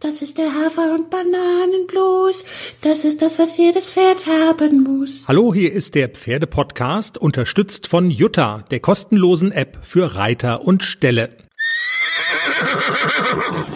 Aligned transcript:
Das 0.00 0.20
ist 0.20 0.36
der 0.36 0.52
Hafer- 0.52 0.94
und 0.94 1.08
Bananenblues. 1.10 2.44
Das 2.82 3.04
ist 3.04 3.22
das, 3.22 3.38
was 3.38 3.56
jedes 3.56 3.90
Pferd 3.90 4.26
haben 4.26 4.82
muss. 4.82 5.24
Hallo, 5.26 5.54
hier 5.54 5.72
ist 5.72 5.94
der 5.94 6.10
Pferdepodcast, 6.10 7.16
unterstützt 7.16 7.86
von 7.86 8.10
Jutta, 8.10 8.62
der 8.70 8.80
kostenlosen 8.80 9.52
App 9.52 9.78
für 9.82 10.14
Reiter 10.14 10.62
und 10.62 10.82
Ställe. 10.82 11.30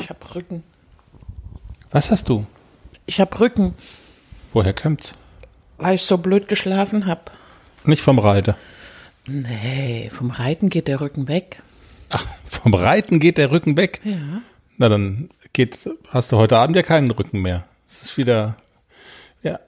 Ich 0.01 0.11
hab 0.11 0.35
Rücken. 0.35 0.63
Was 1.91 2.11
hast 2.11 2.29
du? 2.29 2.47
Ich 3.07 3.19
hab 3.21 3.41
Rücken, 3.41 3.75
Woher 4.53 4.75
kommt's? 4.75 5.13
weil 5.79 5.95
ich 5.95 6.03
so 6.03 6.19
blöd 6.19 6.49
geschlafen 6.49 7.07
hab. 7.07 7.33
Nicht 7.85 8.03
vom 8.03 8.19
Reiter. 8.19 8.57
Nee, 9.27 10.11
vom 10.13 10.31
Reiten 10.31 10.69
geht 10.69 10.87
der 10.87 11.01
Rücken 11.01 11.29
weg. 11.29 11.63
Ach, 12.11 12.27
vom 12.45 12.75
Reiten 12.75 13.21
geht 13.21 13.39
der 13.39 13.51
Rücken 13.51 13.77
weg. 13.79 14.01
Ja. 14.05 14.43
Na, 14.81 14.89
dann 14.89 15.29
geht, 15.53 15.91
hast 16.09 16.33
du 16.33 16.39
heute 16.39 16.57
Abend 16.57 16.75
ja 16.75 16.83
keinen 16.83 17.11
Rücken 17.11 17.43
mehr. 17.43 17.65
Es 17.87 18.01
ist 18.01 18.17
wieder, 18.17 18.57
ja, 19.43 19.61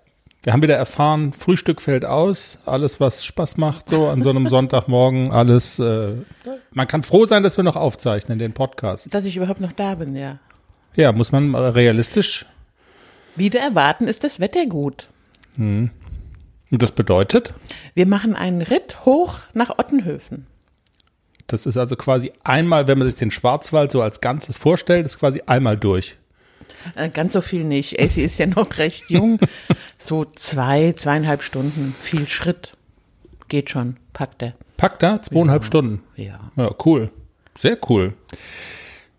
wir 0.43 0.55
haben 0.55 0.63
wieder 0.63 0.77
erfahren, 0.77 1.35
Frühstück 1.35 1.83
fällt 1.83 2.07
aus, 2.07 2.59
alles, 2.65 2.99
was 2.99 3.23
Spaß 3.23 3.59
macht, 3.59 3.91
so 3.91 4.09
an 4.09 4.23
so 4.23 4.31
einem 4.31 4.47
Sonntagmorgen, 4.49 5.31
alles, 5.31 5.79
äh, 5.79 6.15
man 6.71 6.87
kann 6.89 7.03
froh 7.03 7.27
sein, 7.27 7.43
dass 7.43 7.59
wir 7.59 7.63
noch 7.63 7.77
aufzeichnen, 7.77 8.39
den 8.39 8.55
Podcast. 8.55 9.13
Dass 9.13 9.27
ich 9.27 9.37
überhaupt 9.37 9.61
noch 9.61 9.73
da 9.73 9.97
bin, 9.97 10.17
ja. 10.17 10.39
Ja, 10.97 11.13
muss 11.13 11.31
man 11.31 11.55
realistisch, 11.55 12.47
Wieder 13.37 13.61
erwarten 13.61 14.09
ist 14.09 14.25
das 14.25 14.41
Wetter 14.41 14.65
gut. 14.65 15.11
und 15.59 15.91
das 16.71 16.93
bedeutet, 16.93 17.53
Wir 17.93 18.07
machen 18.07 18.35
einen 18.35 18.63
Ritt 18.63 19.05
hoch 19.05 19.41
nach 19.53 19.79
Ottenhöfen. 19.79 20.47
Das 21.47 21.67
ist 21.67 21.77
also 21.77 21.97
quasi 21.97 22.33
einmal, 22.45 22.87
wenn 22.87 22.99
man 22.99 23.09
sich 23.09 23.19
den 23.19 23.31
Schwarzwald 23.31 23.93
so 23.93 24.03
als 24.03 24.21
Ganzes 24.21 24.59
vorstellt, 24.59 25.07
ist 25.07 25.19
quasi 25.19 25.43
einmal 25.47 25.77
durch. 25.77 26.17
Äh, 26.97 27.11
ganz 27.11 27.33
so 27.33 27.41
viel 27.41 27.65
nicht. 27.65 27.99
Ey, 27.99 28.09
sie 28.09 28.23
ist 28.23 28.39
ja 28.39 28.47
noch 28.47 28.79
recht 28.79 29.11
jung. 29.11 29.39
So 29.99 30.25
zwei, 30.25 30.95
zweieinhalb 30.95 31.45
Stunden. 31.45 31.95
Viel 32.03 32.29
Schritt. 32.29 32.73
Geht 33.47 33.71
schon. 33.71 33.99
Packt 34.13 34.43
er. 34.43 34.55
Packt 34.77 35.01
da 35.01 35.23
zweieinhalb 35.23 35.65
Stunden. 35.65 36.03
Ja. 36.17 36.51
Ja, 36.57 36.75
cool. 36.85 37.11
Sehr 37.57 37.79
cool. 37.89 38.15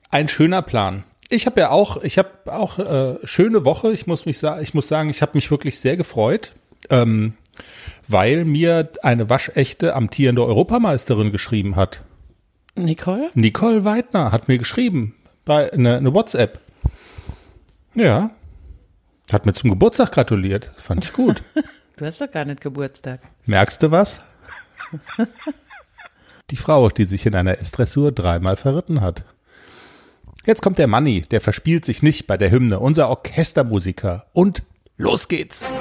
Ein 0.09 0.27
schöner 0.27 0.61
Plan. 0.61 1.05
Ich 1.29 1.45
habe 1.45 1.61
ja 1.61 1.69
auch, 1.69 2.03
ich 2.03 2.17
habe 2.17 2.29
auch 2.47 2.79
äh, 2.79 3.15
schöne 3.23 3.63
Woche. 3.63 3.93
Ich 3.93 4.07
muss 4.07 4.25
mich 4.25 4.39
sagen, 4.39 4.61
ich 4.61 4.73
muss 4.73 4.89
sagen, 4.89 5.09
ich 5.09 5.21
habe 5.21 5.31
mich 5.35 5.49
wirklich 5.51 5.79
sehr 5.79 5.95
gefreut, 5.95 6.51
ähm, 6.89 7.35
weil 8.09 8.43
mir 8.43 8.89
eine 9.03 9.29
waschechte 9.29 9.95
amtierende 9.95 10.45
Europameisterin 10.45 11.31
geschrieben 11.31 11.77
hat. 11.77 12.03
Nicole? 12.75 13.29
Nicole 13.33 13.85
Weidner 13.85 14.31
hat 14.31 14.47
mir 14.47 14.57
geschrieben 14.57 15.15
bei 15.45 15.71
eine, 15.71 15.97
eine 15.97 16.13
WhatsApp. 16.13 16.59
Ja, 17.95 18.31
hat 19.31 19.45
mir 19.45 19.53
zum 19.53 19.69
Geburtstag 19.69 20.11
gratuliert. 20.11 20.71
Fand 20.77 21.05
ich 21.05 21.13
gut. 21.13 21.41
Du 21.95 22.07
hast 22.07 22.19
doch 22.19 22.31
gar 22.31 22.43
nicht 22.43 22.59
Geburtstag. 22.59 23.19
Merkst 23.45 23.83
du 23.83 23.91
was? 23.91 24.19
Die 26.49 26.55
Frau, 26.55 26.89
die 26.89 27.05
sich 27.05 27.27
in 27.27 27.35
einer 27.35 27.59
S-Dressur 27.59 28.11
dreimal 28.11 28.55
verritten 28.55 28.99
hat. 28.99 29.25
Jetzt 30.43 30.63
kommt 30.63 30.79
der 30.79 30.87
Manni, 30.87 31.21
der 31.21 31.39
verspielt 31.39 31.85
sich 31.85 32.01
nicht 32.01 32.25
bei 32.25 32.35
der 32.35 32.49
Hymne, 32.49 32.79
unser 32.79 33.09
Orchestermusiker. 33.09 34.25
Und 34.33 34.63
los 34.97 35.27
geht's! 35.27 35.71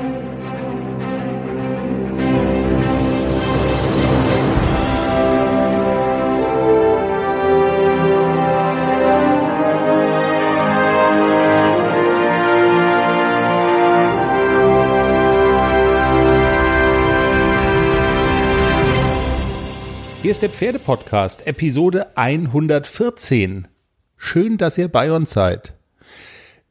Hier 20.22 20.30
ist 20.30 20.42
der 20.42 20.50
Pferdepodcast, 20.50 21.48
Episode 21.48 22.16
114. 22.16 23.66
Schön, 24.16 24.56
dass 24.56 24.78
ihr 24.78 24.86
bei 24.86 25.10
uns 25.10 25.32
seid. 25.32 25.74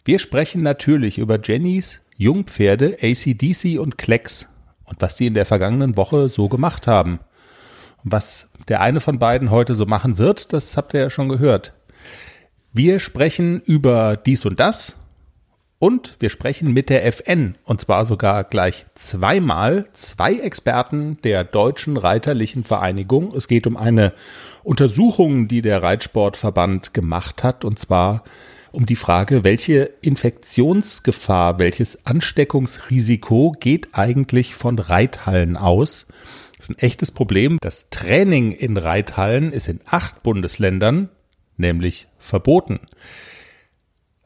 Wir 0.05 0.19
sprechen 0.19 0.61
natürlich 0.61 1.17
über 1.17 1.37
Jennys 1.37 1.99
Jungpferde 2.15 2.99
ACDC 3.01 3.77
und 3.77 3.97
Klecks 3.97 4.47
und 4.85 5.01
was 5.01 5.17
die 5.17 5.25
in 5.25 5.33
der 5.33 5.45
vergangenen 5.45 5.97
Woche 5.97 6.29
so 6.29 6.47
gemacht 6.47 6.87
haben. 6.87 7.19
Und 8.05 8.13
was 8.13 8.47
der 8.69 8.79
eine 8.79 9.01
von 9.01 9.19
beiden 9.19 9.51
heute 9.51 9.75
so 9.75 9.85
machen 9.85 10.17
wird, 10.17 10.53
das 10.53 10.77
habt 10.77 10.93
ihr 10.93 11.01
ja 11.01 11.09
schon 11.09 11.27
gehört. 11.27 11.73
Wir 12.71 13.01
sprechen 13.01 13.59
über 13.59 14.15
dies 14.15 14.45
und 14.45 14.61
das 14.61 14.95
und 15.81 16.13
wir 16.19 16.29
sprechen 16.29 16.73
mit 16.73 16.91
der 16.91 17.07
FN 17.07 17.55
und 17.63 17.81
zwar 17.81 18.05
sogar 18.05 18.43
gleich 18.43 18.85
zweimal 18.93 19.85
zwei 19.93 20.35
Experten 20.35 21.17
der 21.23 21.43
Deutschen 21.43 21.97
Reiterlichen 21.97 22.63
Vereinigung. 22.63 23.33
Es 23.35 23.47
geht 23.47 23.65
um 23.65 23.75
eine 23.77 24.13
Untersuchung, 24.63 25.47
die 25.47 25.63
der 25.63 25.81
Reitsportverband 25.81 26.93
gemacht 26.93 27.43
hat 27.43 27.65
und 27.65 27.79
zwar 27.79 28.23
um 28.71 28.85
die 28.85 28.95
Frage, 28.95 29.43
welche 29.43 29.89
Infektionsgefahr, 30.01 31.57
welches 31.57 32.05
Ansteckungsrisiko 32.05 33.55
geht 33.59 33.89
eigentlich 33.93 34.53
von 34.53 34.77
Reithallen 34.77 35.57
aus? 35.57 36.05
Das 36.57 36.65
ist 36.65 36.69
ein 36.69 36.77
echtes 36.77 37.09
Problem. 37.09 37.57
Das 37.59 37.89
Training 37.89 38.51
in 38.51 38.77
Reithallen 38.77 39.51
ist 39.51 39.67
in 39.67 39.79
acht 39.87 40.21
Bundesländern 40.21 41.09
nämlich 41.57 42.07
verboten. 42.19 42.81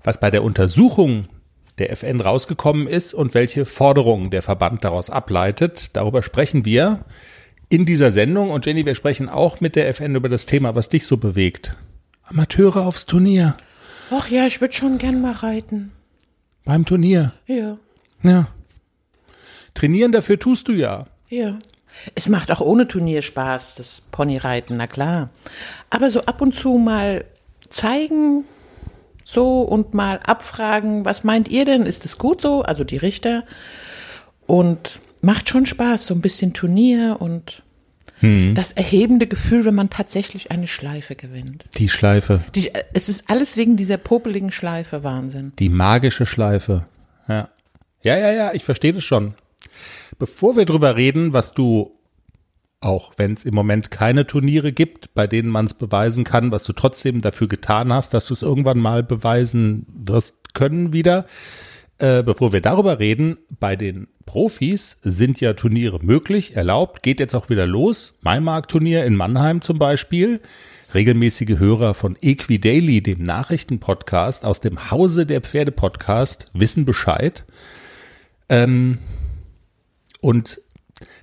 Was 0.04 0.20
bei 0.20 0.30
der 0.30 0.44
Untersuchung 0.44 1.30
der 1.78 1.92
FN 1.92 2.22
rausgekommen 2.22 2.88
ist 2.88 3.14
und 3.14 3.34
welche 3.34 3.66
Forderungen 3.66 4.30
der 4.30 4.42
Verband 4.42 4.84
daraus 4.84 5.10
ableitet. 5.10 5.96
Darüber 5.96 6.24
sprechen 6.24 6.66
wir 6.66 7.04
in 7.70 7.86
dieser 7.86 8.12
Sendung. 8.12 8.52
Und 8.52 8.66
Jenny, 8.66 8.86
wir 8.86 8.96
sprechen 8.96 9.30
auch 9.30 9.60
mit 9.60 9.76
der 9.76 9.90
FN 9.90 10.16
über 10.16 10.30
das 10.30 10.46
Thema, 10.46 10.76
was 10.76 10.90
dich 10.90 11.06
so 11.06 11.18
bewegt. 11.18 11.76
Amateure 12.24 12.86
aufs 12.86 13.06
Turnier. 13.06 13.56
Ach 14.12 14.30
ja, 14.30 14.48
ich 14.48 14.62
würde 14.62 14.74
schon 14.74 14.98
gern 14.98 15.22
mal 15.22 15.34
reiten. 15.34 15.92
Beim 16.64 16.86
Turnier. 16.86 17.34
Ja. 17.48 17.78
Ja. 18.24 18.48
Trainieren 19.74 20.12
dafür 20.12 20.40
tust 20.40 20.68
du 20.68 20.72
ja. 20.72 21.08
Ja. 21.30 21.58
Es 22.14 22.28
macht 22.28 22.52
auch 22.52 22.62
ohne 22.62 22.88
Turnier 22.88 23.22
Spaß, 23.22 23.76
das 23.76 24.02
Ponyreiten, 24.12 24.78
na 24.78 24.88
klar. 24.88 25.30
Aber 25.90 26.12
so 26.12 26.22
ab 26.22 26.42
und 26.42 26.54
zu 26.54 26.78
mal 26.78 27.26
zeigen, 27.70 28.46
so 29.26 29.62
und 29.64 29.94
mal 29.94 30.20
abfragen, 30.26 31.04
was 31.04 31.26
meint 31.26 31.50
ihr 31.50 31.66
denn? 31.66 31.82
Ist 31.86 32.06
es 32.06 32.18
gut 32.18 32.40
so? 32.40 32.62
Also 32.62 32.86
die 32.86 32.98
Richter. 32.98 33.44
Und 34.48 35.02
macht 35.22 35.50
schon 35.50 35.66
Spaß, 35.66 36.06
so 36.06 36.14
ein 36.14 36.22
bisschen 36.22 36.54
Turnier 36.54 37.18
und 37.20 37.64
das 38.22 38.72
erhebende 38.72 39.28
Gefühl, 39.28 39.66
wenn 39.66 39.76
man 39.76 39.90
tatsächlich 39.90 40.50
eine 40.50 40.66
Schleife 40.66 41.16
gewinnt. 41.16 41.66
Die 41.78 41.90
Schleife. 41.90 42.44
Die, 42.56 42.72
es 42.94 43.08
ist 43.08 43.30
alles 43.30 43.56
wegen 43.56 43.76
dieser 43.76 43.98
popeligen 43.98 44.52
Schleife 44.52 45.04
Wahnsinn. 45.04 45.54
Die 45.60 45.70
magische 45.70 46.26
Schleife. 46.26 46.88
Ja. 47.28 47.50
Ja, 48.02 48.18
ja, 48.18 48.32
ja, 48.32 48.54
ich 48.54 48.64
verstehe 48.64 48.94
das 48.94 49.04
schon. 49.04 49.36
Bevor 50.18 50.56
wir 50.56 50.66
drüber 50.66 50.96
reden, 50.96 51.34
was 51.34 51.52
du, 51.52 51.92
auch 52.86 53.14
wenn 53.18 53.34
es 53.34 53.44
im 53.46 53.56
Moment 53.56 53.90
keine 53.90 54.28
Turniere 54.28 54.72
gibt, 54.72 55.14
bei 55.16 55.26
denen 55.26 55.50
man 55.50 55.66
es 55.66 55.74
beweisen 55.74 56.24
kann, 56.24 56.52
was 56.52 56.64
du 56.64 56.74
trotzdem 56.74 57.22
dafür 57.22 57.48
getan 57.48 57.92
hast, 57.92 58.14
dass 58.14 58.28
du 58.28 58.34
es 58.34 58.44
irgendwann 58.44 58.78
mal 58.78 59.02
beweisen 59.02 59.88
wirst 59.92 60.54
können 60.54 60.94
wieder. 60.94 61.26
Äh, 61.98 62.24
bevor 62.24 62.54
wir 62.54 62.62
darüber 62.62 63.00
reden, 63.00 63.38
bei 63.60 63.76
den 63.76 64.08
Profis 64.26 64.98
sind 65.02 65.42
ja 65.42 65.54
Turniere 65.54 66.00
möglich, 66.04 66.56
erlaubt, 66.56 67.04
geht 67.04 67.20
jetzt 67.20 67.36
auch 67.36 67.50
wieder 67.50 67.66
los. 67.66 68.18
Maimarkt-Turnier 68.22 69.06
in 69.06 69.16
Mannheim 69.16 69.62
zum 69.62 69.80
Beispiel. 69.80 70.42
Regelmäßige 70.94 71.58
Hörer 71.58 71.94
von 71.94 72.16
Equidaily, 72.22 73.02
dem 73.02 73.24
Nachrichtenpodcast 73.24 74.46
aus 74.46 74.62
dem 74.62 74.92
Hause 74.92 75.26
der 75.26 75.42
Pferdepodcast, 75.42 76.50
wissen 76.54 76.86
Bescheid. 76.86 77.46
Ähm, 78.50 79.00
und 80.22 80.62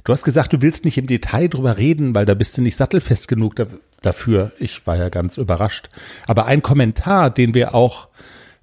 du 0.04 0.12
hast 0.12 0.24
gesagt, 0.24 0.52
du 0.52 0.62
willst 0.62 0.84
nicht 0.84 0.98
im 0.98 1.06
Detail 1.06 1.48
drüber 1.48 1.78
reden, 1.78 2.14
weil 2.14 2.26
da 2.26 2.34
bist 2.34 2.56
du 2.56 2.62
nicht 2.62 2.76
sattelfest 2.76 3.28
genug 3.28 3.56
da, 3.56 3.66
dafür. 4.00 4.52
Ich 4.58 4.86
war 4.86 4.96
ja 4.96 5.08
ganz 5.08 5.36
überrascht. 5.36 5.88
Aber 6.26 6.46
ein 6.46 6.62
Kommentar, 6.62 7.30
den 7.30 7.54
wir 7.54 7.74
auch 7.74 8.08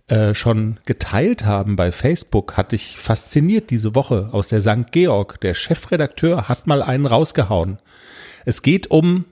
äh, 0.07 0.33
schon 0.33 0.79
geteilt 0.85 1.45
haben 1.45 1.75
bei 1.75 1.91
Facebook, 1.91 2.57
hat 2.57 2.71
dich 2.71 2.97
fasziniert 2.97 3.69
diese 3.69 3.95
Woche 3.95 4.29
aus 4.31 4.47
der 4.47 4.61
St. 4.61 4.91
Georg. 4.91 5.39
Der 5.41 5.53
Chefredakteur 5.53 6.49
hat 6.49 6.67
mal 6.67 6.81
einen 6.81 7.05
rausgehauen. 7.05 7.79
Es 8.45 8.61
geht 8.61 8.89
um 8.89 9.25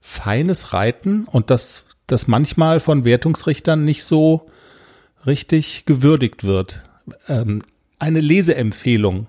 feines 0.00 0.72
Reiten 0.72 1.24
und 1.24 1.50
das, 1.50 1.84
das 2.06 2.26
manchmal 2.26 2.80
von 2.80 3.04
Wertungsrichtern 3.04 3.84
nicht 3.84 4.02
so 4.02 4.50
richtig 5.26 5.84
gewürdigt 5.86 6.44
wird. 6.44 6.82
Ähm, 7.28 7.62
eine 8.00 8.20
Leseempfehlung. 8.20 9.28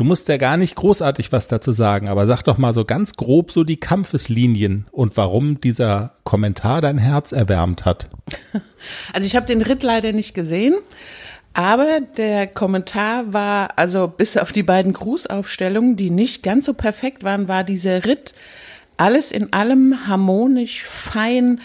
Du 0.00 0.04
musst 0.04 0.28
ja 0.28 0.38
gar 0.38 0.56
nicht 0.56 0.76
großartig 0.76 1.30
was 1.30 1.46
dazu 1.46 1.72
sagen, 1.72 2.08
aber 2.08 2.26
sag 2.26 2.42
doch 2.42 2.56
mal 2.56 2.72
so 2.72 2.86
ganz 2.86 3.16
grob 3.16 3.52
so 3.52 3.64
die 3.64 3.76
Kampfeslinien 3.76 4.86
und 4.92 5.18
warum 5.18 5.60
dieser 5.60 6.14
Kommentar 6.24 6.80
dein 6.80 6.96
Herz 6.96 7.32
erwärmt 7.32 7.84
hat. 7.84 8.08
Also 9.12 9.26
ich 9.26 9.36
habe 9.36 9.44
den 9.44 9.60
Ritt 9.60 9.82
leider 9.82 10.12
nicht 10.12 10.32
gesehen, 10.32 10.72
aber 11.52 12.00
der 12.16 12.46
Kommentar 12.46 13.34
war, 13.34 13.76
also 13.76 14.08
bis 14.08 14.38
auf 14.38 14.52
die 14.52 14.62
beiden 14.62 14.94
Grußaufstellungen, 14.94 15.96
die 15.96 16.08
nicht 16.08 16.42
ganz 16.42 16.64
so 16.64 16.72
perfekt 16.72 17.22
waren, 17.22 17.46
war 17.46 17.62
dieser 17.62 18.06
Ritt 18.06 18.32
alles 18.96 19.30
in 19.30 19.52
allem 19.52 20.06
harmonisch, 20.06 20.84
fein, 20.84 21.60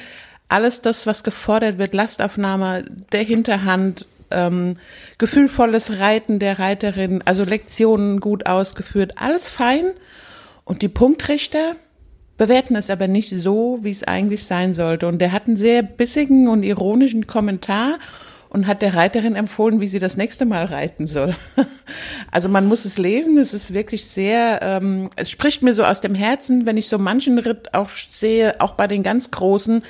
alles 0.49 0.81
das, 0.81 1.07
was 1.07 1.23
gefordert 1.23 1.77
wird, 1.77 1.93
Lastaufnahme 1.93 2.83
der 3.13 3.23
Hinterhand, 3.23 4.05
ähm, 4.31 4.77
gefühlvolles 5.17 5.99
Reiten 5.99 6.39
der 6.39 6.59
Reiterin, 6.59 7.21
also 7.25 7.43
Lektionen 7.43 8.19
gut 8.19 8.45
ausgeführt, 8.45 9.13
alles 9.17 9.49
fein. 9.49 9.91
Und 10.63 10.81
die 10.81 10.89
Punktrichter 10.89 11.75
bewerten 12.37 12.75
es 12.75 12.89
aber 12.89 13.07
nicht 13.07 13.29
so, 13.29 13.79
wie 13.81 13.91
es 13.91 14.03
eigentlich 14.03 14.45
sein 14.45 14.73
sollte. 14.73 15.07
Und 15.07 15.19
der 15.19 15.31
hat 15.31 15.47
einen 15.47 15.57
sehr 15.57 15.83
bissigen 15.83 16.47
und 16.47 16.63
ironischen 16.63 17.27
Kommentar 17.27 17.99
und 18.49 18.67
hat 18.67 18.81
der 18.81 18.93
Reiterin 18.93 19.35
empfohlen, 19.35 19.81
wie 19.81 19.87
sie 19.89 19.99
das 19.99 20.15
nächste 20.15 20.45
Mal 20.45 20.65
reiten 20.65 21.07
soll. 21.07 21.35
Also 22.31 22.49
man 22.49 22.65
muss 22.65 22.83
es 22.83 22.97
lesen, 22.97 23.37
es 23.37 23.53
ist 23.53 23.73
wirklich 23.73 24.05
sehr, 24.05 24.59
ähm, 24.61 25.09
es 25.15 25.29
spricht 25.29 25.61
mir 25.61 25.73
so 25.73 25.85
aus 25.85 26.01
dem 26.01 26.15
Herzen, 26.15 26.65
wenn 26.65 26.75
ich 26.75 26.89
so 26.89 26.97
manchen 26.97 27.37
Ritt 27.39 27.73
auch 27.73 27.87
sehe, 27.89 28.59
auch 28.59 28.73
bei 28.73 28.87
den 28.87 29.03
ganz 29.03 29.31
Großen. 29.31 29.81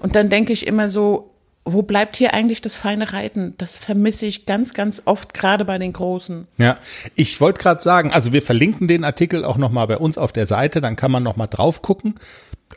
Und 0.00 0.16
dann 0.16 0.28
denke 0.28 0.52
ich 0.52 0.66
immer 0.66 0.90
so, 0.90 1.33
wo 1.64 1.82
bleibt 1.82 2.16
hier 2.16 2.34
eigentlich 2.34 2.60
das 2.60 2.76
feine 2.76 3.12
Reiten? 3.12 3.54
Das 3.56 3.78
vermisse 3.78 4.26
ich 4.26 4.44
ganz, 4.44 4.74
ganz 4.74 5.02
oft, 5.06 5.32
gerade 5.32 5.64
bei 5.64 5.78
den 5.78 5.92
Großen. 5.92 6.46
Ja, 6.58 6.78
ich 7.14 7.40
wollte 7.40 7.60
gerade 7.60 7.82
sagen, 7.82 8.12
also 8.12 8.32
wir 8.32 8.42
verlinken 8.42 8.86
den 8.86 9.04
Artikel 9.04 9.44
auch 9.44 9.56
nochmal 9.56 9.86
bei 9.86 9.96
uns 9.96 10.18
auf 10.18 10.32
der 10.32 10.46
Seite, 10.46 10.80
dann 10.80 10.96
kann 10.96 11.10
man 11.10 11.22
nochmal 11.22 11.48
drauf 11.48 11.80
gucken. 11.80 12.16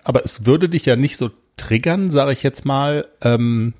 Aber 0.03 0.23
es 0.23 0.45
würde 0.45 0.69
dich 0.69 0.85
ja 0.85 0.95
nicht 0.95 1.17
so 1.17 1.29
triggern, 1.57 2.11
sage 2.11 2.31
ich 2.31 2.43
jetzt 2.43 2.65
mal, 2.65 3.07
ähm, 3.21 3.73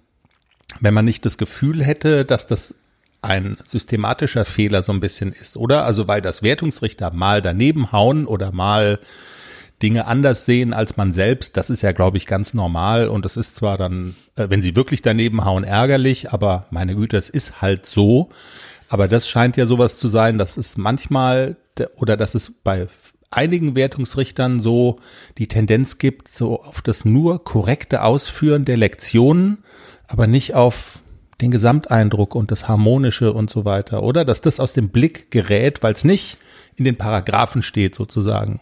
wenn 0.81 0.93
man 0.93 1.05
nicht 1.05 1.25
das 1.25 1.37
Gefühl 1.37 1.83
hätte, 1.83 2.25
dass 2.25 2.47
das 2.47 2.75
ein 3.21 3.57
systematischer 3.65 4.45
Fehler 4.45 4.83
so 4.83 4.91
ein 4.91 4.99
bisschen 4.99 5.31
ist, 5.31 5.57
oder? 5.57 5.85
Also 5.85 6.07
weil 6.07 6.21
das 6.21 6.43
Wertungsrichter 6.43 7.11
mal 7.11 7.41
daneben 7.41 7.91
hauen 7.91 8.25
oder 8.25 8.51
mal 8.51 8.99
Dinge 9.81 10.07
anders 10.07 10.45
sehen 10.45 10.73
als 10.73 10.97
man 10.97 11.11
selbst, 11.11 11.55
das 11.55 11.69
ist 11.69 11.83
ja, 11.83 11.91
glaube 11.91 12.17
ich, 12.17 12.25
ganz 12.25 12.53
normal 12.53 13.07
und 13.07 13.25
das 13.25 13.37
ist 13.37 13.55
zwar 13.55 13.77
dann, 13.77 14.15
äh, 14.35 14.47
wenn 14.49 14.61
sie 14.61 14.75
wirklich 14.75 15.01
daneben 15.01 15.45
hauen, 15.45 15.63
ärgerlich, 15.63 16.31
aber 16.31 16.65
meine 16.71 16.95
Güte, 16.95 17.17
es 17.17 17.29
ist 17.29 17.61
halt 17.61 17.85
so. 17.85 18.29
Aber 18.89 19.07
das 19.07 19.27
scheint 19.27 19.57
ja 19.57 19.67
sowas 19.67 19.97
zu 19.97 20.07
sein, 20.07 20.37
dass 20.37 20.57
es 20.57 20.77
manchmal 20.77 21.57
oder 21.95 22.17
dass 22.17 22.33
es 22.33 22.51
bei 22.63 22.87
einigen 23.29 23.75
Wertungsrichtern 23.75 24.59
so 24.59 24.99
die 25.37 25.47
Tendenz 25.47 25.97
gibt, 25.97 26.29
so 26.29 26.63
auf 26.63 26.81
das 26.81 27.05
nur 27.05 27.43
korrekte 27.43 28.03
Ausführen 28.03 28.65
der 28.65 28.77
Lektionen, 28.77 29.59
aber 30.07 30.25
nicht 30.27 30.55
auf 30.55 30.99
den 31.41 31.51
Gesamteindruck 31.51 32.33
und 32.33 32.49
das 32.49 32.67
Harmonische 32.67 33.33
und 33.33 33.49
so 33.49 33.65
weiter, 33.65 34.01
oder? 34.01 34.25
Dass 34.25 34.41
das 34.41 34.59
aus 34.59 34.73
dem 34.73 34.89
Blick 34.89 35.29
gerät, 35.29 35.83
weil 35.83 35.93
es 35.93 36.03
nicht 36.03 36.37
in 36.75 36.85
den 36.85 36.97
Paragraphen 36.97 37.61
steht 37.61 37.93
sozusagen. 37.93 38.59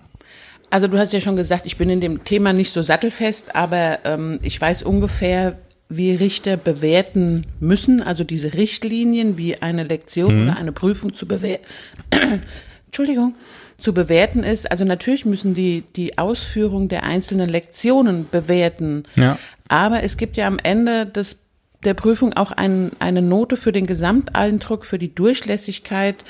Also 0.75 0.89
du 0.89 0.99
hast 0.99 1.13
ja 1.13 1.21
schon 1.21 1.37
gesagt, 1.37 1.65
ich 1.67 1.77
bin 1.77 1.89
in 1.89 2.01
dem 2.01 2.25
Thema 2.25 2.51
nicht 2.51 2.73
so 2.73 2.81
sattelfest, 2.81 3.55
aber 3.55 3.99
ähm, 4.03 4.39
ich 4.41 4.59
weiß 4.59 4.83
ungefähr, 4.83 5.57
wie 5.87 6.11
Richter 6.11 6.57
bewerten 6.57 7.47
müssen, 7.61 8.03
also 8.03 8.25
diese 8.25 8.55
Richtlinien, 8.55 9.37
wie 9.37 9.61
eine 9.61 9.85
Lektion 9.85 10.35
mhm. 10.35 10.43
oder 10.43 10.57
eine 10.57 10.73
Prüfung 10.73 11.13
zu 11.13 11.29
bewerten. 11.29 11.63
Entschuldigung, 12.87 13.35
zu 13.77 13.93
bewerten 13.93 14.43
ist. 14.43 14.69
Also 14.69 14.83
natürlich 14.83 15.23
müssen 15.23 15.53
die 15.53 15.85
die 15.95 16.17
Ausführung 16.17 16.89
der 16.89 17.03
einzelnen 17.03 17.47
Lektionen 17.47 18.27
bewerten. 18.29 19.05
Ja. 19.15 19.39
Aber 19.69 20.03
es 20.03 20.17
gibt 20.17 20.35
ja 20.35 20.45
am 20.45 20.57
Ende 20.61 21.05
des 21.05 21.37
der 21.85 21.93
Prüfung 21.93 22.33
auch 22.33 22.51
ein, 22.51 22.91
eine 22.99 23.21
Note 23.21 23.55
für 23.55 23.71
den 23.71 23.85
Gesamteindruck, 23.87 24.85
für 24.85 24.99
die 24.99 25.15
Durchlässigkeit. 25.15 26.25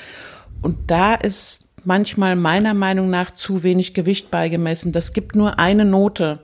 Und 0.62 0.88
da 0.88 1.16
ist 1.16 1.65
manchmal 1.86 2.36
meiner 2.36 2.74
Meinung 2.74 3.08
nach 3.10 3.30
zu 3.30 3.62
wenig 3.62 3.94
Gewicht 3.94 4.30
beigemessen. 4.30 4.92
Das 4.92 5.12
gibt 5.12 5.36
nur 5.36 5.58
eine 5.58 5.84
Note 5.84 6.40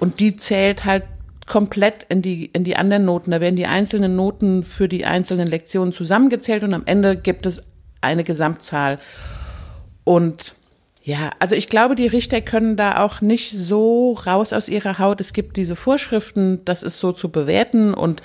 und 0.00 0.20
die 0.20 0.36
zählt 0.36 0.84
halt 0.84 1.04
komplett 1.46 2.06
in 2.08 2.22
die, 2.22 2.46
in 2.46 2.64
die 2.64 2.76
anderen 2.76 3.04
Noten. 3.04 3.30
Da 3.30 3.40
werden 3.40 3.56
die 3.56 3.66
einzelnen 3.66 4.16
Noten 4.16 4.64
für 4.64 4.88
die 4.88 5.06
einzelnen 5.06 5.48
Lektionen 5.48 5.92
zusammengezählt 5.92 6.62
und 6.64 6.74
am 6.74 6.82
Ende 6.86 7.16
gibt 7.16 7.46
es 7.46 7.62
eine 8.00 8.24
Gesamtzahl. 8.24 8.98
Und 10.04 10.54
ja, 11.04 11.30
also 11.38 11.54
ich 11.54 11.68
glaube, 11.68 11.96
die 11.96 12.06
Richter 12.06 12.40
können 12.40 12.76
da 12.76 13.02
auch 13.02 13.20
nicht 13.20 13.52
so 13.52 14.12
raus 14.12 14.52
aus 14.52 14.68
ihrer 14.68 14.98
Haut. 14.98 15.20
Es 15.20 15.32
gibt 15.32 15.56
diese 15.56 15.74
Vorschriften, 15.74 16.64
das 16.64 16.82
ist 16.82 16.98
so 16.98 17.12
zu 17.12 17.30
bewerten 17.30 17.92
und 17.92 18.22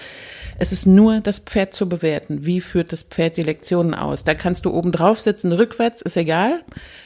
es 0.60 0.72
ist 0.72 0.86
nur 0.86 1.20
das 1.20 1.40
Pferd 1.40 1.74
zu 1.74 1.88
bewerten. 1.88 2.46
Wie 2.46 2.62
führt 2.62 2.92
das 2.92 3.04
Pferd 3.04 3.38
die 3.38 3.44
Lektionen 3.44 3.94
aus? 3.94 4.24
Da 4.24 4.34
kannst 4.34 4.66
du 4.66 4.74
oben 4.74 4.92
drauf 4.92 5.20
sitzen, 5.20 5.52
rückwärts, 5.52 6.02
ist 6.02 6.18
egal. 6.18 6.64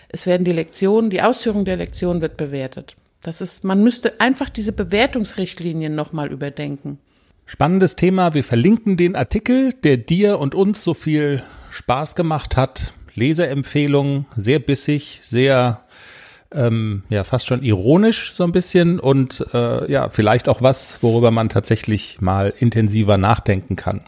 Es 0.09 0.25
werden 0.25 0.45
die 0.45 0.51
Lektionen, 0.51 1.09
die 1.09 1.21
Ausführung 1.21 1.65
der 1.65 1.77
Lektion 1.77 2.21
wird 2.21 2.37
bewertet. 2.37 2.95
Das 3.21 3.41
ist, 3.41 3.63
man 3.63 3.83
müsste 3.83 4.19
einfach 4.19 4.49
diese 4.49 4.71
Bewertungsrichtlinien 4.71 5.93
nochmal 5.93 6.31
überdenken. 6.31 6.97
Spannendes 7.45 7.95
Thema. 7.95 8.33
Wir 8.33 8.43
verlinken 8.43 8.97
den 8.97 9.15
Artikel, 9.15 9.73
der 9.83 9.97
dir 9.97 10.39
und 10.39 10.55
uns 10.55 10.83
so 10.83 10.93
viel 10.93 11.43
Spaß 11.69 12.15
gemacht 12.15 12.55
hat. 12.55 12.93
Leserempfehlung, 13.13 14.25
sehr 14.37 14.59
bissig, 14.59 15.19
sehr 15.21 15.83
ähm, 16.53 17.03
ja 17.09 17.23
fast 17.23 17.47
schon 17.47 17.63
ironisch 17.63 18.33
so 18.35 18.43
ein 18.43 18.51
bisschen 18.51 18.99
und 18.99 19.45
äh, 19.53 19.91
ja 19.91 20.09
vielleicht 20.09 20.49
auch 20.49 20.61
was, 20.61 21.01
worüber 21.01 21.31
man 21.31 21.49
tatsächlich 21.49 22.21
mal 22.21 22.53
intensiver 22.57 23.17
nachdenken 23.17 23.75
kann. 23.75 24.03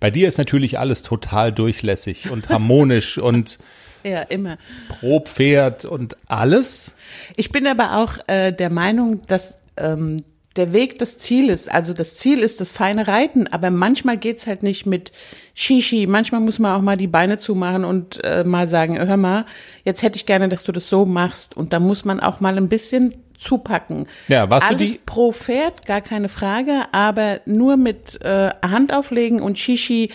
Bei 0.00 0.10
dir 0.10 0.26
ist 0.26 0.38
natürlich 0.38 0.78
alles 0.78 1.02
total 1.02 1.52
durchlässig 1.52 2.30
und 2.30 2.48
harmonisch 2.48 3.18
und 3.18 3.58
ja, 4.04 4.22
immer. 4.22 4.58
Pro 4.88 5.20
Pferd 5.20 5.84
und 5.84 6.16
alles. 6.26 6.96
Ich 7.36 7.52
bin 7.52 7.68
aber 7.68 7.98
auch 7.98 8.18
äh, 8.26 8.50
der 8.50 8.70
Meinung, 8.70 9.22
dass 9.28 9.58
ähm, 9.76 10.24
der 10.56 10.72
Weg 10.72 10.98
das 10.98 11.18
Ziel 11.18 11.50
ist. 11.50 11.70
Also 11.70 11.92
das 11.92 12.16
Ziel 12.16 12.40
ist 12.40 12.60
das 12.60 12.72
feine 12.72 13.06
Reiten, 13.06 13.46
aber 13.46 13.70
manchmal 13.70 14.16
geht's 14.16 14.46
halt 14.46 14.62
nicht 14.62 14.86
mit 14.86 15.12
Shishi. 15.54 16.06
Manchmal 16.06 16.40
muss 16.40 16.58
man 16.58 16.76
auch 16.76 16.82
mal 16.82 16.96
die 16.96 17.06
Beine 17.06 17.38
zumachen 17.38 17.84
und 17.84 18.22
äh, 18.24 18.44
mal 18.44 18.68
sagen, 18.68 18.98
hör 18.98 19.16
mal, 19.16 19.44
jetzt 19.84 20.02
hätte 20.02 20.16
ich 20.16 20.26
gerne, 20.26 20.48
dass 20.48 20.64
du 20.64 20.72
das 20.72 20.88
so 20.88 21.04
machst. 21.04 21.56
Und 21.56 21.72
da 21.72 21.80
muss 21.80 22.04
man 22.04 22.20
auch 22.20 22.40
mal 22.40 22.56
ein 22.56 22.68
bisschen 22.68 23.14
zupacken. 23.36 24.06
Ja, 24.28 24.48
warst 24.50 24.66
Alles 24.66 24.92
du 24.92 24.98
die? 24.98 25.00
pro 25.04 25.32
Pferd, 25.32 25.86
gar 25.86 26.00
keine 26.00 26.28
Frage, 26.28 26.82
aber 26.92 27.40
nur 27.44 27.76
mit 27.76 28.20
äh, 28.22 28.50
Hand 28.62 28.92
auflegen 28.94 29.40
und 29.40 29.58
Shishi 29.58 30.10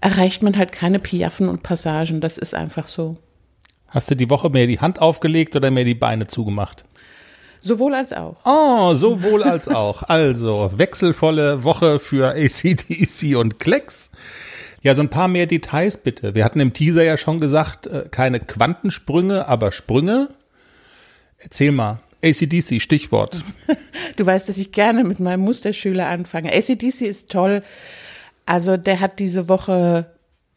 erreicht 0.00 0.42
man 0.42 0.58
halt 0.58 0.72
keine 0.72 0.98
Piaffen 0.98 1.48
und 1.48 1.62
Passagen. 1.62 2.20
Das 2.20 2.36
ist 2.36 2.54
einfach 2.54 2.88
so. 2.88 3.16
Hast 3.88 4.10
du 4.10 4.16
die 4.16 4.28
Woche 4.28 4.50
mehr 4.50 4.66
die 4.66 4.80
Hand 4.80 5.00
aufgelegt 5.00 5.54
oder 5.56 5.70
mehr 5.70 5.84
die 5.84 5.94
Beine 5.94 6.26
zugemacht? 6.26 6.84
Sowohl 7.60 7.94
als 7.94 8.12
auch. 8.12 8.36
Oh, 8.44 8.92
sowohl 8.94 9.42
als 9.42 9.68
auch. 9.68 10.02
Also, 10.02 10.70
wechselvolle 10.76 11.64
Woche 11.64 11.98
für 11.98 12.34
ACDC 12.34 13.36
und 13.36 13.58
Klecks. 13.58 14.10
Ja, 14.84 14.94
so 14.94 15.00
ein 15.00 15.08
paar 15.08 15.28
mehr 15.28 15.46
Details 15.46 15.96
bitte. 15.96 16.34
Wir 16.34 16.44
hatten 16.44 16.60
im 16.60 16.74
Teaser 16.74 17.02
ja 17.02 17.16
schon 17.16 17.40
gesagt, 17.40 17.86
äh, 17.86 18.04
keine 18.10 18.38
Quantensprünge, 18.38 19.48
aber 19.48 19.72
Sprünge. 19.72 20.28
Erzähl 21.38 21.72
mal. 21.72 22.00
ACDC, 22.22 22.80
Stichwort. 22.80 23.36
Du 24.16 24.24
weißt, 24.24 24.48
dass 24.48 24.58
ich 24.58 24.70
gerne 24.70 25.02
mit 25.02 25.18
meinem 25.18 25.40
Musterschüler 25.40 26.06
anfange. 26.08 26.52
ACDC 26.52 27.00
ist 27.00 27.32
toll. 27.32 27.64
Also 28.46 28.76
der 28.76 29.00
hat 29.00 29.18
diese 29.18 29.48
Woche, 29.48 30.06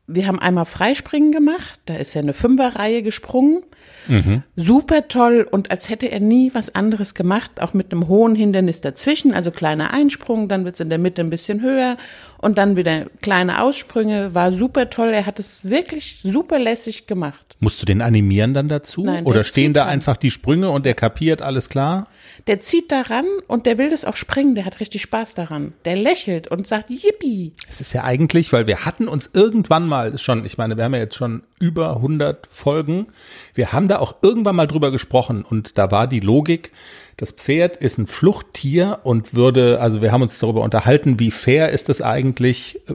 wir 0.08 0.28
haben 0.28 0.40
einmal 0.40 0.66
Freispringen 0.66 1.32
gemacht, 1.32 1.80
da 1.86 1.96
ist 1.96 2.16
er 2.16 2.22
eine 2.22 2.34
Fünferreihe 2.34 3.04
gesprungen. 3.04 3.62
Mhm. 4.08 4.44
Super 4.56 5.10
toll 5.10 5.46
und 5.50 5.70
als 5.70 5.90
hätte 5.90 6.10
er 6.10 6.22
nie 6.22 6.52
was 6.54 6.74
anderes 6.74 7.14
gemacht, 7.14 7.62
auch 7.62 7.74
mit 7.74 7.92
einem 7.92 8.08
hohen 8.08 8.36
Hindernis 8.36 8.80
dazwischen, 8.80 9.34
also 9.34 9.52
kleiner 9.52 9.94
Einsprung, 9.94 10.48
dann 10.48 10.64
wird 10.64 10.76
es 10.76 10.80
in 10.80 10.90
der 10.90 10.98
Mitte 10.98 11.22
ein 11.22 11.30
bisschen 11.30 11.62
höher 11.62 11.98
und 12.38 12.58
dann 12.58 12.78
wieder 12.78 13.08
kleine 13.22 13.62
Aussprünge, 13.62 14.34
war 14.34 14.54
super 14.54 14.90
toll. 14.90 15.10
Er 15.10 15.26
hat 15.26 15.40
es 15.40 15.70
wirklich 15.70 16.22
super 16.24 16.58
lässig 16.58 17.08
gemacht. 17.08 17.58
Musst 17.60 17.82
du 17.82 17.86
den 17.86 18.02
animieren 18.02 18.54
dann 18.54 18.68
dazu? 18.70 19.04
Nein, 19.04 19.26
Oder 19.26 19.44
stehen 19.44 19.74
da 19.74 19.84
dran. 19.84 19.94
einfach 19.94 20.16
die 20.16 20.32
Sprünge 20.32 20.70
und 20.70 20.86
der 20.86 20.94
kapiert 20.94 21.42
alles 21.42 21.68
klar? 21.70 22.08
Der 22.48 22.60
zieht 22.60 22.92
daran 22.92 23.26
und 23.48 23.66
der 23.66 23.78
will 23.78 23.90
das 23.90 24.06
auch 24.06 24.16
springen, 24.16 24.56
der 24.56 24.66
hat 24.66 24.80
richtig 24.80 25.02
Spaß 25.02 25.34
daran. 25.34 25.74
Der 25.86 25.96
lächelt 25.96 26.48
und 26.48 26.68
sagt 26.68 26.90
Yippie. 26.90 27.54
Es 27.70 27.82
ist 27.82 27.94
ja 27.94 28.04
eigentlich, 28.04 28.54
weil 28.54 28.68
wir 28.68 28.86
hatten 28.86 29.08
uns 29.08 29.30
irgendwann 29.34 29.88
mal 29.88 30.18
schon, 30.18 30.46
ich 30.46 30.58
meine, 30.58 30.78
wir 30.78 30.84
haben 30.84 30.94
ja 30.94 31.00
jetzt 31.00 31.16
schon 31.16 31.44
über 31.60 31.96
100 31.98 32.48
Folgen, 32.52 33.08
wir 33.54 33.74
haben 33.74 33.88
da 33.88 34.00
auch 34.00 34.18
irgendwann 34.22 34.56
mal 34.56 34.68
drüber 34.68 34.92
gesprochen 34.92 35.44
und 35.44 35.78
da 35.78 35.92
war 35.92 36.08
die 36.08 36.20
Logik, 36.20 36.72
das 37.18 37.32
Pferd 37.32 37.78
ist 37.78 37.98
ein 37.98 38.08
Fluchttier 38.08 39.00
und 39.04 39.34
würde, 39.34 39.82
also 39.82 40.02
wir 40.02 40.12
haben 40.12 40.22
uns 40.22 40.38
darüber 40.38 40.62
unterhalten, 40.62 41.20
wie 41.20 41.32
fair 41.32 41.72
ist 41.72 41.90
es 41.90 42.02
eigentlich, 42.02 42.80
äh, 42.88 42.94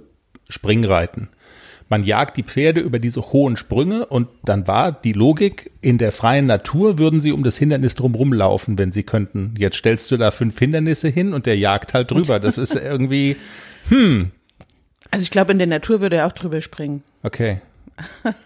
Springreiten. 0.49 1.29
Man 1.93 2.05
jagt 2.05 2.39
die 2.39 2.43
Pferde 2.43 2.81
über 2.81 2.99
diese 2.99 3.21
hohen 3.21 3.59
Sprünge 3.59 4.07
und 4.07 4.27
dann 4.47 4.67
war 4.67 4.93
die 4.93 5.13
Logik, 5.13 5.73
in 5.83 5.99
der 5.99 6.11
freien 6.11 6.47
Natur 6.47 6.97
würden 6.97 7.21
sie 7.21 7.33
um 7.33 7.45
das 7.45 7.59
Hindernis 7.59 7.95
drumherum 7.95 8.33
laufen, 8.33 8.79
wenn 8.79 8.93
sie 8.93 9.03
könnten. 9.03 9.53
Jetzt 9.59 9.77
stellst 9.77 10.11
du 10.11 10.17
da 10.17 10.31
fünf 10.31 10.59
Hindernisse 10.59 11.09
hin 11.09 11.35
und 11.35 11.45
der 11.45 11.59
jagt 11.59 11.93
halt 11.93 12.11
drüber. 12.11 12.41
Das 12.41 12.57
ist 12.57 12.75
irgendwie, 12.75 13.37
Also 13.91 15.23
ich 15.23 15.31
glaube, 15.31 15.53
in 15.53 15.59
der 15.59 15.67
Natur 15.67 16.01
würde 16.01 16.17
er 16.17 16.27
auch 16.29 16.33
drüber 16.33 16.63
springen. 16.63 17.03
okay. 17.23 17.61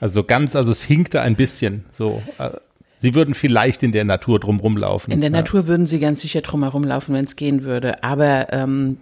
Also 0.00 0.24
ganz, 0.24 0.56
also 0.56 0.72
es 0.72 0.82
hinkte 0.82 1.20
ein 1.20 1.36
bisschen 1.36 1.84
so. 1.92 2.20
äh, 2.38 2.50
Sie 2.98 3.14
würden 3.14 3.34
vielleicht 3.34 3.84
in 3.84 3.92
der 3.92 4.04
Natur 4.04 4.40
drumherum 4.40 4.76
laufen. 4.76 5.12
In 5.12 5.20
der 5.20 5.30
ja. 5.30 5.36
Natur 5.36 5.68
würden 5.68 5.86
sie 5.86 6.00
ganz 6.00 6.22
sicher 6.22 6.40
drumherum 6.40 6.82
laufen, 6.82 7.14
wenn 7.14 7.24
es 7.24 7.36
gehen 7.36 7.62
würde. 7.62 8.02
Aber 8.02 8.52
ähm, 8.52 8.96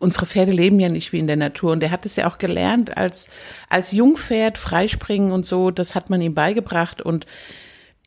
unsere 0.00 0.26
Pferde 0.26 0.50
leben 0.50 0.80
ja 0.80 0.88
nicht 0.88 1.12
wie 1.12 1.20
in 1.20 1.28
der 1.28 1.36
Natur. 1.36 1.70
Und 1.70 1.82
er 1.82 1.92
hat 1.92 2.04
es 2.06 2.16
ja 2.16 2.26
auch 2.28 2.38
gelernt 2.38 2.96
als, 2.96 3.28
als 3.68 3.92
Jungpferd, 3.92 4.58
Freispringen 4.58 5.30
und 5.30 5.46
so. 5.46 5.70
Das 5.70 5.94
hat 5.94 6.10
man 6.10 6.20
ihm 6.20 6.34
beigebracht. 6.34 7.02
Und 7.02 7.26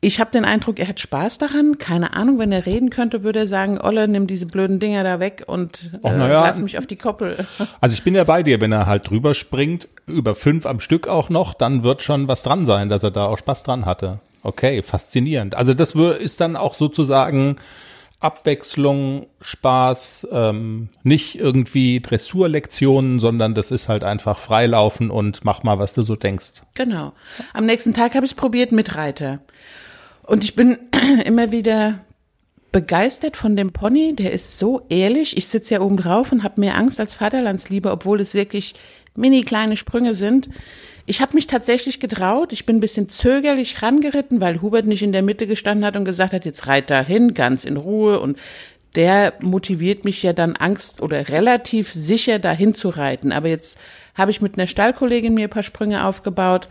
ich 0.00 0.20
habe 0.20 0.30
den 0.32 0.44
Eindruck, 0.44 0.78
er 0.78 0.88
hat 0.88 1.00
Spaß 1.00 1.38
daran. 1.38 1.78
Keine 1.78 2.12
Ahnung, 2.14 2.38
wenn 2.38 2.52
er 2.52 2.66
reden 2.66 2.90
könnte, 2.90 3.22
würde 3.22 3.38
er 3.38 3.46
sagen, 3.46 3.80
Olle, 3.80 4.06
nimm 4.08 4.26
diese 4.26 4.44
blöden 4.44 4.80
Dinger 4.80 5.04
da 5.04 5.20
weg 5.20 5.44
und 5.46 5.90
äh, 6.02 6.08
ja. 6.08 6.42
lass 6.42 6.58
mich 6.58 6.76
auf 6.76 6.86
die 6.86 6.96
Koppel. 6.96 7.46
Also 7.80 7.94
ich 7.94 8.02
bin 8.02 8.14
ja 8.14 8.24
bei 8.24 8.42
dir, 8.42 8.60
wenn 8.60 8.72
er 8.72 8.86
halt 8.86 9.08
drüber 9.08 9.34
springt, 9.34 9.88
über 10.06 10.34
fünf 10.34 10.66
am 10.66 10.80
Stück 10.80 11.06
auch 11.08 11.28
noch, 11.28 11.54
dann 11.54 11.82
wird 11.82 12.02
schon 12.02 12.28
was 12.28 12.42
dran 12.42 12.66
sein, 12.66 12.88
dass 12.88 13.02
er 13.02 13.10
da 13.10 13.26
auch 13.26 13.38
Spaß 13.38 13.62
dran 13.62 13.86
hatte. 13.86 14.20
Okay, 14.42 14.82
faszinierend. 14.82 15.54
Also 15.54 15.74
das 15.74 15.94
ist 15.94 16.40
dann 16.40 16.56
auch 16.56 16.74
sozusagen 16.74 17.56
Abwechslung, 18.20 19.26
Spaß, 19.40 20.28
ähm, 20.32 20.88
nicht 21.02 21.38
irgendwie 21.38 22.00
Dressurlektionen, 22.00 23.18
sondern 23.18 23.54
das 23.54 23.70
ist 23.70 23.88
halt 23.88 24.04
einfach 24.04 24.38
Freilaufen 24.38 25.10
und 25.10 25.44
mach 25.44 25.62
mal, 25.62 25.78
was 25.78 25.92
du 25.92 26.02
so 26.02 26.16
denkst. 26.16 26.62
Genau. 26.74 27.12
Am 27.52 27.66
nächsten 27.66 27.92
Tag 27.92 28.14
habe 28.14 28.24
ich 28.24 28.32
es 28.32 28.36
probiert 28.36 28.72
mit 28.72 28.96
Reiter. 28.96 29.40
Und 30.22 30.42
ich 30.42 30.54
bin 30.54 30.78
immer 31.24 31.52
wieder 31.52 32.00
begeistert 32.72 33.36
von 33.36 33.56
dem 33.56 33.72
Pony. 33.72 34.16
Der 34.16 34.32
ist 34.32 34.58
so 34.58 34.86
ehrlich. 34.88 35.36
Ich 35.36 35.48
sitze 35.48 35.74
ja 35.74 35.80
oben 35.80 35.96
drauf 35.96 36.32
und 36.32 36.42
habe 36.42 36.60
mehr 36.60 36.76
Angst 36.76 36.98
als 36.98 37.14
Vaterlandsliebe, 37.14 37.90
obwohl 37.90 38.20
es 38.20 38.34
wirklich 38.34 38.74
mini 39.14 39.42
kleine 39.42 39.76
Sprünge 39.76 40.14
sind. 40.14 40.48
Ich 41.06 41.20
habe 41.20 41.34
mich 41.34 41.46
tatsächlich 41.46 42.00
getraut. 42.00 42.52
Ich 42.52 42.64
bin 42.64 42.76
ein 42.76 42.80
bisschen 42.80 43.08
zögerlich 43.08 43.82
rangeritten, 43.82 44.40
weil 44.40 44.62
Hubert 44.62 44.86
nicht 44.86 45.02
in 45.02 45.12
der 45.12 45.22
Mitte 45.22 45.46
gestanden 45.46 45.84
hat 45.84 45.96
und 45.96 46.04
gesagt 46.04 46.32
hat, 46.32 46.44
jetzt 46.44 46.66
reit 46.66 46.90
da 46.90 47.02
hin, 47.02 47.34
ganz 47.34 47.64
in 47.64 47.76
Ruhe. 47.76 48.20
Und 48.20 48.38
der 48.94 49.34
motiviert 49.40 50.04
mich 50.04 50.22
ja 50.22 50.32
dann 50.32 50.56
Angst 50.56 51.02
oder 51.02 51.28
relativ 51.28 51.92
sicher 51.92 52.38
dahin 52.38 52.74
zu 52.74 52.88
reiten. 52.88 53.32
Aber 53.32 53.48
jetzt 53.48 53.78
habe 54.14 54.30
ich 54.30 54.40
mit 54.40 54.56
einer 54.56 54.66
Stallkollegin 54.66 55.34
mir 55.34 55.48
ein 55.48 55.50
paar 55.50 55.62
Sprünge 55.62 56.06
aufgebaut 56.06 56.68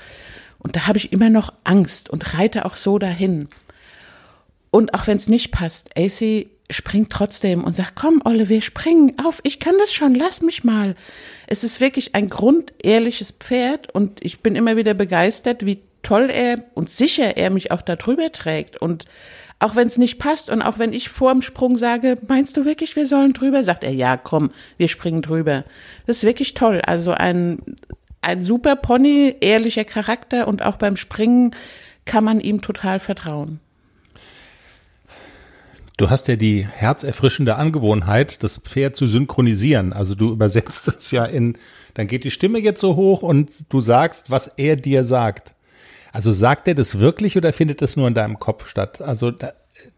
und 0.60 0.76
da 0.76 0.88
habe 0.88 0.98
ich 0.98 1.12
immer 1.12 1.30
noch 1.30 1.54
Angst 1.66 2.10
und 2.10 2.38
reite 2.38 2.66
auch 2.66 2.78
so 2.78 2.98
dahin. 2.98 3.50
Und 4.72 4.94
auch 4.94 5.06
wenn 5.06 5.18
es 5.18 5.28
nicht 5.28 5.52
passt, 5.52 5.92
AC 5.98 6.48
springt 6.70 7.12
trotzdem 7.12 7.64
und 7.64 7.76
sagt, 7.76 7.96
komm, 7.96 8.22
Olle, 8.24 8.50
wir 8.50 8.62
springen 8.62 9.18
auf, 9.24 9.40
ich 9.44 9.60
kann 9.60 9.76
das 9.80 9.94
schon, 9.94 10.16
lass 10.16 10.42
mich 10.42 10.64
mal. 10.64 10.96
Es 11.48 11.64
ist 11.64 11.82
wirklich 11.82 12.16
ein 12.16 12.30
grundehrliches 12.30 13.32
Pferd 13.32 13.94
und 13.94 14.24
ich 14.24 14.42
bin 14.42 14.56
immer 14.56 14.78
wieder 14.78 14.94
begeistert, 14.94 15.66
wie 15.66 15.82
toll 16.02 16.30
er 16.30 16.64
und 16.74 16.90
sicher 16.90 17.38
er 17.38 17.50
mich 17.50 17.72
auch 17.72 17.82
da 17.82 17.96
drüber 17.96 18.32
trägt. 18.32 18.78
Und 18.78 19.06
auch 19.60 19.76
wenn 19.76 19.88
es 19.88 19.98
nicht 19.98 20.20
passt 20.20 20.50
und 20.50 20.62
auch 20.62 20.78
wenn 20.78 20.94
ich 20.94 21.10
vor 21.10 21.32
dem 21.32 21.42
Sprung 21.42 21.78
sage, 21.78 22.18
meinst 22.28 22.58
du 22.58 22.66
wirklich, 22.66 22.96
wir 22.96 23.08
sollen 23.08 23.34
drüber, 23.34 23.64
sagt 23.64 23.84
er, 23.84 23.94
ja, 23.94 24.18
komm, 24.18 24.52
wir 24.78 24.88
springen 24.88 25.22
drüber. 25.22 25.64
Das 26.06 26.18
ist 26.18 26.24
wirklich 26.24 26.54
toll. 26.54 26.82
Also 26.86 27.12
ein, 27.12 27.62
ein 28.22 28.44
super 28.44 28.76
Pony, 28.76 29.36
ehrlicher 29.40 29.86
Charakter 29.86 30.48
und 30.48 30.64
auch 30.64 30.76
beim 30.76 30.98
Springen 30.98 31.56
kann 32.06 32.24
man 32.24 32.42
ihm 32.42 32.62
total 32.62 33.00
vertrauen. 33.00 33.60
Du 35.98 36.10
hast 36.10 36.28
ja 36.28 36.36
die 36.36 36.66
herzerfrischende 36.66 37.56
Angewohnheit, 37.56 38.42
das 38.44 38.58
Pferd 38.58 38.96
zu 38.96 39.06
synchronisieren. 39.06 39.94
Also 39.94 40.16
du 40.16 40.32
übersetzt 40.34 40.88
es 40.88 41.12
ja 41.12 41.26
in, 41.26 41.58
dann 41.94 42.08
geht 42.08 42.24
die 42.24 42.32
Stimme 42.32 42.60
jetzt 42.60 42.82
so 42.82 42.96
hoch 42.96 43.22
und 43.22 43.52
du 43.70 43.82
sagst, 43.82 44.32
was 44.32 44.48
er 44.58 44.76
dir 44.76 45.06
sagt. 45.06 45.54
Also 46.12 46.32
sagt 46.32 46.68
er 46.68 46.76
das 46.76 47.00
wirklich 47.00 47.38
oder 47.38 47.54
findet 47.54 47.82
das 47.82 47.96
nur 47.96 48.08
in 48.08 48.14
deinem 48.14 48.40
Kopf 48.40 48.68
statt? 48.68 49.02
Also 49.02 49.32
da, 49.32 49.52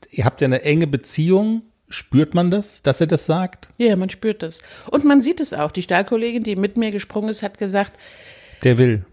ihr 0.09 0.25
habt 0.25 0.41
ja 0.41 0.45
eine 0.45 0.61
enge 0.63 0.87
Beziehung. 0.87 1.63
Spürt 1.87 2.33
man 2.33 2.49
das, 2.49 2.81
dass 2.81 2.99
er 2.99 3.07
das 3.07 3.25
sagt? 3.25 3.69
Ja, 3.77 3.95
man 3.95 4.09
spürt 4.09 4.41
das. 4.41 4.59
Und 4.89 5.05
man 5.05 5.21
sieht 5.21 5.39
es 5.39 5.53
auch. 5.53 5.71
Die 5.71 5.83
Stallkollegin, 5.83 6.43
die 6.43 6.55
mit 6.55 6.77
mir 6.77 6.89
gesprungen 6.91 7.29
ist, 7.29 7.43
hat 7.43 7.59
gesagt, 7.59 7.93
Der 8.63 8.77
will. 8.79 9.05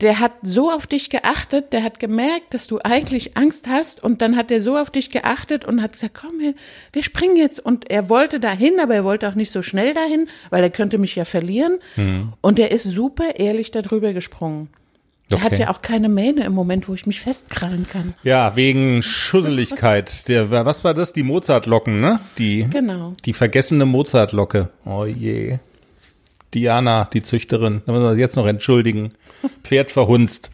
Der 0.00 0.20
hat 0.20 0.32
so 0.42 0.70
auf 0.70 0.86
dich 0.86 1.10
geachtet, 1.10 1.72
der 1.72 1.82
hat 1.82 1.98
gemerkt, 1.98 2.54
dass 2.54 2.68
du 2.68 2.78
eigentlich 2.84 3.36
Angst 3.36 3.66
hast 3.68 4.02
und 4.02 4.22
dann 4.22 4.36
hat 4.36 4.50
er 4.52 4.62
so 4.62 4.76
auf 4.76 4.90
dich 4.90 5.10
geachtet 5.10 5.64
und 5.64 5.82
hat 5.82 5.92
gesagt, 5.92 6.14
komm, 6.20 6.38
wir, 6.38 6.54
wir 6.92 7.02
springen 7.02 7.36
jetzt. 7.36 7.58
Und 7.58 7.90
er 7.90 8.08
wollte 8.08 8.38
dahin, 8.38 8.78
aber 8.80 8.94
er 8.94 9.02
wollte 9.04 9.28
auch 9.28 9.34
nicht 9.34 9.50
so 9.50 9.60
schnell 9.62 9.94
dahin, 9.94 10.28
weil 10.50 10.62
er 10.62 10.70
könnte 10.70 10.98
mich 10.98 11.16
ja 11.16 11.24
verlieren. 11.24 11.78
Und 12.40 12.58
er 12.60 12.70
ist 12.70 12.84
super 12.84 13.36
ehrlich 13.40 13.72
darüber 13.72 14.12
gesprungen. 14.12 14.68
Er 15.30 15.42
hat 15.42 15.52
Okay. 15.52 15.62
ja 15.62 15.70
auch 15.70 15.82
keine 15.82 16.08
Mähne 16.08 16.44
im 16.44 16.54
Moment, 16.54 16.88
wo 16.88 16.94
ich 16.94 17.04
mich 17.04 17.20
festkrallen 17.20 17.86
kann. 17.86 18.14
Ja, 18.22 18.56
wegen 18.56 19.02
Schusseligkeit. 19.02 20.26
Der, 20.28 20.50
was 20.50 20.84
war 20.84 20.94
das? 20.94 21.12
Die 21.12 21.22
Mozartlocken, 21.22 22.00
ne? 22.00 22.20
Die, 22.38 22.64
Genau. 22.70 23.14
die 23.24 23.34
vergessene 23.34 23.84
Mozartlocke. 23.84 24.70
Oh 24.86 25.04
je. 25.04 25.58
Diana, 26.54 27.08
die 27.12 27.22
Züchterin. 27.22 27.82
Da 27.86 27.92
müssen 27.92 28.04
wir 28.04 28.10
uns 28.10 28.18
jetzt 28.18 28.36
noch 28.36 28.46
entschuldigen. 28.46 29.10
Pferd 29.64 29.90
verhunzt. 29.90 30.50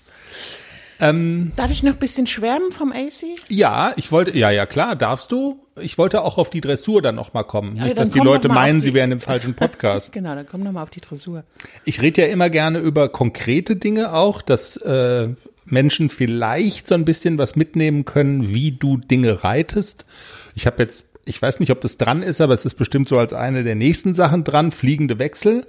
Darf 1.01 1.71
ich 1.71 1.83
noch 1.83 1.93
ein 1.93 1.99
bisschen 1.99 2.27
schwärmen 2.27 2.71
vom 2.73 2.91
AC? 2.93 3.37
Ja, 3.49 3.93
ich 3.97 4.11
wollte, 4.11 4.37
ja, 4.39 4.51
ja, 4.51 4.65
klar, 4.65 4.97
darfst 4.97 5.31
du. 5.33 5.61
Ich 5.81 5.99
wollte 5.99 6.23
auch 6.23 6.39
auf 6.39 6.49
die 6.51 6.61
Dressur 6.63 7.03
dann 7.03 7.17
noch 7.17 7.35
mal 7.35 7.43
kommen. 7.43 7.77
Ja, 7.77 7.85
Nicht, 7.85 7.99
dass 7.99 8.11
die 8.13 8.21
Leute 8.21 8.49
meinen, 8.49 8.79
die- 8.79 8.87
sie 8.87 8.95
wären 8.95 9.11
im 9.13 9.21
falschen 9.21 9.55
Podcast. 9.55 10.13
Genau, 10.13 10.35
dann 10.35 10.47
komm 10.47 10.63
noch 10.63 10.73
mal 10.73 10.83
auf 10.83 10.91
die 10.91 11.01
Dressur. 11.01 11.43
Ich 11.85 12.01
rede 12.01 12.23
ja 12.23 12.29
immer 12.29 12.49
gerne 12.49 12.79
über 12.79 13.09
konkrete 13.11 13.77
Dinge 13.77 14.15
auch, 14.15 14.41
dass 14.41 14.77
äh, 14.79 15.29
Menschen 15.67 16.09
vielleicht 16.11 16.89
so 16.89 16.95
ein 16.95 17.05
bisschen 17.05 17.39
was 17.39 17.57
mitnehmen 17.57 18.05
können, 18.05 18.55
wie 18.55 18.71
du 18.73 18.97
Dinge 18.97 19.43
reitest. 19.45 20.07
Ich 20.55 20.65
habe 20.67 20.83
jetzt, 20.85 21.09
ich 21.27 21.41
weiß 21.41 21.61
nicht, 21.61 21.71
ob 21.71 21.81
das 21.81 21.97
dran 21.97 22.23
ist, 22.23 22.41
aber 22.41 22.55
es 22.55 22.65
ist 22.65 22.75
bestimmt 22.75 23.09
so 23.09 23.19
als 23.19 23.33
eine 23.33 23.65
der 23.65 23.75
nächsten 23.75 24.15
Sachen 24.15 24.45
dran, 24.45 24.71
fliegende 24.71 25.19
Wechsel. 25.19 25.67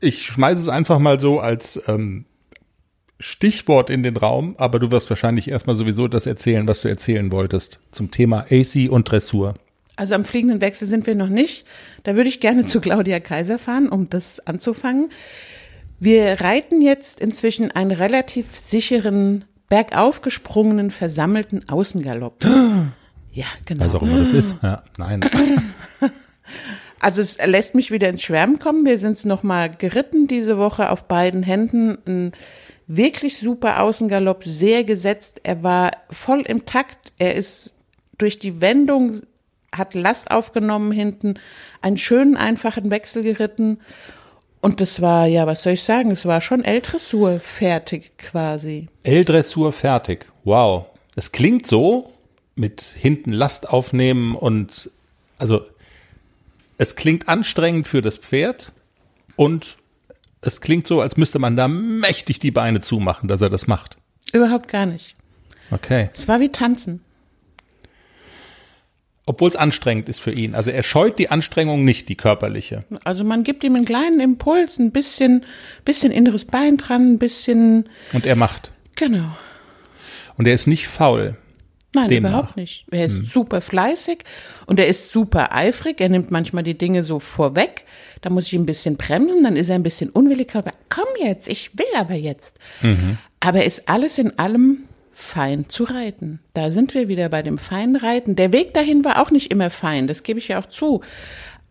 Ich 0.00 0.24
schmeiße 0.24 0.60
es 0.60 0.68
einfach 0.68 0.98
mal 0.98 1.20
so 1.20 1.40
als 1.40 1.80
ähm, 1.86 2.24
Stichwort 3.18 3.88
in 3.88 4.02
den 4.02 4.16
Raum, 4.16 4.56
aber 4.58 4.78
du 4.78 4.90
wirst 4.90 5.08
wahrscheinlich 5.08 5.48
erstmal 5.48 5.76
sowieso 5.76 6.08
das 6.08 6.26
erzählen, 6.26 6.66
was 6.66 6.80
du 6.80 6.88
erzählen 6.88 7.30
wolltest 7.30 7.80
zum 7.92 8.10
Thema 8.10 8.46
AC 8.50 8.90
und 8.90 9.10
Dressur. 9.10 9.54
Also 9.96 10.14
am 10.14 10.24
fliegenden 10.24 10.60
Wechsel 10.60 10.88
sind 10.88 11.06
wir 11.06 11.14
noch 11.14 11.28
nicht. 11.28 11.64
Da 12.02 12.16
würde 12.16 12.28
ich 12.28 12.40
gerne 12.40 12.66
zu 12.66 12.80
Claudia 12.80 13.20
Kaiser 13.20 13.58
fahren, 13.58 13.88
um 13.88 14.10
das 14.10 14.40
anzufangen. 14.46 15.10
Wir 16.00 16.40
reiten 16.40 16.82
jetzt 16.82 17.20
inzwischen 17.20 17.70
einen 17.70 17.92
relativ 17.92 18.56
sicheren, 18.56 19.44
bergauf 19.68 20.20
gesprungenen, 20.20 20.90
versammelten 20.90 21.68
Außengalopp. 21.68 22.44
Ja, 23.32 23.46
genau. 23.64 23.84
Was 23.84 23.94
auch 23.94 24.02
immer 24.02 24.20
das 24.20 24.32
ist. 24.32 24.56
Ja, 24.62 24.82
nein. 24.98 25.20
Also 27.02 27.20
es 27.20 27.36
lässt 27.44 27.74
mich 27.74 27.90
wieder 27.90 28.08
ins 28.08 28.22
Schwärmen 28.22 28.60
kommen. 28.60 28.86
Wir 28.86 28.96
sind 29.00 29.24
noch 29.24 29.42
mal 29.42 29.68
geritten 29.68 30.28
diese 30.28 30.56
Woche 30.56 30.88
auf 30.88 31.08
beiden 31.08 31.42
Händen. 31.42 31.98
Ein 32.06 32.32
wirklich 32.86 33.38
super 33.38 33.82
Außengalopp, 33.82 34.44
sehr 34.44 34.84
gesetzt. 34.84 35.40
Er 35.42 35.64
war 35.64 35.90
voll 36.10 36.42
im 36.42 36.64
Takt. 36.64 37.12
Er 37.18 37.34
ist 37.34 37.74
durch 38.18 38.38
die 38.38 38.60
Wendung, 38.60 39.22
hat 39.72 39.94
Last 39.94 40.30
aufgenommen 40.30 40.92
hinten, 40.92 41.40
einen 41.80 41.96
schönen, 41.96 42.36
einfachen 42.36 42.88
Wechsel 42.92 43.24
geritten. 43.24 43.80
Und 44.60 44.80
das 44.80 45.02
war, 45.02 45.26
ja, 45.26 45.44
was 45.48 45.64
soll 45.64 45.72
ich 45.72 45.82
sagen, 45.82 46.12
es 46.12 46.24
war 46.24 46.40
schon 46.40 46.62
L-Dressur 46.62 47.40
fertig 47.40 48.16
quasi. 48.16 48.86
L-Dressur 49.02 49.72
fertig. 49.72 50.26
Wow. 50.44 50.86
Es 51.16 51.32
klingt 51.32 51.66
so 51.66 52.12
mit 52.54 52.80
hinten 52.82 53.32
Last 53.32 53.68
aufnehmen 53.68 54.34
und 54.34 54.90
also 55.38 55.64
es 56.78 56.96
klingt 56.96 57.28
anstrengend 57.28 57.88
für 57.88 58.02
das 58.02 58.16
Pferd 58.16 58.72
und 59.36 59.76
es 60.40 60.60
klingt 60.60 60.86
so, 60.86 61.00
als 61.00 61.16
müsste 61.16 61.38
man 61.38 61.56
da 61.56 61.68
mächtig 61.68 62.40
die 62.40 62.50
Beine 62.50 62.80
zumachen, 62.80 63.28
dass 63.28 63.40
er 63.40 63.50
das 63.50 63.66
macht. 63.66 63.96
Überhaupt 64.32 64.68
gar 64.68 64.86
nicht. 64.86 65.14
Okay. 65.70 66.10
Es 66.14 66.26
war 66.28 66.40
wie 66.40 66.50
Tanzen. 66.50 67.00
Obwohl 69.24 69.48
es 69.48 69.56
anstrengend 69.56 70.08
ist 70.08 70.20
für 70.20 70.32
ihn. 70.32 70.54
Also 70.56 70.72
er 70.72 70.82
scheut 70.82 71.18
die 71.18 71.30
Anstrengung 71.30 71.84
nicht, 71.84 72.08
die 72.08 72.16
körperliche. 72.16 72.84
Also 73.04 73.22
man 73.22 73.44
gibt 73.44 73.62
ihm 73.62 73.76
einen 73.76 73.84
kleinen 73.84 74.18
Impuls, 74.18 74.78
ein 74.80 74.90
bisschen, 74.90 75.44
bisschen 75.84 76.10
inneres 76.10 76.44
Bein 76.44 76.76
dran, 76.76 77.12
ein 77.12 77.18
bisschen, 77.18 77.88
Und 78.12 78.26
er 78.26 78.34
macht. 78.36 78.72
genau. 78.96 79.36
Und 80.36 80.46
er 80.48 80.54
ist 80.54 80.66
nicht 80.66 80.88
faul. 80.88 81.36
Nein, 81.94 82.08
Demnach. 82.08 82.30
überhaupt 82.30 82.56
nicht. 82.56 82.86
Er 82.90 83.04
ist 83.04 83.26
super 83.30 83.60
fleißig 83.60 84.24
und 84.66 84.78
er 84.80 84.86
ist 84.86 85.12
super 85.12 85.54
eifrig. 85.54 86.00
Er 86.00 86.08
nimmt 86.08 86.30
manchmal 86.30 86.62
die 86.62 86.76
Dinge 86.78 87.04
so 87.04 87.20
vorweg. 87.20 87.84
Da 88.22 88.30
muss 88.30 88.46
ich 88.46 88.54
ihn 88.54 88.62
ein 88.62 88.66
bisschen 88.66 88.96
bremsen, 88.96 89.42
dann 89.42 89.56
ist 89.56 89.68
er 89.68 89.74
ein 89.74 89.82
bisschen 89.82 90.10
unwillig. 90.10 90.54
Aber 90.54 90.72
komm 90.88 91.04
jetzt, 91.20 91.48
ich 91.48 91.76
will 91.78 91.86
aber 91.96 92.14
jetzt. 92.14 92.58
Aber 93.40 93.58
er 93.58 93.66
ist 93.66 93.88
alles 93.88 94.16
in 94.18 94.38
allem 94.38 94.84
fein 95.12 95.66
zu 95.68 95.84
reiten. 95.84 96.40
Da 96.54 96.70
sind 96.70 96.94
wir 96.94 97.08
wieder 97.08 97.28
bei 97.28 97.42
dem 97.42 97.58
feinen 97.58 97.96
Reiten. 97.96 98.36
Der 98.36 98.52
Weg 98.52 98.72
dahin 98.74 99.04
war 99.04 99.20
auch 99.20 99.30
nicht 99.30 99.50
immer 99.50 99.68
fein, 99.70 100.06
das 100.06 100.22
gebe 100.22 100.38
ich 100.38 100.48
ja 100.48 100.60
auch 100.60 100.66
zu. 100.66 101.02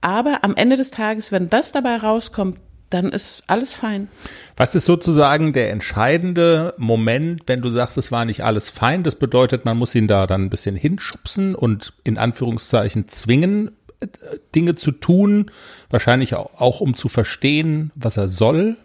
Aber 0.01 0.43
am 0.43 0.55
Ende 0.55 0.77
des 0.77 0.91
Tages, 0.91 1.31
wenn 1.31 1.49
das 1.49 1.71
dabei 1.71 1.97
rauskommt, 1.97 2.59
dann 2.93 3.09
ist 3.09 3.43
alles 3.47 3.73
fein. 3.73 4.07
Was 4.55 4.75
ist 4.75 4.85
sozusagen 4.85 5.53
der 5.53 5.71
entscheidende 5.71 6.73
Moment, 6.77 7.43
wenn 7.47 7.61
du 7.61 7.69
sagst, 7.69 7.97
es 7.97 8.11
war 8.11 8.25
nicht 8.25 8.43
alles 8.43 8.69
fein? 8.69 9.03
Das 9.03 9.15
bedeutet, 9.15 9.65
man 9.65 9.77
muss 9.77 9.95
ihn 9.95 10.07
da 10.07 10.27
dann 10.27 10.43
ein 10.43 10.49
bisschen 10.49 10.75
hinschubsen 10.75 11.55
und 11.55 11.93
in 12.03 12.17
Anführungszeichen 12.17 13.07
zwingen, 13.07 13.71
äh, 14.01 14.07
Dinge 14.53 14.75
zu 14.75 14.91
tun, 14.91 15.51
wahrscheinlich 15.89 16.35
auch, 16.35 16.59
auch 16.59 16.81
um 16.81 16.95
zu 16.95 17.09
verstehen, 17.09 17.91
was 17.95 18.17
er 18.17 18.29
soll. 18.29 18.77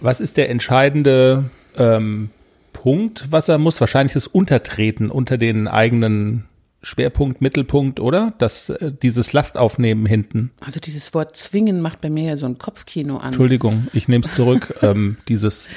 Was 0.00 0.20
ist 0.20 0.36
der 0.36 0.50
entscheidende 0.50 1.44
ähm, 1.76 2.30
Punkt, 2.72 3.26
was 3.30 3.48
er 3.48 3.58
muss? 3.58 3.80
Wahrscheinlich 3.80 4.12
das 4.12 4.26
Untertreten 4.26 5.10
unter 5.10 5.38
den 5.38 5.68
eigenen 5.68 6.44
Schwerpunkt, 6.82 7.40
Mittelpunkt, 7.40 8.00
oder? 8.00 8.34
Das, 8.38 8.68
äh, 8.68 8.92
dieses 8.92 9.32
Lastaufnehmen 9.32 10.04
hinten. 10.04 10.50
Also 10.60 10.80
dieses 10.80 11.14
Wort 11.14 11.36
zwingen 11.36 11.80
macht 11.80 12.00
bei 12.00 12.10
mir 12.10 12.24
ja 12.24 12.36
so 12.36 12.46
ein 12.46 12.58
Kopfkino 12.58 13.18
an. 13.18 13.26
Entschuldigung, 13.26 13.86
ich 13.92 14.08
nehme 14.08 14.24
es 14.24 14.34
zurück. 14.34 14.74
ähm, 14.82 15.16
dieses 15.28 15.68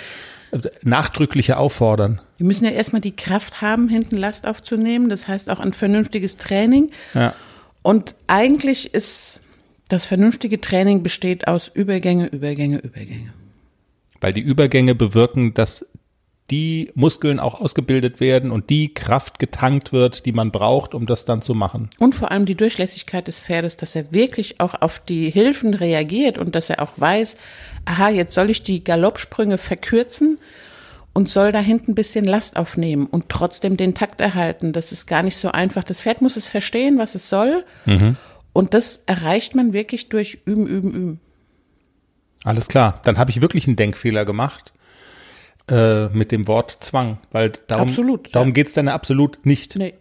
äh, 0.51 0.59
nachdrückliche 0.83 1.57
Auffordern. 1.57 2.21
Wir 2.37 2.47
müssen 2.47 2.65
ja 2.65 2.71
erstmal 2.71 3.01
die 3.01 3.15
Kraft 3.15 3.61
haben, 3.61 3.87
hinten 3.87 4.17
Last 4.17 4.47
aufzunehmen. 4.47 5.09
Das 5.09 5.27
heißt 5.27 5.49
auch 5.49 5.59
ein 5.59 5.73
vernünftiges 5.73 6.37
Training. 6.37 6.89
Ja. 7.13 7.33
Und 7.83 8.15
eigentlich 8.25 8.93
ist 8.93 9.41
das 9.89 10.07
vernünftige 10.07 10.59
Training 10.59 11.03
besteht 11.03 11.47
aus 11.47 11.69
Übergänge, 11.71 12.25
Übergänge, 12.27 12.79
Übergänge. 12.79 13.33
Weil 14.19 14.33
die 14.33 14.41
Übergänge 14.41 14.95
bewirken, 14.95 15.53
dass 15.53 15.85
die 16.51 16.91
Muskeln 16.93 17.39
auch 17.39 17.59
ausgebildet 17.59 18.19
werden 18.19 18.51
und 18.51 18.69
die 18.69 18.93
Kraft 18.93 19.39
getankt 19.39 19.91
wird, 19.91 20.25
die 20.25 20.31
man 20.31 20.51
braucht, 20.51 20.93
um 20.93 21.07
das 21.07 21.25
dann 21.25 21.41
zu 21.41 21.55
machen. 21.55 21.89
Und 21.97 22.13
vor 22.13 22.31
allem 22.31 22.45
die 22.45 22.55
Durchlässigkeit 22.55 23.27
des 23.27 23.39
Pferdes, 23.39 23.77
dass 23.77 23.95
er 23.95 24.11
wirklich 24.11 24.59
auch 24.59 24.79
auf 24.79 24.99
die 24.99 25.31
Hilfen 25.31 25.73
reagiert 25.73 26.37
und 26.37 26.53
dass 26.53 26.69
er 26.69 26.81
auch 26.83 26.91
weiß, 26.97 27.35
aha, 27.85 28.09
jetzt 28.09 28.33
soll 28.33 28.51
ich 28.51 28.61
die 28.61 28.83
Galoppsprünge 28.83 29.57
verkürzen 29.57 30.37
und 31.13 31.29
soll 31.29 31.51
da 31.51 31.59
hinten 31.59 31.91
ein 31.91 31.95
bisschen 31.95 32.25
Last 32.25 32.57
aufnehmen 32.57 33.07
und 33.07 33.29
trotzdem 33.29 33.75
den 33.75 33.95
Takt 33.95 34.21
erhalten. 34.21 34.71
Das 34.71 34.91
ist 34.91 35.07
gar 35.07 35.23
nicht 35.23 35.37
so 35.37 35.51
einfach. 35.51 35.83
Das 35.83 36.01
Pferd 36.01 36.21
muss 36.21 36.35
es 36.35 36.47
verstehen, 36.47 36.99
was 36.99 37.15
es 37.15 37.27
soll. 37.27 37.65
Und 38.53 38.73
das 38.73 39.01
erreicht 39.07 39.55
man 39.55 39.73
wirklich 39.73 40.09
durch 40.09 40.39
Üben, 40.45 40.67
Üben, 40.67 40.93
Üben. 40.93 41.19
Alles 42.43 42.67
klar. 42.67 43.01
Dann 43.03 43.17
habe 43.17 43.31
ich 43.31 43.41
wirklich 43.41 43.65
einen 43.65 43.77
Denkfehler 43.77 44.25
gemacht 44.25 44.74
äh, 45.69 46.07
mit 46.09 46.31
dem 46.31 46.47
Wort 46.47 46.77
Zwang, 46.81 47.17
weil 47.31 47.53
darum, 47.67 47.87
Absolut, 47.87 48.33
darum 48.35 48.49
ja. 48.49 48.53
geht's 48.53 48.73
dann 48.73 48.87
absolut 48.87 49.45
nicht. 49.45 49.75
Nee. 49.75 49.93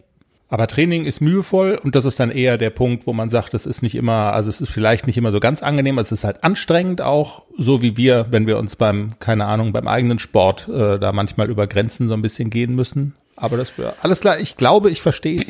Aber 0.47 0.67
Training 0.67 1.05
ist 1.05 1.21
mühevoll 1.21 1.79
und 1.83 1.95
das 1.95 2.05
ist 2.05 2.19
dann 2.19 2.29
eher 2.29 2.57
der 2.57 2.69
Punkt, 2.69 3.07
wo 3.07 3.13
man 3.13 3.29
sagt, 3.29 3.55
es 3.55 3.65
ist 3.65 3.81
nicht 3.81 3.95
immer, 3.95 4.33
also 4.33 4.49
es 4.49 4.61
ist 4.61 4.71
vielleicht 4.71 5.07
nicht 5.07 5.17
immer 5.17 5.31
so 5.31 5.39
ganz 5.39 5.63
angenehm, 5.63 5.97
es 5.97 6.11
ist 6.11 6.23
halt 6.23 6.43
anstrengend 6.43 7.01
auch, 7.01 7.43
so 7.57 7.81
wie 7.81 7.97
wir, 7.97 8.27
wenn 8.29 8.45
wir 8.45 8.59
uns 8.59 8.75
beim, 8.75 9.19
keine 9.19 9.45
Ahnung, 9.47 9.73
beim 9.73 9.87
eigenen 9.87 10.19
Sport 10.19 10.69
äh, 10.69 10.99
da 10.99 11.11
manchmal 11.13 11.49
über 11.49 11.65
Grenzen 11.65 12.07
so 12.07 12.13
ein 12.13 12.21
bisschen 12.21 12.51
gehen 12.51 12.75
müssen. 12.75 13.15
Aber 13.35 13.57
das 13.57 13.73
alles 14.01 14.21
klar, 14.21 14.39
ich 14.39 14.55
glaube, 14.55 14.91
ich 14.91 15.01
verstehe 15.01 15.41
es. 15.41 15.47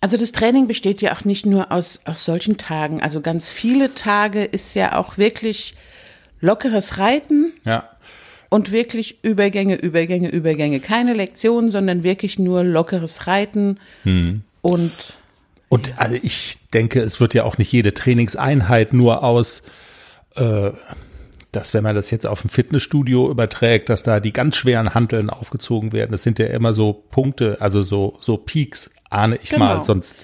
Also 0.00 0.16
das 0.16 0.30
Training 0.30 0.68
besteht 0.68 1.00
ja 1.02 1.12
auch 1.12 1.24
nicht 1.24 1.44
nur 1.44 1.72
aus, 1.72 1.98
aus 2.04 2.24
solchen 2.24 2.58
Tagen. 2.58 3.02
Also 3.02 3.20
ganz 3.20 3.50
viele 3.50 3.94
Tage 3.94 4.44
ist 4.44 4.74
ja 4.74 4.96
auch 4.96 5.18
wirklich 5.18 5.74
lockeres 6.40 6.98
Reiten 6.98 7.52
Ja. 7.64 7.88
Und 8.48 8.72
wirklich 8.72 9.22
Übergänge, 9.22 9.76
Übergänge, 9.76 10.28
Übergänge. 10.30 10.80
Keine 10.80 11.12
Lektion, 11.14 11.70
sondern 11.70 12.02
wirklich 12.02 12.38
nur 12.38 12.64
lockeres 12.64 13.26
Reiten 13.26 13.78
und 14.62 14.92
Und 15.68 15.92
also 15.96 16.16
ich 16.22 16.56
denke, 16.72 17.00
es 17.00 17.20
wird 17.20 17.34
ja 17.34 17.44
auch 17.44 17.58
nicht 17.58 17.70
jede 17.72 17.92
Trainingseinheit 17.92 18.92
nur 18.94 19.22
aus, 19.22 19.62
äh, 20.36 20.70
dass 21.52 21.74
wenn 21.74 21.82
man 21.82 21.94
das 21.94 22.10
jetzt 22.10 22.26
auf 22.26 22.44
ein 22.44 22.48
Fitnessstudio 22.48 23.30
überträgt, 23.30 23.88
dass 23.88 24.02
da 24.02 24.20
die 24.20 24.32
ganz 24.32 24.56
schweren 24.56 24.94
Hanteln 24.94 25.28
aufgezogen 25.30 25.92
werden. 25.92 26.12
Das 26.12 26.22
sind 26.22 26.38
ja 26.38 26.46
immer 26.46 26.72
so 26.74 26.92
Punkte, 27.10 27.56
also 27.60 27.82
so, 27.82 28.18
so 28.20 28.36
Peaks, 28.36 28.90
ahne 29.10 29.38
ich 29.42 29.50
Genau. 29.50 29.64
mal, 29.64 29.82
sonst 29.82 30.14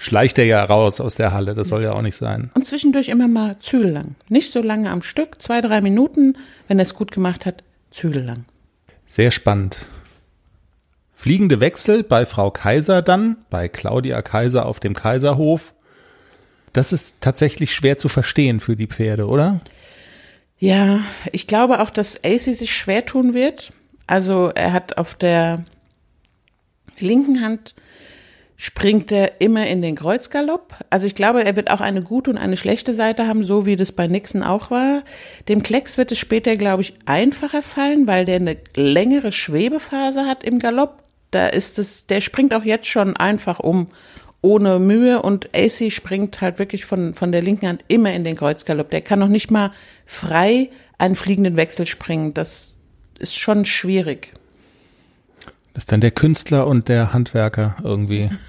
schleicht 0.00 0.38
er 0.38 0.44
ja 0.44 0.62
raus 0.64 1.00
aus 1.00 1.14
der 1.14 1.32
Halle. 1.32 1.54
Das 1.54 1.68
soll 1.68 1.82
ja 1.82 1.92
auch 1.92 2.02
nicht 2.02 2.16
sein. 2.16 2.50
Und 2.54 2.66
zwischendurch 2.66 3.08
immer 3.08 3.28
mal 3.28 3.58
zügellang. 3.58 4.14
Nicht 4.28 4.50
so 4.50 4.62
lange 4.62 4.90
am 4.90 5.02
Stück, 5.02 5.40
zwei, 5.42 5.60
drei 5.62 5.80
Minuten. 5.80 6.36
Wenn 6.68 6.78
er 6.78 6.82
es 6.84 6.94
gut 6.94 7.10
gemacht 7.10 7.46
hat, 7.46 7.64
zügellang. 7.96 8.44
Sehr 9.06 9.30
spannend. 9.30 9.86
Fliegende 11.14 11.60
Wechsel 11.60 12.02
bei 12.02 12.26
Frau 12.26 12.50
Kaiser 12.50 13.02
dann, 13.02 13.38
bei 13.48 13.68
Claudia 13.68 14.20
Kaiser 14.22 14.66
auf 14.66 14.80
dem 14.80 14.94
Kaiserhof. 14.94 15.74
Das 16.72 16.92
ist 16.92 17.16
tatsächlich 17.20 17.74
schwer 17.74 17.96
zu 17.96 18.08
verstehen 18.08 18.60
für 18.60 18.76
die 18.76 18.86
Pferde, 18.86 19.26
oder? 19.26 19.58
Ja, 20.58 21.00
ich 21.32 21.46
glaube 21.46 21.80
auch, 21.80 21.90
dass 21.90 22.22
AC 22.22 22.40
sich 22.54 22.74
schwer 22.74 23.06
tun 23.06 23.32
wird. 23.32 23.72
Also 24.06 24.52
er 24.54 24.72
hat 24.72 24.98
auf 24.98 25.14
der 25.14 25.64
linken 26.98 27.42
Hand 27.42 27.74
springt 28.56 29.12
er 29.12 29.40
immer 29.40 29.66
in 29.66 29.82
den 29.82 29.96
Kreuzgalopp. 29.96 30.74
Also 30.88 31.06
ich 31.06 31.14
glaube, 31.14 31.44
er 31.44 31.56
wird 31.56 31.70
auch 31.70 31.80
eine 31.80 32.02
gute 32.02 32.30
und 32.30 32.38
eine 32.38 32.56
schlechte 32.56 32.94
Seite 32.94 33.26
haben, 33.26 33.44
so 33.44 33.66
wie 33.66 33.76
das 33.76 33.92
bei 33.92 34.06
Nixon 34.06 34.42
auch 34.42 34.70
war. 34.70 35.02
Dem 35.48 35.62
Klecks 35.62 35.98
wird 35.98 36.12
es 36.12 36.18
später, 36.18 36.56
glaube 36.56 36.82
ich, 36.82 36.94
einfacher 37.04 37.62
fallen, 37.62 38.06
weil 38.06 38.24
der 38.24 38.36
eine 38.36 38.56
längere 38.74 39.32
Schwebephase 39.32 40.24
hat 40.24 40.42
im 40.42 40.58
Galopp. 40.58 41.02
Da 41.30 41.48
ist 41.48 41.78
es, 41.78 42.06
der 42.06 42.20
springt 42.20 42.54
auch 42.54 42.64
jetzt 42.64 42.86
schon 42.86 43.16
einfach 43.16 43.58
um, 43.58 43.88
ohne 44.40 44.78
Mühe 44.78 45.20
und 45.20 45.50
AC 45.54 45.92
springt 45.92 46.40
halt 46.40 46.58
wirklich 46.58 46.86
von, 46.86 47.14
von 47.14 47.32
der 47.32 47.42
linken 47.42 47.68
Hand 47.68 47.84
immer 47.88 48.12
in 48.12 48.24
den 48.24 48.36
Kreuzgalopp. 48.36 48.90
Der 48.90 49.02
kann 49.02 49.18
noch 49.18 49.28
nicht 49.28 49.50
mal 49.50 49.72
frei 50.06 50.70
einen 50.98 51.16
fliegenden 51.16 51.56
Wechsel 51.56 51.86
springen. 51.86 52.32
Das 52.32 52.76
ist 53.18 53.36
schon 53.36 53.64
schwierig. 53.64 54.32
Das 55.76 55.82
ist 55.82 55.92
dann 55.92 56.00
der 56.00 56.10
Künstler 56.10 56.66
und 56.66 56.88
der 56.88 57.12
Handwerker 57.12 57.76
irgendwie. 57.84 58.30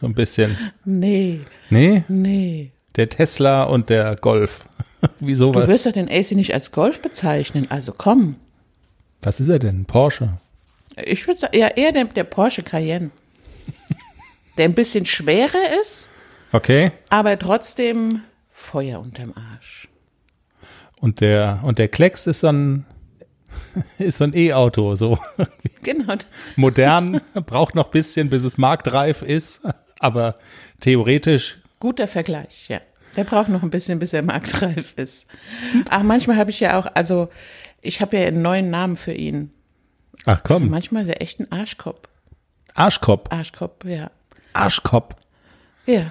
So 0.00 0.06
ein 0.06 0.14
bisschen. 0.14 0.56
Nee, 0.84 1.40
Nee? 1.70 2.04
nee. 2.06 2.70
Der 2.94 3.08
Tesla 3.08 3.64
und 3.64 3.90
der 3.90 4.14
Golf. 4.14 4.64
Wie 5.20 5.32
Du 5.32 5.36
sowas. 5.38 5.66
wirst 5.68 5.86
doch 5.86 5.92
den 5.92 6.08
AC 6.08 6.32
nicht 6.32 6.54
als 6.54 6.70
Golf 6.70 7.00
bezeichnen, 7.02 7.66
also 7.68 7.92
komm. 7.96 8.36
Was 9.22 9.40
ist 9.40 9.48
er 9.48 9.58
denn? 9.58 9.86
Porsche. 9.86 10.38
Ich 11.04 11.26
würde 11.26 11.40
sagen, 11.40 11.58
ja, 11.58 11.66
eher 11.68 11.90
der, 11.90 12.04
der 12.04 12.22
Porsche 12.24 12.62
Cayenne. 12.62 13.10
Der 14.56 14.64
ein 14.66 14.74
bisschen 14.74 15.04
schwerer 15.06 15.80
ist, 15.80 16.10
Okay. 16.52 16.90
aber 17.10 17.36
trotzdem 17.38 18.20
Feuer 18.52 19.00
unterm 19.00 19.34
Arsch. 19.34 19.88
Und 21.00 21.20
der, 21.20 21.58
und 21.64 21.78
der 21.78 21.88
Klecks 21.88 22.26
ist 22.28 22.44
ein, 22.44 22.84
ist 23.98 24.18
so 24.18 24.24
ein 24.24 24.32
E-Auto, 24.34 24.94
so 24.94 25.18
Genau. 25.82 26.14
modern, 26.56 27.20
braucht 27.46 27.74
noch 27.74 27.88
bisschen, 27.88 28.28
bis 28.30 28.42
es 28.44 28.58
marktreif 28.58 29.22
ist, 29.22 29.60
aber 30.00 30.34
theoretisch, 30.80 31.58
Guter 31.80 32.08
Vergleich, 32.08 32.68
ja. 32.68 32.80
Der 33.16 33.24
braucht 33.24 33.48
noch 33.48 33.62
ein 33.62 33.70
bisschen, 33.70 33.98
bis 34.00 34.12
er 34.12 34.22
marktreif 34.22 34.94
ist. 34.96 35.26
Ach, 35.90 36.02
manchmal 36.02 36.36
habe 36.36 36.50
ich 36.50 36.58
ja 36.60 36.78
auch, 36.78 36.86
also 36.94 37.28
ich 37.80 38.00
habe 38.00 38.16
ja 38.18 38.26
einen 38.26 38.42
neuen 38.42 38.70
Namen 38.70 38.96
für 38.96 39.12
ihn. 39.12 39.52
ach 40.26 40.42
komm, 40.42 40.68
Manchmal 40.70 41.02
ist 41.02 41.08
er 41.08 41.22
echt 41.22 41.38
ein 41.40 41.50
Arschkopf. 41.52 42.08
Arschkopf, 42.74 43.30
Arschkopf, 43.32 43.84
ja. 43.84 44.10
Arschkopf. 44.52 45.14
Ja. 45.86 46.10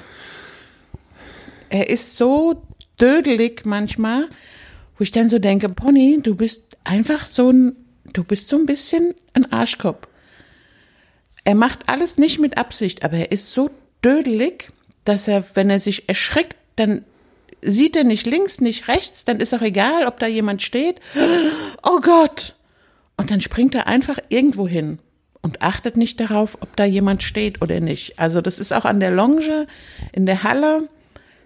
Er 1.70 1.90
ist 1.90 2.16
so 2.16 2.64
dödelig 3.00 3.66
manchmal, 3.66 4.28
wo 4.98 5.04
ich 5.04 5.12
dann 5.12 5.30
so 5.30 5.38
denke, 5.40 5.70
Pony, 5.70 6.20
du 6.24 6.36
bist 6.36 6.67
einfach 6.88 7.28
so 7.28 7.52
ein, 7.52 7.76
du 8.14 8.24
bist 8.24 8.50
so 8.50 8.58
ein 8.58 8.66
bisschen 8.66 9.14
ein 9.34 9.52
Arschkopf. 9.52 10.08
Er 11.44 11.56
macht 11.56 11.88
alles 11.88 12.18
nicht 12.18 12.40
mit 12.40 12.58
Absicht, 12.58 13.04
aber 13.04 13.18
er 13.18 13.32
ist 13.32 13.52
so 13.52 13.70
dödelig, 14.04 14.70
dass 15.06 15.28
er, 15.28 15.44
wenn 15.54 15.70
er 15.70 15.80
sich 15.80 16.10
erschreckt, 16.10 16.58
dann 16.76 17.04
sieht 17.62 17.96
er 17.96 18.04
nicht 18.04 18.26
links, 18.26 18.62
nicht 18.62 18.88
rechts, 18.88 19.26
dann 19.26 19.40
ist 19.40 19.54
auch 19.54 19.62
egal, 19.62 20.06
ob 20.06 20.20
da 20.20 20.28
jemand 20.28 20.62
steht. 20.62 21.00
Oh 21.84 22.00
Gott! 22.02 22.56
Und 23.18 23.32
dann 23.32 23.42
springt 23.42 23.74
er 23.74 23.88
einfach 23.88 24.20
irgendwo 24.30 24.68
hin 24.68 25.00
und 25.42 25.62
achtet 25.62 25.98
nicht 25.98 26.20
darauf, 26.20 26.62
ob 26.62 26.76
da 26.76 26.86
jemand 26.86 27.24
steht 27.24 27.62
oder 27.62 27.80
nicht. 27.80 28.20
Also 28.20 28.42
das 28.42 28.60
ist 28.60 28.74
auch 28.74 28.86
an 28.86 29.00
der 29.00 29.12
Longe, 29.12 29.68
in 30.12 30.26
der 30.26 30.44
Halle. 30.44 30.90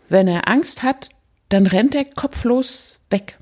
Wenn 0.09 0.27
er 0.27 0.49
Angst 0.49 0.83
hat, 0.83 1.09
dann 1.49 1.65
rennt 1.67 1.95
er 1.95 2.05
kopflos 2.05 2.99
weg. 3.09 3.37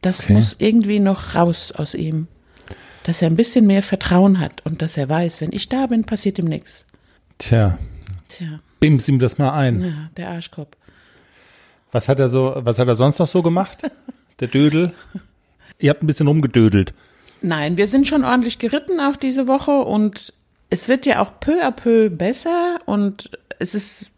Das 0.00 0.20
Okay. 0.24 0.32
muss 0.34 0.56
irgendwie 0.58 1.00
noch 1.00 1.34
raus 1.34 1.72
aus 1.72 1.94
ihm. 1.94 2.26
dass 3.04 3.22
er 3.22 3.28
ein 3.30 3.36
bisschen 3.36 3.66
mehr 3.66 3.82
Vertrauen 3.82 4.38
hat 4.40 4.64
und 4.66 4.82
dass 4.82 4.96
er 4.98 5.08
weiß, 5.08 5.40
wenn 5.40 5.52
ich 5.54 5.68
da 5.70 5.86
bin, 5.86 6.04
passiert 6.04 6.38
ihm 6.38 6.44
nichts. 6.44 6.84
Tja, 7.38 7.78
Tja, 8.28 8.60
bims 8.78 9.08
ihm 9.08 9.18
das 9.18 9.38
mal 9.38 9.52
ein. 9.52 9.80
ja, 9.80 10.10
der 10.18 10.28
Arschkopf. 10.28 10.76
Was 11.92 12.08
hat 12.08 12.20
er 12.20 12.28
so, 12.28 12.52
was 12.56 12.78
hat 12.78 12.88
er 12.88 12.96
sonst 12.96 13.18
noch 13.18 13.26
so 13.26 13.42
gemacht? 13.42 13.90
Der 14.40 14.48
Dödel? 14.48 14.92
Ihr 15.78 15.90
habt 15.90 16.02
ein 16.02 16.06
bisschen 16.06 16.28
rumgedödelt. 16.28 16.92
Nein, 17.42 17.76
wir 17.78 17.88
sind 17.88 18.06
schon 18.06 18.22
ordentlich 18.24 18.58
geritten 18.58 19.00
auch 19.00 19.16
diese 19.16 19.46
Woche 19.48 19.72
und 19.72 20.32
es 20.68 20.88
wird 20.88 21.04
ja 21.06 21.20
auch 21.22 21.40
peu 21.40 21.62
à 21.64 21.70
peu 21.72 22.10
besser 22.10 22.78
und 22.86 23.30
es 23.58 23.74
ist 23.74 24.12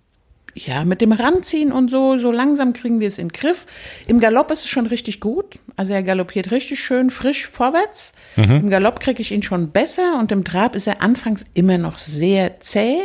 ja 0.55 0.85
mit 0.85 1.01
dem 1.01 1.13
Ranziehen 1.13 1.73
und 1.73 1.89
so, 1.91 2.19
so 2.19 2.31
langsam 2.33 2.73
kriegen 2.73 3.01
wir 3.01 3.09
es 3.09 3.17
in 3.19 3.29
den 3.29 3.33
Griff. 3.33 3.65
Im 4.07 4.19
Galopp 4.21 4.51
ist 4.51 4.65
es 4.65 4.69
schon 4.69 4.87
richtig 4.87 5.21
gut. 5.21 5.59
Also 5.77 5.93
er 5.93 6.03
galoppiert 6.03 6.51
richtig 6.51 6.81
schön 6.81 7.11
frisch 7.11 7.47
vorwärts. 7.47 8.13
Im 8.61 8.71
Galopp 8.71 9.01
kriege 9.01 9.23
ich 9.23 9.33
ihn 9.33 9.43
schon 9.43 9.71
besser 9.71 10.19
und 10.19 10.33
im 10.33 10.45
Trab 10.45 10.77
ist 10.77 10.87
er 10.87 11.03
anfangs 11.03 11.45
immer 11.55 11.79
noch 11.79 11.99
sehr 11.99 12.61
zäh. 12.61 12.99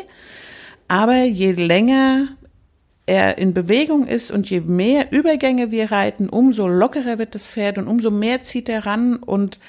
Aber 0.88 1.24
je 1.24 1.52
länger 1.52 2.28
er 3.06 3.38
in 3.38 3.54
Bewegung 3.54 4.06
ist 4.06 4.32
und 4.32 4.50
je 4.50 4.60
mehr 4.60 5.12
Übergänge 5.12 5.72
wir 5.72 5.92
reiten, 5.92 6.30
umso 6.30 6.68
lockerer 6.68 7.18
wird 7.18 7.36
das 7.36 7.50
Pferd 7.50 7.78
und 7.78 7.88
umso 7.88 8.12
mehr 8.12 8.44
zieht 8.44 8.68
er 8.70 8.86
ran 8.86 9.16
und 9.16 9.60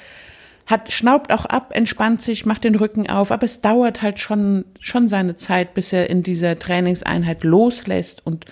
hat, 0.67 0.93
schnaubt 0.93 1.33
auch 1.33 1.47
ab, 1.47 1.71
entspannt 1.75 2.21
sich, 2.21 2.45
macht 2.45 2.65
den 2.65 2.75
Rücken 2.75 3.09
auf, 3.09 3.31
aber 3.31 3.45
es 3.45 3.63
dauert 3.63 4.03
halt 4.03 4.21
schon, 4.21 4.67
schon 4.81 5.09
seine 5.09 5.37
Zeit, 5.37 5.73
bis 5.73 5.93
er 5.93 6.11
in 6.11 6.23
dieser 6.23 6.59
Trainingseinheit 6.59 7.43
loslässt 7.43 8.27
und 8.27 8.45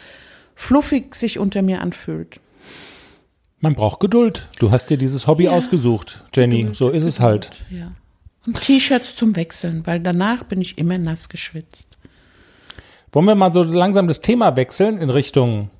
fluffig 0.54 1.14
sich 1.14 1.38
unter 1.38 1.60
mir 1.60 1.82
anfühlt. 1.82 2.40
Man 3.60 3.74
braucht 3.74 4.00
Geduld. 4.00 4.48
Du 4.58 4.70
hast 4.70 4.86
dir 4.90 4.98
dieses 4.98 5.26
Hobby 5.26 5.44
Ja. 5.44 5.52
ausgesucht, 5.52 6.22
Jenny. 6.34 6.70
so 6.72 6.90
ist 6.90 7.04
es 7.04 7.20
halt. 7.20 7.50
Ja. 7.70 7.92
Und 8.46 8.60
T-Shirts 8.60 9.16
zum 9.16 9.34
Wechseln, 9.34 9.86
weil 9.86 9.98
danach 10.00 10.44
bin 10.44 10.60
ich 10.60 10.78
immer 10.78 10.98
nass 10.98 11.28
geschwitzt. 11.28 11.88
Wollen 13.12 13.26
wir 13.26 13.34
mal 13.34 13.52
so 13.52 13.62
langsam 13.62 14.08
das 14.08 14.20
Thema 14.20 14.56
wechseln 14.56 14.98
in 14.98 15.10
Richtung 15.10 15.70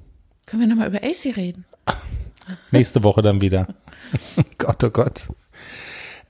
Können 0.46 0.62
wir 0.62 0.68
nochmal 0.68 0.88
über 0.88 0.98
AC 1.04 1.36
reden? 1.36 1.64
nächste 2.70 3.02
Woche 3.02 3.20
dann 3.22 3.40
wieder? 3.40 3.66
Gott, 4.58 4.82
oh 4.84 4.90
Gott. 4.90 5.28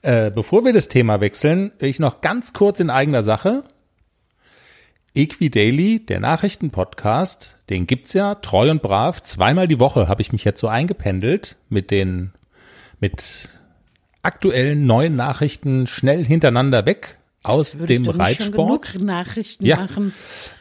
Äh, 0.01 0.31
bevor 0.31 0.65
wir 0.65 0.73
das 0.73 0.89
Thema 0.89 1.21
wechseln, 1.21 1.71
will 1.79 1.89
ich 1.89 1.99
noch 1.99 2.21
ganz 2.21 2.53
kurz 2.53 2.79
in 2.79 2.89
eigener 2.89 3.23
Sache. 3.23 3.63
Equidaily, 5.17 6.05
der 6.05 6.19
Nachrichtenpodcast, 6.19 7.57
den 7.69 7.87
gibt's 7.87 8.13
ja 8.13 8.35
treu 8.35 8.69
und 8.71 8.81
brav. 8.81 9.23
Zweimal 9.23 9.67
die 9.67 9.79
Woche 9.79 10.07
habe 10.07 10.21
ich 10.21 10.31
mich 10.31 10.43
jetzt 10.43 10.59
so 10.61 10.67
eingependelt 10.67 11.57
mit 11.69 11.91
den, 11.91 12.31
mit 12.99 13.49
aktuellen 14.23 14.85
neuen 14.85 15.15
Nachrichten 15.15 15.87
schnell 15.87 16.23
hintereinander 16.25 16.85
weg 16.85 17.17
aus 17.43 17.71
dem 17.71 18.07
Reitsport. 18.07 18.91
genug 18.93 19.05
Nachrichten 19.05 19.65
Ja. 19.65 19.77
machen. 19.77 20.13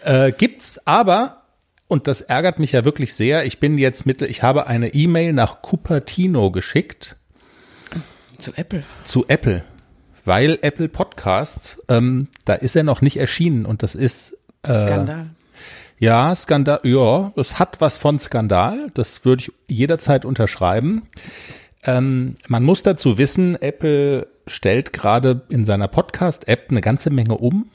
Äh, 0.02 0.32
gibt's 0.32 0.80
aber, 0.86 1.42
und 1.88 2.06
das 2.08 2.20
ärgert 2.20 2.58
mich 2.58 2.72
ja 2.72 2.84
wirklich 2.84 3.14
sehr, 3.14 3.44
ich 3.44 3.58
bin 3.60 3.76
jetzt 3.78 4.06
mit, 4.06 4.22
ich 4.22 4.42
habe 4.42 4.66
eine 4.66 4.94
E-Mail 4.94 5.32
nach 5.32 5.62
Cupertino 5.62 6.50
geschickt 6.50 7.16
Zu 8.38 8.52
Apple. 8.54 8.84
zu 9.04 9.24
Apple, 9.28 9.64
weil 10.24 10.58
Apple 10.62 10.88
Podcasts, 10.88 11.82
ähm, 11.88 12.28
da 12.44 12.54
ist 12.54 12.76
er 12.76 12.84
noch 12.84 13.00
nicht 13.00 13.16
erschienen 13.16 13.66
und 13.66 13.82
das 13.82 13.94
ist 13.94 14.36
äh, 14.68 14.74
Skandal. 14.74 15.26
ja 15.98 16.34
Skandal, 16.34 16.80
ja, 16.84 17.32
das 17.36 17.58
hat 17.58 17.80
was 17.80 17.96
von 17.96 18.18
Skandal, 18.18 18.90
das 18.94 19.24
würde 19.24 19.42
ich 19.42 19.52
jederzeit 19.68 20.24
unterschreiben. 20.24 21.08
Ähm, 21.84 22.34
man 22.48 22.64
muss 22.64 22.82
dazu 22.82 23.18
wissen, 23.18 23.60
Apple 23.60 24.26
stellt 24.46 24.92
gerade 24.92 25.42
in 25.48 25.64
seiner 25.64 25.88
Podcast-App 25.88 26.66
eine 26.70 26.80
ganze 26.80 27.10
Menge 27.10 27.36
um. 27.36 27.70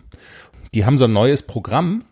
Die 0.73 0.85
haben 0.85 0.97
so 0.97 1.05
ein 1.05 1.13
neues 1.13 1.43
Programm, 1.43 2.05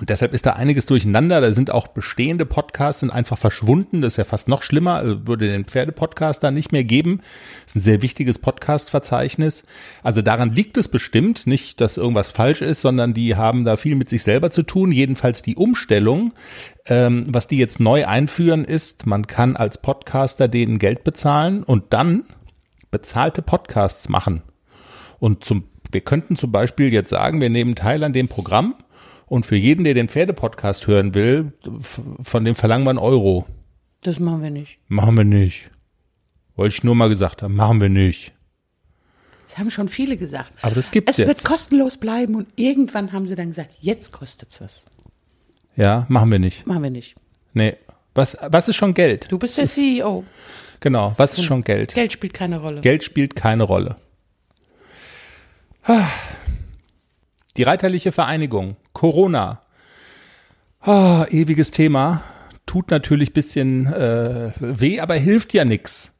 und 0.00 0.08
deshalb 0.08 0.32
ist 0.32 0.46
da 0.46 0.54
einiges 0.54 0.86
durcheinander. 0.86 1.40
Da 1.40 1.52
sind 1.52 1.70
auch 1.70 1.88
bestehende 1.88 2.46
Podcasts 2.46 3.00
sind 3.00 3.10
einfach 3.10 3.36
verschwunden. 3.36 4.00
Das 4.00 4.14
ist 4.14 4.16
ja 4.16 4.24
fast 4.24 4.48
noch 4.48 4.62
schlimmer. 4.62 4.94
Also 4.94 5.26
Würde 5.28 5.46
den 5.46 5.66
Pferdepodcast 5.66 6.42
da 6.42 6.50
nicht 6.50 6.72
mehr 6.72 6.84
geben. 6.84 7.18
Das 7.18 7.72
ist 7.72 7.76
ein 7.76 7.80
sehr 7.80 8.02
wichtiges 8.02 8.38
Podcast-Verzeichnis. 8.38 9.64
Also 10.02 10.22
daran 10.22 10.52
liegt 10.52 10.78
es 10.78 10.88
bestimmt. 10.88 11.46
Nicht, 11.46 11.82
dass 11.82 11.98
irgendwas 11.98 12.30
falsch 12.30 12.62
ist, 12.62 12.80
sondern 12.80 13.12
die 13.12 13.36
haben 13.36 13.64
da 13.64 13.76
viel 13.76 13.94
mit 13.94 14.08
sich 14.08 14.22
selber 14.22 14.50
zu 14.50 14.62
tun. 14.62 14.90
Jedenfalls 14.90 15.42
die 15.42 15.56
Umstellung, 15.56 16.32
ähm, 16.86 17.24
was 17.28 17.46
die 17.46 17.58
jetzt 17.58 17.78
neu 17.78 18.06
einführen, 18.06 18.64
ist, 18.64 19.06
man 19.06 19.26
kann 19.26 19.54
als 19.54 19.82
Podcaster 19.82 20.48
denen 20.48 20.78
Geld 20.78 21.04
bezahlen 21.04 21.62
und 21.62 21.92
dann 21.92 22.24
bezahlte 22.90 23.42
Podcasts 23.42 24.08
machen. 24.08 24.42
Und 25.18 25.44
zum, 25.44 25.64
wir 25.92 26.00
könnten 26.00 26.36
zum 26.36 26.52
Beispiel 26.52 26.92
jetzt 26.92 27.10
sagen, 27.10 27.42
wir 27.42 27.50
nehmen 27.50 27.74
teil 27.74 28.02
an 28.02 28.14
dem 28.14 28.28
Programm 28.28 28.74
und 29.26 29.46
für 29.46 29.56
jeden, 29.56 29.84
der 29.84 29.94
den 29.94 30.08
Pferdepodcast 30.08 30.86
hören 30.86 31.14
will, 31.14 31.52
von 32.22 32.44
dem 32.44 32.54
verlangen 32.54 32.84
wir 32.84 32.90
einen 32.90 32.98
Euro. 32.98 33.46
Das 34.02 34.20
machen 34.20 34.42
wir 34.42 34.50
nicht. 34.50 34.78
Machen 34.88 35.16
wir 35.16 35.24
nicht. 35.24 35.70
Wollte 36.56 36.74
ich 36.76 36.84
nur 36.84 36.94
mal 36.94 37.08
gesagt 37.08 37.42
haben, 37.42 37.54
machen 37.56 37.80
wir 37.80 37.88
nicht. 37.88 38.32
Das 39.48 39.58
haben 39.58 39.70
schon 39.70 39.88
viele 39.88 40.16
gesagt. 40.16 40.52
Aber 40.62 40.74
das 40.74 40.90
gibt's 40.90 41.12
Es 41.12 41.18
wird 41.26 41.38
jetzt. 41.38 41.44
kostenlos 41.44 41.96
bleiben 41.96 42.34
und 42.34 42.48
irgendwann 42.56 43.12
haben 43.12 43.26
sie 43.26 43.34
dann 43.34 43.48
gesagt, 43.48 43.76
jetzt 43.80 44.12
kostet's 44.12 44.60
was. 44.60 44.84
Ja, 45.76 46.06
machen 46.08 46.30
wir 46.30 46.38
nicht. 46.38 46.66
Machen 46.66 46.82
wir 46.82 46.90
nicht. 46.90 47.14
Nee. 47.52 47.76
Was, 48.14 48.36
was 48.48 48.68
ist 48.68 48.76
schon 48.76 48.94
Geld? 48.94 49.30
Du 49.32 49.38
bist 49.38 49.58
der 49.58 49.66
CEO. 49.66 50.24
Genau, 50.80 51.14
was 51.16 51.36
ist 51.38 51.44
schon 51.44 51.64
Geld? 51.64 51.94
Geld 51.94 52.12
spielt 52.12 52.34
keine 52.34 52.60
Rolle. 52.60 52.80
Geld 52.80 53.02
spielt 53.02 53.34
keine 53.34 53.64
Rolle. 53.64 53.96
Die 57.56 57.62
Reiterliche 57.62 58.12
Vereinigung, 58.12 58.76
Corona. 58.94 59.60
Ah, 60.80 61.26
ewiges 61.30 61.70
Thema. 61.70 62.22
Tut 62.64 62.90
natürlich 62.90 63.34
bisschen 63.34 63.86
äh, 63.92 64.52
weh, 64.58 65.00
aber 65.00 65.14
hilft 65.14 65.52
ja 65.52 65.66
nix. 65.66 66.14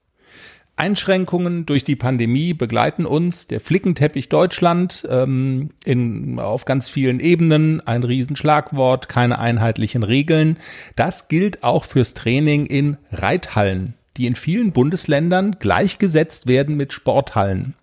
Einschränkungen 0.76 1.66
durch 1.66 1.84
die 1.84 1.96
Pandemie 1.96 2.52
begleiten 2.52 3.06
uns. 3.06 3.46
Der 3.46 3.60
Flickenteppich 3.60 4.28
Deutschland 4.28 5.06
ähm, 5.08 5.70
in, 5.84 6.38
auf 6.40 6.64
ganz 6.64 6.88
vielen 6.88 7.20
Ebenen, 7.20 7.80
ein 7.86 8.02
Riesenschlagwort, 8.02 9.08
keine 9.08 9.38
einheitlichen 9.38 10.02
Regeln. 10.02 10.58
Das 10.96 11.28
gilt 11.28 11.62
auch 11.62 11.84
fürs 11.84 12.14
Training 12.14 12.66
in 12.66 12.96
Reithallen, 13.12 13.94
die 14.16 14.26
in 14.26 14.34
vielen 14.34 14.72
Bundesländern 14.72 15.56
gleichgesetzt 15.60 16.48
werden 16.48 16.76
mit 16.76 16.92
Sporthallen. 16.92 17.74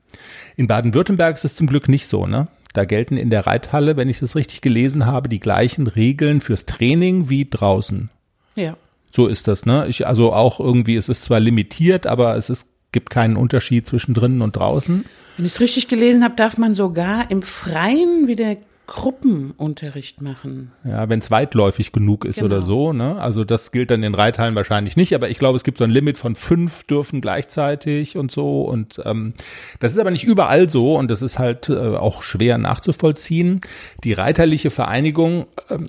In 0.57 0.67
Baden-Württemberg 0.67 1.35
ist 1.35 1.45
es 1.45 1.55
zum 1.55 1.67
Glück 1.67 1.87
nicht 1.87 2.07
so, 2.07 2.27
ne? 2.27 2.47
Da 2.73 2.85
gelten 2.85 3.17
in 3.17 3.29
der 3.29 3.47
Reithalle, 3.47 3.97
wenn 3.97 4.09
ich 4.09 4.19
das 4.19 4.35
richtig 4.35 4.61
gelesen 4.61 5.05
habe, 5.05 5.29
die 5.29 5.39
gleichen 5.39 5.87
Regeln 5.87 6.41
fürs 6.41 6.65
Training 6.65 7.29
wie 7.29 7.49
draußen. 7.49 8.09
Ja. 8.55 8.77
So 9.11 9.27
ist 9.27 9.47
das, 9.47 9.65
ne? 9.65 9.87
Ich, 9.87 10.07
also 10.07 10.31
auch 10.31 10.59
irgendwie, 10.59 10.95
es 10.95 11.09
ist 11.09 11.23
zwar 11.23 11.39
limitiert, 11.39 12.07
aber 12.07 12.37
es 12.37 12.49
ist, 12.49 12.67
gibt 12.91 13.09
keinen 13.09 13.35
Unterschied 13.35 13.85
zwischen 13.85 14.13
drinnen 14.13 14.41
und 14.41 14.55
draußen. 14.55 15.05
Wenn 15.37 15.45
ich 15.45 15.53
es 15.53 15.59
richtig 15.59 15.87
gelesen 15.89 16.23
habe, 16.23 16.35
darf 16.35 16.57
man 16.57 16.75
sogar 16.75 17.29
im 17.29 17.41
Freien 17.41 18.27
wieder 18.27 18.55
Gruppenunterricht 18.91 20.21
machen. 20.21 20.73
Ja, 20.83 21.07
wenn 21.07 21.19
es 21.19 21.31
weitläufig 21.31 21.93
genug 21.93 22.25
ist 22.25 22.35
Genau. 22.35 22.47
oder 22.47 22.61
so, 22.61 22.91
ne? 22.91 23.21
Also 23.21 23.45
das 23.45 23.71
gilt 23.71 23.89
dann 23.89 24.03
in 24.03 24.13
Reithallen 24.13 24.53
wahrscheinlich 24.53 24.97
nicht, 24.97 25.15
aber 25.15 25.29
ich 25.29 25.39
glaube, 25.39 25.55
es 25.55 25.63
gibt 25.63 25.77
so 25.77 25.85
ein 25.85 25.91
Limit 25.91 26.17
von 26.17 26.35
fünf 26.35 26.83
dürfen 26.83 27.21
gleichzeitig 27.21 28.17
und 28.17 28.31
so. 28.31 28.63
Und 28.63 29.01
ähm, 29.05 29.33
das 29.79 29.93
ist 29.93 29.99
aber 29.99 30.11
nicht 30.11 30.25
überall 30.25 30.67
so 30.69 30.97
und 30.97 31.09
das 31.09 31.21
ist 31.21 31.39
halt 31.39 31.69
äh, 31.69 31.75
auch 31.95 32.21
schwer 32.21 32.57
nachzuvollziehen. 32.57 33.61
Die 34.03 34.11
Reiterliche 34.11 34.71
Vereinigung 34.71 35.45
ähm, 35.69 35.85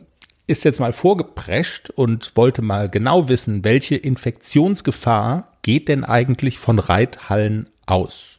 ist 0.46 0.64
jetzt 0.64 0.78
mal 0.78 0.92
vorgeprescht 0.92 1.90
und 1.90 2.32
wollte 2.36 2.62
mal 2.62 2.88
genau 2.88 3.28
wissen, 3.28 3.64
welche 3.64 3.96
Infektionsgefahr 3.96 5.48
geht 5.62 5.88
denn 5.88 6.04
eigentlich 6.04 6.58
von 6.58 6.78
Reithallen 6.78 7.68
aus? 7.86 8.31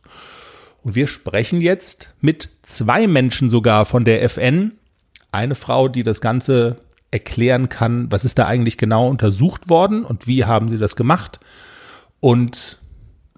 Und 0.84 0.96
wir 0.96 1.08
sprechen 1.08 1.62
jetzt 1.62 2.14
mit 2.20 2.50
zwei 2.62 3.08
Menschen 3.08 3.50
sogar 3.50 3.86
von 3.86 4.04
der 4.04 4.22
FN. 4.24 4.74
Eine 5.32 5.56
Frau, 5.56 5.88
die 5.88 6.04
das 6.04 6.22
Ganze 6.22 6.78
erklären 7.10 7.70
kann, 7.70 8.12
was 8.12 8.26
ist 8.26 8.38
da 8.38 8.48
eigentlich 8.48 8.78
genau 8.78 9.08
untersucht 9.08 9.70
worden 9.70 10.04
und 10.04 10.28
wie 10.28 10.46
haben 10.46 10.68
sie 10.68 10.78
das 10.78 10.96
gemacht. 10.96 11.40
Und 12.20 12.80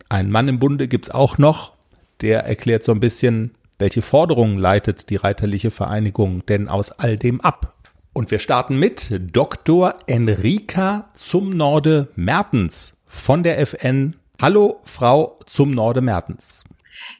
einen 0.10 0.32
Mann 0.32 0.48
im 0.48 0.60
Bunde 0.60 0.88
gibt's 0.88 1.12
auch 1.12 1.38
noch, 1.38 1.74
der 2.22 2.46
erklärt 2.46 2.84
so 2.84 2.92
ein 2.92 3.00
bisschen, 3.00 3.52
welche 3.78 4.02
Forderungen 4.02 4.58
leitet 4.58 5.10
die 5.10 5.18
Reiterliche 5.18 5.72
Vereinigung 5.72 6.46
denn 6.46 6.68
aus 6.68 6.92
all 6.92 7.18
dem 7.18 7.42
ab. 7.42 7.74
Und 8.14 8.32
wir 8.32 8.40
starten 8.40 8.80
mit 8.80 9.20
Dr. 9.34 9.96
Enrika 10.08 11.10
zum 11.14 11.50
Norde 11.50 12.08
Mertens 12.16 13.02
von 13.08 13.44
der 13.44 13.60
FN. 13.60 14.16
Hallo, 14.42 14.80
Frau 14.86 15.38
zum 15.46 15.72
Norde 15.72 16.02
Mertens. 16.02 16.64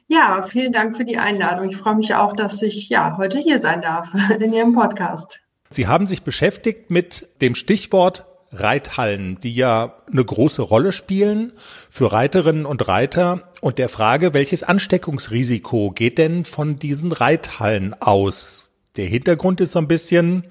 Ja, 0.06 0.42
vielen 0.42 0.72
Dank 0.72 0.96
für 0.96 1.04
die 1.04 1.18
Einladung. 1.18 1.70
Ich 1.70 1.76
freue 1.76 1.96
mich 1.96 2.14
auch, 2.14 2.32
dass 2.32 2.62
ich 2.62 2.88
ja 2.88 3.16
heute 3.16 3.38
hier 3.38 3.58
sein 3.58 3.82
darf 3.82 4.12
in 4.38 4.52
Ihrem 4.52 4.74
Podcast. 4.74 5.40
Sie 5.70 5.86
haben 5.86 6.06
sich 6.06 6.22
beschäftigt 6.22 6.90
mit 6.90 7.28
dem 7.40 7.54
Stichwort 7.54 8.24
Reithallen, 8.52 9.40
die 9.40 9.54
ja 9.54 9.96
eine 10.10 10.24
große 10.24 10.62
Rolle 10.62 10.92
spielen 10.92 11.52
für 11.90 12.12
Reiterinnen 12.12 12.64
und 12.64 12.86
Reiter 12.86 13.50
und 13.60 13.78
der 13.78 13.88
Frage, 13.88 14.34
welches 14.34 14.62
Ansteckungsrisiko 14.62 15.90
geht 15.90 16.18
denn 16.18 16.44
von 16.44 16.78
diesen 16.78 17.12
Reithallen 17.12 17.94
aus? 18.00 18.72
Der 18.96 19.06
Hintergrund 19.06 19.60
ist 19.60 19.72
so 19.72 19.80
ein 19.80 19.88
bisschen, 19.88 20.44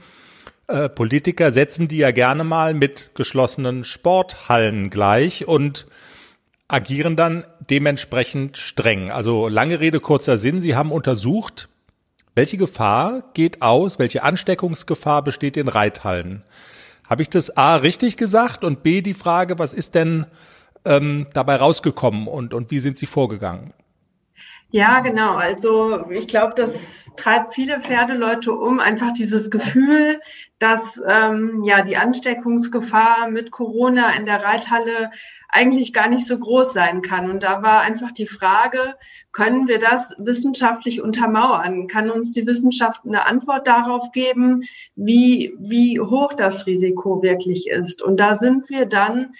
äh, 0.67 0.89
Politiker 0.89 1.51
setzen 1.51 1.87
die 1.87 1.97
ja 1.97 2.11
gerne 2.11 2.43
mal 2.43 2.73
mit 2.73 3.11
geschlossenen 3.15 3.83
Sporthallen 3.83 4.89
gleich 4.89 5.47
und 5.47 5.87
agieren 6.67 7.15
dann 7.15 7.45
dementsprechend 7.69 8.57
streng. 8.57 9.11
Also 9.11 9.47
lange 9.47 9.79
Rede, 9.79 9.99
kurzer 9.99 10.37
Sinn. 10.37 10.61
Sie 10.61 10.75
haben 10.75 10.91
untersucht, 10.91 11.69
welche 12.35 12.57
Gefahr 12.57 13.23
geht 13.33 13.61
aus, 13.61 13.99
welche 13.99 14.23
Ansteckungsgefahr 14.23 15.23
besteht 15.23 15.57
in 15.57 15.67
Reithallen. 15.67 16.43
Habe 17.09 17.21
ich 17.21 17.29
das 17.29 17.55
A 17.55 17.75
richtig 17.75 18.17
gesagt 18.17 18.63
und 18.63 18.83
B 18.83 19.01
die 19.01 19.13
Frage, 19.13 19.59
was 19.59 19.73
ist 19.73 19.95
denn 19.95 20.25
ähm, 20.85 21.27
dabei 21.33 21.55
rausgekommen 21.55 22.27
und, 22.27 22.53
und 22.53 22.71
wie 22.71 22.79
sind 22.79 22.97
Sie 22.97 23.05
vorgegangen? 23.05 23.73
Ja, 24.71 24.99
genau. 24.99 25.35
Also 25.35 26.09
ich 26.09 26.27
glaube, 26.27 26.53
das 26.55 27.09
treibt 27.15 27.53
viele 27.53 27.81
Pferdeleute 27.81 28.51
um, 28.51 28.79
einfach 28.79 29.13
dieses 29.13 29.49
Gefühl, 29.49 30.19
dass 30.59 31.01
ähm, 31.07 31.63
ja 31.63 31.81
die 31.83 31.97
Ansteckungsgefahr 31.97 33.29
mit 33.29 33.51
Corona 33.51 34.13
in 34.15 34.25
der 34.25 34.43
Reithalle 34.43 35.11
eigentlich 35.55 35.93
gar 35.93 36.09
nicht 36.09 36.27
so 36.27 36.37
groß 36.37 36.73
sein 36.73 37.01
kann. 37.01 37.31
Und 37.31 37.41
da 37.41 37.63
war 37.63 37.79
einfach 37.79 38.11
die 38.11 38.27
Frage, 38.27 38.95
können 39.31 39.69
wir 39.69 39.79
das 39.79 40.13
wissenschaftlich 40.17 41.01
untermauern? 41.01 41.87
Kann 41.87 42.11
uns 42.11 42.31
die 42.31 42.45
Wissenschaft 42.45 43.05
eine 43.05 43.25
Antwort 43.25 43.65
darauf 43.65 44.11
geben, 44.11 44.63
wie, 44.95 45.55
wie 45.57 46.01
hoch 46.01 46.33
das 46.33 46.67
Risiko 46.67 47.23
wirklich 47.23 47.69
ist? 47.69 48.01
Und 48.01 48.19
da 48.19 48.33
sind 48.33 48.69
wir 48.69 48.85
dann 48.85 49.33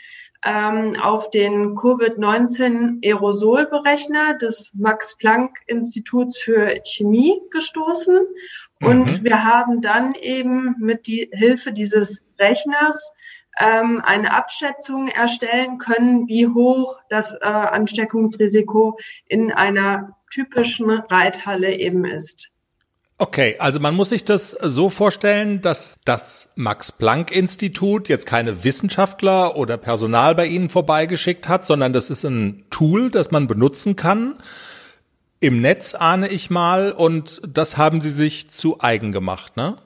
ähm, 0.46 0.98
auf 1.02 1.30
den 1.32 1.76
Covid-19-Aerosolberechner 1.76 4.38
des 4.38 4.72
Max-Planck-Instituts 4.76 6.38
für 6.38 6.80
Chemie 6.86 7.42
gestoßen. 7.52 8.20
Und 8.80 9.20
mhm. 9.20 9.26
wir 9.26 9.44
haben 9.44 9.82
dann 9.82 10.16
eben 10.16 10.78
mit 10.80 11.08
die 11.08 11.30
Hilfe 11.34 11.74
dieses 11.74 12.24
Rechners 12.40 13.12
ähm, 13.60 14.02
eine 14.04 14.34
Abschätzung 14.34 15.08
erstellen 15.08 15.78
können, 15.78 16.28
wie 16.28 16.48
hoch 16.48 16.98
das 17.10 17.34
äh, 17.36 17.46
Ansteckungsrisiko 17.46 18.98
in 19.28 19.52
einer 19.52 20.16
typischen 20.32 20.90
Reithalle 20.90 21.76
eben 21.76 22.06
ist. 22.06 22.50
Okay, 23.18 23.56
also 23.60 23.80
man 23.80 23.96
muss 23.96 24.10
sich 24.10 24.26
das 24.26 24.52
so 24.52 24.90
vorstellen, 24.90 25.62
dass 25.62 25.98
das 26.04 26.50
Max-Planck-Institut 26.56 28.10
jetzt 28.10 28.26
keine 28.26 28.66
Wissenschaftler 28.66 29.56
oder 29.56 29.78
Personal 29.78 30.36
bei 30.36 30.48
Ihnen 30.48 30.70
vorbeigeschickt 30.70 31.48
hat, 31.48 31.66
sondern 31.66 31.94
das 31.94 32.10
ist 32.10 32.26
ein 32.26 32.64
Tool, 32.72 33.10
das 33.10 33.32
man 33.32 33.48
benutzen 33.48 33.96
kann. 33.96 34.36
Im 35.40 35.62
Netz 35.62 35.94
ahne 35.94 36.28
ich 36.28 36.50
mal 36.50 36.92
und 36.92 37.42
das 37.48 37.78
haben 37.78 38.02
Sie 38.02 38.12
sich 38.12 38.52
zu 38.52 38.82
eigen 38.82 39.14
gemacht, 39.14 39.56
ne? 39.56 39.78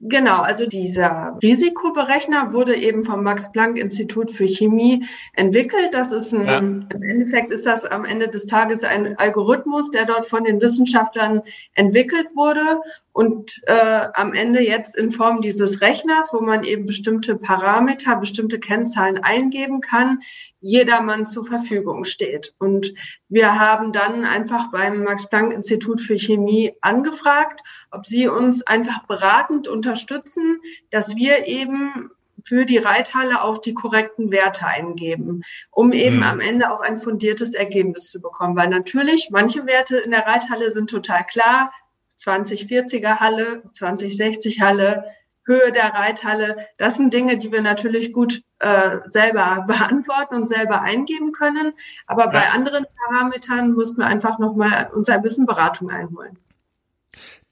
Genau, 0.00 0.42
also 0.42 0.64
dieser 0.66 1.36
Risikoberechner 1.42 2.52
wurde 2.52 2.76
eben 2.76 3.04
vom 3.04 3.24
Max-Planck-Institut 3.24 4.30
für 4.30 4.46
Chemie 4.46 5.04
entwickelt. 5.32 5.88
Das 5.92 6.12
ist 6.12 6.32
ein, 6.32 6.46
ja. 6.46 6.58
im 6.58 7.02
Endeffekt 7.02 7.50
ist 7.50 7.66
das 7.66 7.84
am 7.84 8.04
Ende 8.04 8.28
des 8.28 8.46
Tages 8.46 8.84
ein 8.84 9.18
Algorithmus, 9.18 9.90
der 9.90 10.04
dort 10.04 10.26
von 10.26 10.44
den 10.44 10.60
Wissenschaftlern 10.60 11.42
entwickelt 11.74 12.28
wurde 12.36 12.80
und 13.18 13.60
äh, 13.66 14.06
am 14.14 14.32
Ende 14.32 14.62
jetzt 14.62 14.94
in 14.94 15.10
Form 15.10 15.40
dieses 15.40 15.80
Rechners, 15.80 16.32
wo 16.32 16.38
man 16.38 16.62
eben 16.62 16.86
bestimmte 16.86 17.34
Parameter, 17.34 18.14
bestimmte 18.14 18.60
Kennzahlen 18.60 19.18
eingeben 19.18 19.80
kann, 19.80 20.20
jedermann 20.60 21.26
zur 21.26 21.44
Verfügung 21.44 22.04
steht. 22.04 22.54
Und 22.60 22.94
wir 23.28 23.58
haben 23.58 23.90
dann 23.90 24.24
einfach 24.24 24.70
beim 24.70 25.02
Max-Planck-Institut 25.02 26.00
für 26.00 26.16
Chemie 26.16 26.74
angefragt, 26.80 27.62
ob 27.90 28.06
sie 28.06 28.28
uns 28.28 28.64
einfach 28.64 29.04
beratend 29.08 29.66
unterstützen, 29.66 30.60
dass 30.90 31.16
wir 31.16 31.48
eben 31.48 32.10
für 32.44 32.66
die 32.66 32.78
Reithalle 32.78 33.42
auch 33.42 33.58
die 33.58 33.74
korrekten 33.74 34.30
Werte 34.30 34.64
eingeben, 34.64 35.42
um 35.72 35.90
eben 35.90 36.18
mhm. 36.18 36.22
am 36.22 36.38
Ende 36.38 36.70
auch 36.70 36.82
ein 36.82 36.98
fundiertes 36.98 37.54
Ergebnis 37.54 38.12
zu 38.12 38.20
bekommen. 38.20 38.54
Weil 38.54 38.68
natürlich, 38.68 39.30
manche 39.32 39.66
Werte 39.66 39.96
in 39.96 40.12
der 40.12 40.24
Reithalle 40.24 40.70
sind 40.70 40.88
total 40.88 41.26
klar, 41.26 41.72
2040er 42.18 43.20
Halle, 43.20 43.62
2060 43.72 44.60
Halle, 44.60 45.04
Höhe 45.44 45.72
der 45.72 45.94
Reithalle. 45.94 46.56
Das 46.76 46.96
sind 46.96 47.12
Dinge, 47.14 47.38
die 47.38 47.50
wir 47.50 47.62
natürlich 47.62 48.12
gut 48.12 48.42
äh, 48.58 48.98
selber 49.08 49.64
beantworten 49.66 50.34
und 50.36 50.46
selber 50.46 50.82
eingeben 50.82 51.32
können. 51.32 51.72
Aber 52.06 52.24
ja. 52.24 52.30
bei 52.30 52.50
anderen 52.50 52.86
Parametern 52.96 53.72
mussten 53.72 54.00
wir 54.00 54.06
einfach 54.06 54.38
nochmal 54.38 54.90
uns 54.94 55.08
ein 55.08 55.22
bisschen 55.22 55.46
Beratung 55.46 55.90
einholen. 55.90 56.38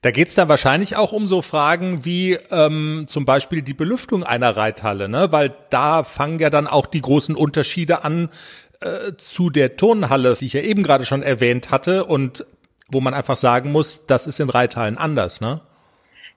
Da 0.01 0.11
geht's 0.11 0.35
dann 0.35 0.47
wahrscheinlich 0.47 0.95
auch 0.95 1.11
um 1.11 1.25
so 1.25 1.41
Fragen 1.41 2.05
wie 2.05 2.37
ähm, 2.51 3.05
zum 3.07 3.25
Beispiel 3.25 3.63
die 3.63 3.73
Belüftung 3.73 4.23
einer 4.23 4.55
Reithalle, 4.55 5.09
ne? 5.09 5.31
weil 5.31 5.55
da 5.71 6.03
fangen 6.03 6.37
ja 6.37 6.51
dann 6.51 6.67
auch 6.67 6.85
die 6.85 7.01
großen 7.01 7.35
Unterschiede 7.35 8.03
an 8.03 8.29
äh, 8.79 9.13
zu 9.17 9.49
der 9.49 9.75
Turnhalle, 9.75 10.37
die 10.39 10.45
ich 10.45 10.53
ja 10.53 10.61
eben 10.61 10.83
gerade 10.83 11.03
schon 11.03 11.23
erwähnt 11.23 11.71
hatte. 11.71 12.05
Und 12.05 12.45
wo 12.91 13.01
man 13.01 13.13
einfach 13.13 13.37
sagen 13.37 13.71
muss, 13.71 14.05
das 14.05 14.27
ist 14.27 14.39
in 14.39 14.49
Reithallen 14.49 14.97
anders, 14.97 15.41
ne? 15.41 15.61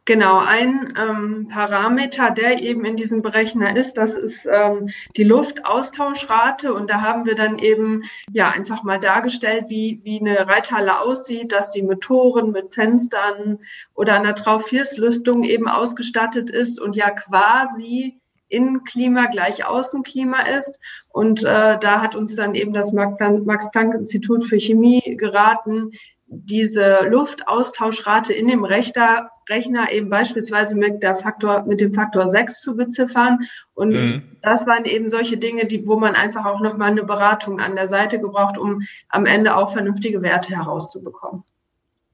Genau, 0.07 0.39
ein 0.39 0.95
ähm, 0.99 1.49
Parameter, 1.49 2.31
der 2.31 2.63
eben 2.63 2.85
in 2.85 2.97
diesem 2.97 3.21
Berechner 3.21 3.77
ist, 3.77 3.95
das 3.95 4.17
ist 4.17 4.49
ähm, 4.51 4.89
die 5.17 5.25
Luftaustauschrate. 5.25 6.73
Und 6.73 6.91
da 6.91 7.03
haben 7.03 7.27
wir 7.27 7.35
dann 7.35 7.59
eben 7.59 8.05
ja 8.33 8.49
einfach 8.49 8.83
mal 8.83 8.99
dargestellt, 8.99 9.67
wie, 9.69 10.01
wie 10.03 10.19
eine 10.19 10.49
Reithalle 10.49 11.01
aussieht, 11.01 11.53
dass 11.53 11.73
sie 11.73 11.83
mit 11.83 12.01
Toren, 12.01 12.51
mit 12.51 12.75
Fenstern 12.75 13.59
oder 13.95 14.15
einer 14.15 14.35
Traufierslüftung 14.35 15.45
eben 15.45 15.69
ausgestattet 15.69 16.49
ist 16.49 16.81
und 16.81 16.97
ja 16.97 17.11
quasi 17.11 18.19
Innenklima 18.49 19.27
gleich 19.27 19.65
Außenklima 19.65 20.41
ist. 20.57 20.81
Und 21.09 21.45
äh, 21.45 21.79
da 21.79 22.01
hat 22.01 22.17
uns 22.17 22.35
dann 22.35 22.55
eben 22.55 22.73
das 22.73 22.93
Max-Planck-Institut 22.93 24.45
für 24.45 24.59
Chemie 24.59 25.17
geraten, 25.17 25.93
diese 26.33 27.09
Luftaustauschrate 27.09 28.33
in 28.33 28.47
dem 28.47 28.63
Rechner, 28.65 29.31
Rechner 29.49 29.91
eben 29.91 30.11
beispielsweise 30.11 30.77
mit 30.77 31.03
der 31.03 31.17
Faktor, 31.17 31.65
mit 31.67 31.81
dem 31.81 31.93
Faktor 31.93 32.29
6 32.29 32.61
zu 32.61 32.77
beziffern. 32.77 33.41
Und 33.75 33.91
mhm. 33.91 34.39
das 34.41 34.65
waren 34.65 34.85
eben 34.85 35.11
solche 35.11 35.39
Dinge, 35.39 35.67
die, 35.67 35.87
wo 35.89 35.99
man 35.99 36.15
einfach 36.15 36.45
auch 36.45 36.61
nochmal 36.61 36.93
eine 36.93 37.03
Beratung 37.03 37.59
an 37.59 37.75
der 37.75 37.89
Seite 37.89 38.21
gebraucht, 38.21 38.59
um 38.59 38.83
am 39.09 39.27
Ende 39.27 39.57
auch 39.57 39.73
vernünftige 39.73 40.23
Werte 40.23 40.57
herauszubekommen. 40.57 41.43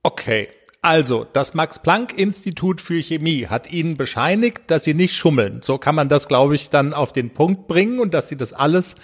Okay. 0.02 0.48
Also, 0.80 1.26
das 1.30 1.52
Max-Planck-Institut 1.52 2.80
für 2.80 3.02
Chemie 3.02 3.48
hat 3.48 3.72
Ihnen 3.72 3.96
bescheinigt, 3.96 4.62
dass 4.68 4.84
Sie 4.84 4.94
nicht 4.94 5.16
schummeln. 5.16 5.60
So 5.62 5.78
kann 5.78 5.96
man 5.96 6.08
das, 6.08 6.28
glaube 6.28 6.54
ich, 6.54 6.70
dann 6.70 6.94
auf 6.94 7.10
den 7.12 7.34
Punkt 7.34 7.66
bringen 7.66 7.98
und 7.98 8.14
dass 8.14 8.28
Sie 8.28 8.36
das 8.36 8.52
alles 8.52 8.94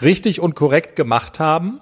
richtig 0.00 0.40
und 0.40 0.54
korrekt 0.54 0.94
gemacht 0.94 1.40
haben. 1.40 1.80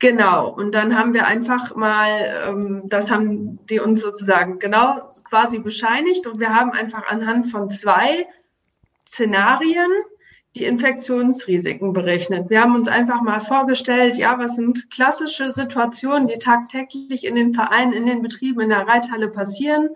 Genau, 0.00 0.50
und 0.50 0.74
dann 0.74 0.98
haben 0.98 1.14
wir 1.14 1.26
einfach 1.26 1.74
mal, 1.76 2.46
ähm, 2.48 2.82
das 2.86 3.10
haben 3.10 3.64
die 3.66 3.80
uns 3.80 4.00
sozusagen 4.00 4.58
genau 4.58 5.08
quasi 5.22 5.58
bescheinigt 5.58 6.26
und 6.26 6.40
wir 6.40 6.54
haben 6.54 6.72
einfach 6.72 7.06
anhand 7.06 7.50
von 7.50 7.70
zwei 7.70 8.26
Szenarien 9.08 9.90
die 10.56 10.64
Infektionsrisiken 10.64 11.92
berechnet. 11.92 12.48
Wir 12.48 12.60
haben 12.60 12.76
uns 12.76 12.86
einfach 12.86 13.22
mal 13.22 13.40
vorgestellt, 13.40 14.16
ja, 14.16 14.38
was 14.38 14.54
sind 14.54 14.90
klassische 14.90 15.50
Situationen, 15.50 16.28
die 16.28 16.38
tagtäglich 16.38 17.24
in 17.24 17.34
den 17.34 17.52
Vereinen, 17.52 17.92
in 17.92 18.06
den 18.06 18.22
Betrieben, 18.22 18.60
in 18.60 18.68
der 18.68 18.86
Reithalle 18.86 19.28
passieren. 19.28 19.88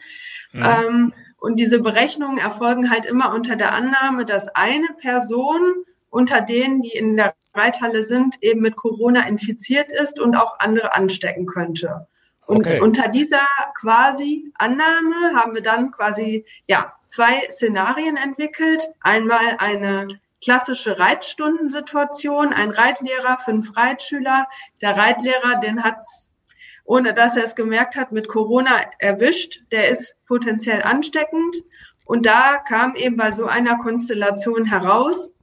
Ja. 0.53 0.83
Ähm, 0.83 1.13
und 1.39 1.61
diese 1.61 1.79
Berechnungen 1.81 2.39
erfolgen 2.39 2.91
halt 2.91 3.07
immer 3.07 3.33
unter 3.33 3.55
der 3.55 3.73
Annahme, 3.73 4.25
dass 4.25 4.49
eine 4.49 4.89
Person 5.01 5.61
unter 6.11 6.41
denen, 6.41 6.81
die 6.81 6.93
in 6.93 7.17
der 7.17 7.35
Reithalle 7.55 8.03
sind, 8.03 8.37
eben 8.41 8.61
mit 8.61 8.77
Corona 8.77 9.27
infiziert 9.27 9.93
ist 9.93 10.21
und 10.21 10.37
auch 10.37 10.59
andere 10.59 10.95
anstecken 10.95 11.47
könnte. 11.47 12.07
Und 12.47 12.67
okay. 12.67 12.81
unter 12.81 13.09
dieser 13.09 13.47
quasi 13.79 14.51
Annahme 14.55 15.35
haben 15.35 15.55
wir 15.55 15.63
dann 15.63 15.91
quasi 15.91 16.47
ja 16.67 16.95
zwei 17.07 17.47
Szenarien 17.51 18.17
entwickelt. 18.17 18.89
Einmal 19.01 19.57
eine 19.59 20.09
klassische 20.43 20.99
Reitstundensituation, 20.99 22.55
ein 22.55 22.71
Reitlehrer, 22.71 23.37
fünf 23.39 23.77
Reitschüler. 23.77 24.47
Der 24.81 24.97
Reitlehrer, 24.97 25.61
den 25.61 25.85
hat's 25.85 26.33
ohne 26.89 27.13
dass 27.13 27.37
er 27.37 27.45
es 27.45 27.55
gemerkt 27.55 27.97
hat, 27.97 28.13
mit 28.13 28.29
Corona 28.29 28.81
erwischt. 28.99 29.61
Der 29.73 29.91
ist 29.91 30.17
potenziell 30.27 30.83
ansteckend. 30.83 31.57
Und 32.07 32.25
da 32.25 32.57
kam 32.57 32.97
eben 32.97 33.19
bei 33.19 33.31
so 33.31 33.45
einer 33.45 33.77
Konstellation 33.77 34.65
heraus, 34.65 35.35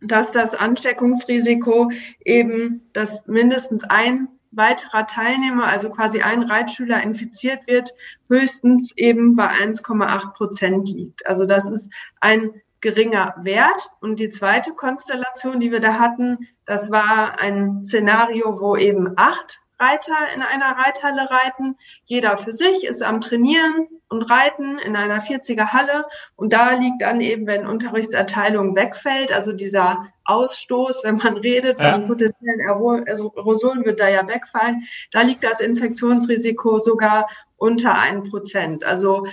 dass 0.00 0.32
das 0.32 0.54
Ansteckungsrisiko 0.54 1.90
eben, 2.24 2.88
dass 2.92 3.26
mindestens 3.26 3.84
ein 3.84 4.28
weiterer 4.50 5.06
Teilnehmer, 5.06 5.66
also 5.66 5.90
quasi 5.90 6.20
ein 6.20 6.42
Reitschüler 6.42 7.02
infiziert 7.02 7.66
wird, 7.66 7.92
höchstens 8.28 8.92
eben 8.96 9.36
bei 9.36 9.48
1,8 9.48 10.32
Prozent 10.32 10.88
liegt. 10.88 11.26
Also 11.26 11.44
das 11.44 11.68
ist 11.68 11.92
ein 12.20 12.50
geringer 12.80 13.34
Wert. 13.42 13.90
Und 14.00 14.18
die 14.20 14.30
zweite 14.30 14.72
Konstellation, 14.72 15.60
die 15.60 15.70
wir 15.70 15.80
da 15.80 15.94
hatten, 15.98 16.48
das 16.64 16.90
war 16.90 17.38
ein 17.40 17.84
Szenario, 17.84 18.60
wo 18.60 18.76
eben 18.76 19.12
acht 19.16 19.60
Reiter 19.80 20.16
in 20.34 20.42
einer 20.42 20.76
Reithalle 20.76 21.30
reiten. 21.30 21.76
Jeder 22.04 22.36
für 22.36 22.52
sich 22.52 22.84
ist 22.84 23.02
am 23.02 23.20
Trainieren 23.20 23.88
und 24.08 24.22
Reiten 24.22 24.78
in 24.78 24.96
einer 24.96 25.20
40er 25.20 25.72
Halle. 25.72 26.06
Und 26.36 26.52
da 26.52 26.72
liegt 26.72 27.02
dann 27.02 27.20
eben, 27.20 27.46
wenn 27.46 27.66
Unterrichtserteilung 27.66 28.74
wegfällt, 28.74 29.32
also 29.32 29.52
dieser 29.52 30.08
Ausstoß, 30.24 31.04
wenn 31.04 31.16
man 31.16 31.36
redet, 31.36 31.78
ja. 31.80 31.92
von 31.92 32.06
potenziellen 32.06 32.68
also 33.06 33.32
Aerosolen 33.36 33.84
wird 33.84 34.00
da 34.00 34.08
ja 34.08 34.26
wegfallen, 34.26 34.84
da 35.12 35.22
liegt 35.22 35.44
das 35.44 35.60
Infektionsrisiko 35.60 36.78
sogar 36.78 37.28
unter 37.56 37.94
ein 37.94 38.22
Prozent. 38.24 38.84
Also 38.84 39.26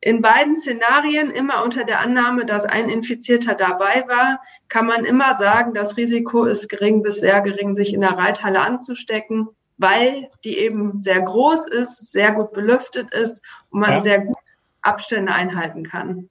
in 0.00 0.20
beiden 0.20 0.56
Szenarien 0.56 1.30
immer 1.30 1.62
unter 1.62 1.84
der 1.84 2.00
Annahme, 2.00 2.44
dass 2.44 2.64
ein 2.64 2.88
Infizierter 2.88 3.54
dabei 3.54 4.04
war, 4.08 4.40
kann 4.68 4.86
man 4.86 5.04
immer 5.04 5.34
sagen, 5.34 5.74
das 5.74 5.96
Risiko 5.96 6.44
ist 6.44 6.68
gering 6.68 7.02
bis 7.02 7.20
sehr 7.20 7.40
gering, 7.40 7.74
sich 7.74 7.94
in 7.94 8.00
der 8.00 8.18
Reithalle 8.18 8.60
anzustecken 8.60 9.48
weil 9.78 10.28
die 10.44 10.58
eben 10.58 11.00
sehr 11.00 11.20
groß 11.20 11.66
ist, 11.66 12.12
sehr 12.12 12.32
gut 12.32 12.52
belüftet 12.52 13.12
ist 13.12 13.40
und 13.70 13.80
man 13.80 13.92
ja. 13.92 14.00
sehr 14.00 14.20
gut 14.20 14.36
Abstände 14.82 15.32
einhalten 15.32 15.84
kann. 15.84 16.28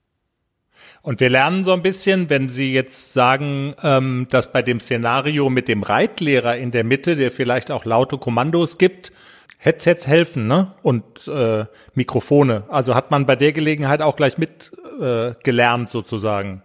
Und 1.02 1.20
wir 1.20 1.30
lernen 1.30 1.64
so 1.64 1.72
ein 1.72 1.82
bisschen, 1.82 2.30
wenn 2.30 2.48
Sie 2.48 2.72
jetzt 2.72 3.12
sagen, 3.12 3.74
ähm, 3.82 4.26
dass 4.30 4.52
bei 4.52 4.62
dem 4.62 4.80
Szenario 4.80 5.50
mit 5.50 5.68
dem 5.68 5.82
Reitlehrer 5.82 6.56
in 6.56 6.70
der 6.70 6.84
Mitte, 6.84 7.16
der 7.16 7.30
vielleicht 7.30 7.70
auch 7.70 7.84
laute 7.84 8.18
Kommandos 8.18 8.78
gibt, 8.78 9.12
Headsets 9.58 10.06
helfen, 10.06 10.48
ne? 10.48 10.74
Und 10.82 11.28
äh, 11.28 11.66
Mikrofone. 11.94 12.64
Also 12.68 12.94
hat 12.94 13.10
man 13.10 13.26
bei 13.26 13.36
der 13.36 13.52
Gelegenheit 13.52 14.02
auch 14.02 14.16
gleich 14.16 14.38
mit 14.38 14.72
äh, 15.00 15.34
sozusagen. 15.86 16.62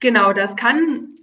Genau, 0.00 0.32
das 0.32 0.56
kann 0.56 1.14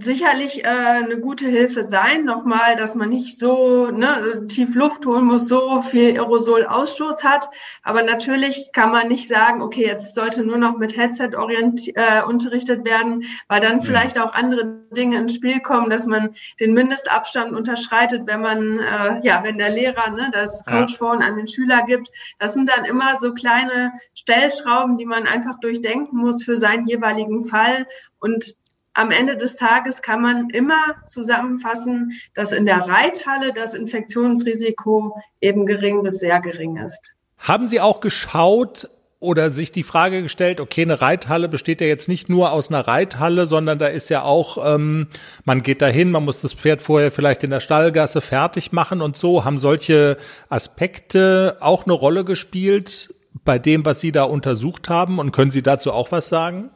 sicherlich 0.00 0.64
äh, 0.64 0.68
eine 0.68 1.18
gute 1.18 1.46
Hilfe 1.46 1.82
sein, 1.82 2.24
nochmal, 2.24 2.76
dass 2.76 2.94
man 2.94 3.08
nicht 3.08 3.38
so 3.38 3.90
ne, 3.90 4.46
tief 4.48 4.74
Luft 4.74 5.06
holen 5.06 5.24
muss, 5.24 5.48
so 5.48 5.82
viel 5.82 6.18
Aerosolausstoß 6.18 7.24
hat. 7.24 7.48
Aber 7.82 8.02
natürlich 8.02 8.70
kann 8.72 8.90
man 8.90 9.08
nicht 9.08 9.28
sagen, 9.28 9.62
okay, 9.62 9.86
jetzt 9.86 10.14
sollte 10.14 10.44
nur 10.44 10.58
noch 10.58 10.76
mit 10.76 10.96
Headset 10.96 11.30
orient, 11.36 11.88
äh, 11.94 12.22
unterrichtet 12.22 12.84
werden, 12.84 13.24
weil 13.48 13.60
dann 13.60 13.82
vielleicht 13.82 14.18
auch 14.18 14.32
andere 14.32 14.82
Dinge 14.90 15.18
ins 15.18 15.34
Spiel 15.34 15.60
kommen, 15.60 15.90
dass 15.90 16.06
man 16.06 16.34
den 16.60 16.74
Mindestabstand 16.74 17.52
unterschreitet, 17.52 18.22
wenn 18.26 18.40
man, 18.40 18.78
äh, 18.78 19.20
ja, 19.22 19.42
wenn 19.42 19.58
der 19.58 19.70
Lehrer 19.70 20.10
ne, 20.10 20.30
das 20.32 20.64
Coachphone 20.64 21.22
an 21.22 21.36
den 21.36 21.48
Schüler 21.48 21.84
gibt. 21.86 22.08
Das 22.38 22.54
sind 22.54 22.68
dann 22.68 22.84
immer 22.84 23.16
so 23.16 23.32
kleine 23.34 23.92
Stellschrauben, 24.14 24.96
die 24.96 25.06
man 25.06 25.26
einfach 25.26 25.58
durchdenken 25.60 26.18
muss 26.18 26.44
für 26.44 26.56
seinen 26.56 26.86
jeweiligen 26.86 27.44
Fall. 27.44 27.86
Und 28.20 28.56
am 28.98 29.12
Ende 29.12 29.36
des 29.36 29.56
Tages 29.56 30.02
kann 30.02 30.20
man 30.20 30.50
immer 30.50 30.96
zusammenfassen, 31.06 32.18
dass 32.34 32.50
in 32.52 32.66
der 32.66 32.88
Reithalle 32.88 33.52
das 33.52 33.74
Infektionsrisiko 33.74 35.16
eben 35.40 35.66
gering 35.66 36.02
bis 36.02 36.18
sehr 36.18 36.40
gering 36.40 36.76
ist. 36.76 37.14
Haben 37.38 37.68
Sie 37.68 37.80
auch 37.80 38.00
geschaut, 38.00 38.88
oder 39.20 39.50
sich 39.50 39.72
die 39.72 39.82
Frage 39.82 40.22
gestellt, 40.22 40.60
okay, 40.60 40.82
eine 40.82 41.00
Reithalle 41.00 41.48
besteht 41.48 41.80
ja 41.80 41.88
jetzt 41.88 42.08
nicht 42.08 42.28
nur 42.28 42.52
aus 42.52 42.68
einer 42.68 42.86
Reithalle, 42.86 43.46
sondern 43.46 43.78
da 43.78 43.88
ist 43.88 44.10
ja 44.10 44.22
auch, 44.22 44.58
ähm, 44.64 45.08
man 45.44 45.62
geht 45.62 45.82
dahin, 45.82 46.12
man 46.12 46.24
muss 46.24 46.40
das 46.40 46.54
Pferd 46.54 46.82
vorher 46.82 47.10
vielleicht 47.10 47.42
in 47.42 47.50
der 47.50 47.58
Stallgasse 47.58 48.20
fertig 48.20 48.70
machen 48.70 49.02
und 49.02 49.16
so. 49.16 49.44
Haben 49.44 49.58
solche 49.58 50.18
Aspekte 50.48 51.56
auch 51.60 51.84
eine 51.84 51.94
Rolle 51.94 52.24
gespielt 52.24 53.12
bei 53.44 53.58
dem, 53.58 53.84
was 53.84 54.00
Sie 54.00 54.12
da 54.12 54.22
untersucht 54.22 54.88
haben? 54.88 55.18
Und 55.18 55.32
können 55.32 55.50
Sie 55.50 55.62
dazu 55.62 55.92
auch 55.92 56.12
was 56.12 56.28
sagen? 56.28 56.70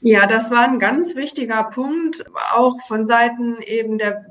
Ja, 0.00 0.26
das 0.26 0.50
war 0.50 0.62
ein 0.62 0.78
ganz 0.78 1.16
wichtiger 1.16 1.64
Punkt, 1.64 2.24
auch 2.54 2.80
von 2.86 3.06
Seiten 3.06 3.60
eben 3.62 3.98
der 3.98 4.26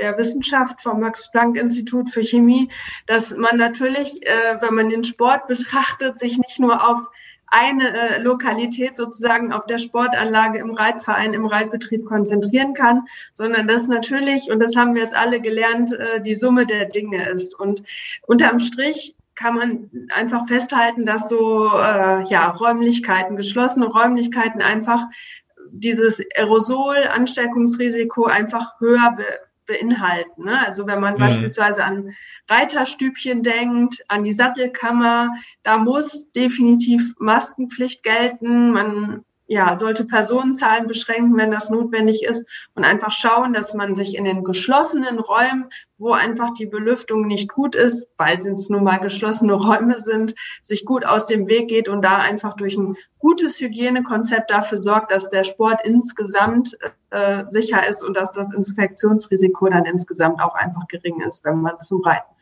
der 0.00 0.18
Wissenschaft 0.18 0.82
vom 0.82 1.00
Max-Planck-Institut 1.00 2.10
für 2.10 2.22
Chemie, 2.22 2.68
dass 3.06 3.36
man 3.36 3.56
natürlich, 3.56 4.26
äh, 4.26 4.60
wenn 4.60 4.74
man 4.74 4.88
den 4.88 5.04
Sport 5.04 5.46
betrachtet, 5.46 6.18
sich 6.18 6.38
nicht 6.38 6.58
nur 6.58 6.88
auf 6.88 7.08
eine 7.46 7.92
äh, 7.92 8.22
Lokalität 8.22 8.96
sozusagen 8.96 9.52
auf 9.52 9.66
der 9.66 9.78
Sportanlage 9.78 10.58
im 10.58 10.70
Reitverein, 10.70 11.34
im 11.34 11.44
Reitbetrieb 11.44 12.06
konzentrieren 12.06 12.72
kann, 12.72 13.02
sondern 13.34 13.68
das 13.68 13.86
natürlich, 13.88 14.50
und 14.50 14.58
das 14.58 14.74
haben 14.74 14.94
wir 14.94 15.02
jetzt 15.02 15.14
alle 15.14 15.40
gelernt, 15.40 15.92
äh, 15.92 16.22
die 16.22 16.34
Summe 16.34 16.64
der 16.64 16.86
Dinge 16.86 17.28
ist. 17.28 17.58
Und 17.58 17.82
unterm 18.26 18.58
Strich 18.58 19.14
kann 19.34 19.54
man 19.54 19.90
einfach 20.10 20.46
festhalten, 20.46 21.06
dass 21.06 21.28
so 21.28 21.68
äh, 21.68 22.24
ja, 22.24 22.50
Räumlichkeiten, 22.50 23.36
geschlossene 23.36 23.86
Räumlichkeiten 23.86 24.62
einfach 24.62 25.06
dieses 25.70 26.22
Aerosol-Ansteckungsrisiko 26.36 28.26
einfach 28.26 28.78
höher 28.80 29.14
be 29.16 29.24
beinhalten. 29.64 30.44
Ne? 30.44 30.58
Also 30.66 30.88
wenn 30.88 31.00
man 31.00 31.14
mhm. 31.14 31.18
beispielsweise 31.18 31.84
an 31.84 32.10
Reiterstübchen 32.48 33.44
denkt, 33.44 34.04
an 34.08 34.24
die 34.24 34.32
Sattelkammer, 34.32 35.30
da 35.62 35.78
muss 35.78 36.30
definitiv 36.32 37.14
Maskenpflicht 37.18 38.02
gelten. 38.02 38.72
Man 38.72 39.24
ja, 39.52 39.74
sollte 39.76 40.06
Personenzahlen 40.06 40.86
beschränken, 40.86 41.36
wenn 41.36 41.50
das 41.50 41.68
notwendig 41.68 42.24
ist. 42.24 42.46
Und 42.74 42.84
einfach 42.84 43.12
schauen, 43.12 43.52
dass 43.52 43.74
man 43.74 43.94
sich 43.94 44.16
in 44.16 44.24
den 44.24 44.44
geschlossenen 44.44 45.18
Räumen, 45.18 45.68
wo 45.98 46.12
einfach 46.12 46.54
die 46.54 46.64
Belüftung 46.64 47.26
nicht 47.26 47.50
gut 47.50 47.76
ist, 47.76 48.08
weil 48.16 48.38
es 48.38 48.70
nun 48.70 48.82
mal 48.82 48.96
geschlossene 48.96 49.52
Räume 49.52 49.98
sind, 49.98 50.34
sich 50.62 50.86
gut 50.86 51.04
aus 51.04 51.26
dem 51.26 51.48
Weg 51.48 51.68
geht 51.68 51.88
und 51.88 52.02
da 52.02 52.16
einfach 52.16 52.54
durch 52.54 52.78
ein 52.78 52.96
gutes 53.18 53.60
Hygienekonzept 53.60 54.50
dafür 54.50 54.78
sorgt, 54.78 55.12
dass 55.12 55.28
der 55.28 55.44
Sport 55.44 55.80
insgesamt 55.84 56.78
äh, 57.10 57.44
sicher 57.48 57.86
ist 57.86 58.02
und 58.02 58.16
dass 58.16 58.32
das 58.32 58.54
Infektionsrisiko 58.54 59.68
dann 59.68 59.84
insgesamt 59.84 60.40
auch 60.40 60.54
einfach 60.54 60.88
gering 60.88 61.20
ist, 61.20 61.44
wenn 61.44 61.60
man 61.60 61.74
zum 61.82 62.00
Reiten 62.00 62.32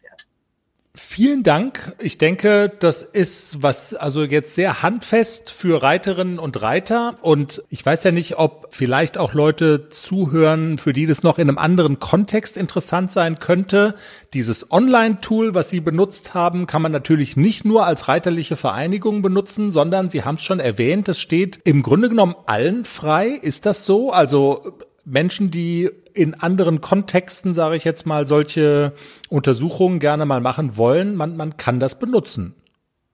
Vielen 0.93 1.45
Dank. 1.45 1.95
Ich 2.01 2.19
denke, 2.19 2.69
das 2.81 3.03
ist 3.03 3.63
was 3.63 3.95
also 3.95 4.25
jetzt 4.25 4.57
sehr 4.57 4.83
handfest 4.83 5.51
für 5.51 5.81
Reiterinnen 5.85 6.41
und 6.41 6.61
Reiter. 6.63 7.15
Und 7.23 7.63
ich 7.71 7.87
weiß 7.87 8.03
ja 8.03 8.11
nicht, 8.11 8.39
ob 8.39 8.69
vielleicht 8.71 9.17
auch 9.17 9.33
Leute 9.33 9.89
zuhören, 9.91 10.79
für 10.79 10.93
die 10.93 11.07
das 11.07 11.23
noch 11.23 11.39
in 11.39 11.49
einem 11.49 11.59
anderen 11.59 12.01
Kontext 12.01 12.57
interessant 12.57 13.13
sein 13.13 13.39
könnte. 13.39 13.95
Dieses 14.35 14.73
Online-Tool, 14.73 15.55
was 15.55 15.71
Sie 15.71 15.81
benutzt 15.81 16.35
haben, 16.35 16.67
kann 16.67 16.83
man 16.83 16.91
natürlich 16.91 17.37
nicht 17.37 17.65
nur 17.65 17.87
als 17.87 18.09
reiterliche 18.09 18.57
Vereinigung 18.57 19.23
benutzen, 19.23 19.71
sondern 19.71 20.11
Sie 20.11 20.25
haben 20.25 20.37
es 20.37 20.43
schon 20.43 20.59
erwähnt, 20.59 21.09
es 21.09 21.21
steht 21.21 21.61
im 21.63 21.85
Grunde 21.85 22.09
genommen 22.09 22.35
allen 22.47 22.85
frei. 22.85 23.29
Ist 23.29 23.65
das 23.65 23.87
so? 23.87 24.11
Also 24.11 24.77
Menschen, 25.05 25.53
die 25.53 25.91
in 26.15 26.35
anderen 26.35 26.81
Kontexten, 26.81 27.55
sage 27.55 27.77
ich 27.77 27.85
jetzt 27.85 28.07
mal, 28.07 28.27
solche 28.27 28.93
Untersuchungen 29.29 29.99
gerne 29.99 30.27
mal 30.27 30.41
machen 30.41 30.77
wollen, 30.77 31.17
man, 31.17 31.37
man 31.37 31.57
kann 31.57 31.81
das 31.81 31.99
benutzen. 31.99 32.55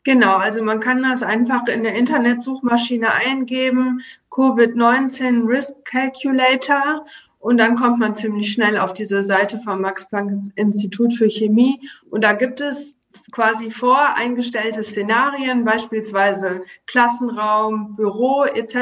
Genau, 0.04 0.36
also 0.36 0.62
man 0.62 0.80
kann 0.80 1.02
das 1.02 1.22
einfach 1.22 1.66
in 1.66 1.82
der 1.82 1.94
Internetsuchmaschine 1.94 3.12
eingeben, 3.12 4.02
Covid-19 4.30 5.48
Risk 5.48 5.84
Calculator 5.84 7.06
und 7.38 7.58
dann 7.58 7.76
kommt 7.76 7.98
man 7.98 8.14
ziemlich 8.14 8.52
schnell 8.52 8.78
auf 8.78 8.92
diese 8.92 9.22
Seite 9.22 9.58
vom 9.58 9.80
Max 9.80 10.08
Planck 10.08 10.32
Institut 10.56 11.14
für 11.14 11.28
Chemie 11.28 11.80
und 12.10 12.24
da 12.24 12.32
gibt 12.32 12.60
es 12.60 12.95
quasi 13.32 13.70
voreingestellte 13.70 14.82
Szenarien, 14.82 15.64
beispielsweise 15.64 16.64
Klassenraum, 16.86 17.96
Büro 17.96 18.44
etc., 18.44 18.76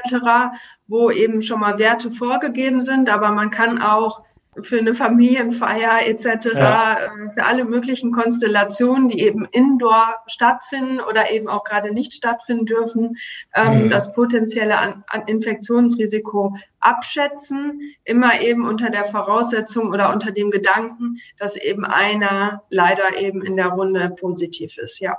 wo 0.87 1.11
eben 1.11 1.43
schon 1.43 1.61
mal 1.61 1.79
Werte 1.79 2.11
vorgegeben 2.11 2.81
sind, 2.81 3.09
aber 3.09 3.31
man 3.31 3.51
kann 3.51 3.81
auch 3.81 4.23
für 4.63 4.79
eine 4.79 4.95
Familienfeier 4.95 6.07
etc., 6.07 6.47
ja. 6.55 6.99
Äh, 6.99 7.31
für 7.31 7.45
alle 7.45 7.65
möglichen 7.65 8.13
Konstellationen, 8.13 9.09
die 9.09 9.21
eben 9.21 9.47
indoor 9.51 10.17
stattfinden 10.27 11.01
oder 11.01 11.31
eben 11.31 11.49
auch 11.49 11.65
gerade 11.65 11.93
nicht 11.93 12.13
stattfinden 12.13 12.67
dürfen, 12.67 13.17
ähm, 13.55 13.85
mhm. 13.85 13.91
das 13.91 14.13
potenzielle 14.13 14.79
an, 14.79 15.05
an 15.09 15.23
Infektionsrisiko 15.27 16.57
abschätzen, 16.81 17.81
immer 18.05 18.41
eben 18.41 18.67
unter 18.67 18.91
der 18.91 19.05
Voraussetzung 19.05 19.89
oder 19.91 20.13
unter 20.13 20.31
dem 20.31 20.51
Gedanken, 20.51 21.19
dass 21.39 21.57
eben 21.57 21.85
einer 21.85 22.63
leider 22.69 23.19
eben 23.19 23.43
in 23.43 23.57
der 23.57 23.69
Runde 23.69 24.15
positiv 24.19 24.79
ist, 24.79 25.01
ja. 25.01 25.19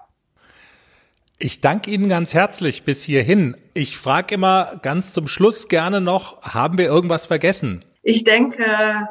Ich 1.38 1.60
danke 1.60 1.91
Ihnen 1.91 2.08
ganz 2.08 2.34
herzlich 2.34 2.84
bis 2.84 3.04
hierhin. 3.04 3.58
Ich 3.74 3.98
frage 3.98 4.36
immer 4.36 4.80
ganz 4.82 5.12
zum 5.12 5.28
Schluss 5.28 5.67
gerne 5.67 6.00
noch, 6.00 6.41
haben 6.41 6.78
wir 6.78 6.86
irgendwas 6.86 7.26
vergessen? 7.26 7.84
Ich 8.08 8.24
denke 8.24 8.63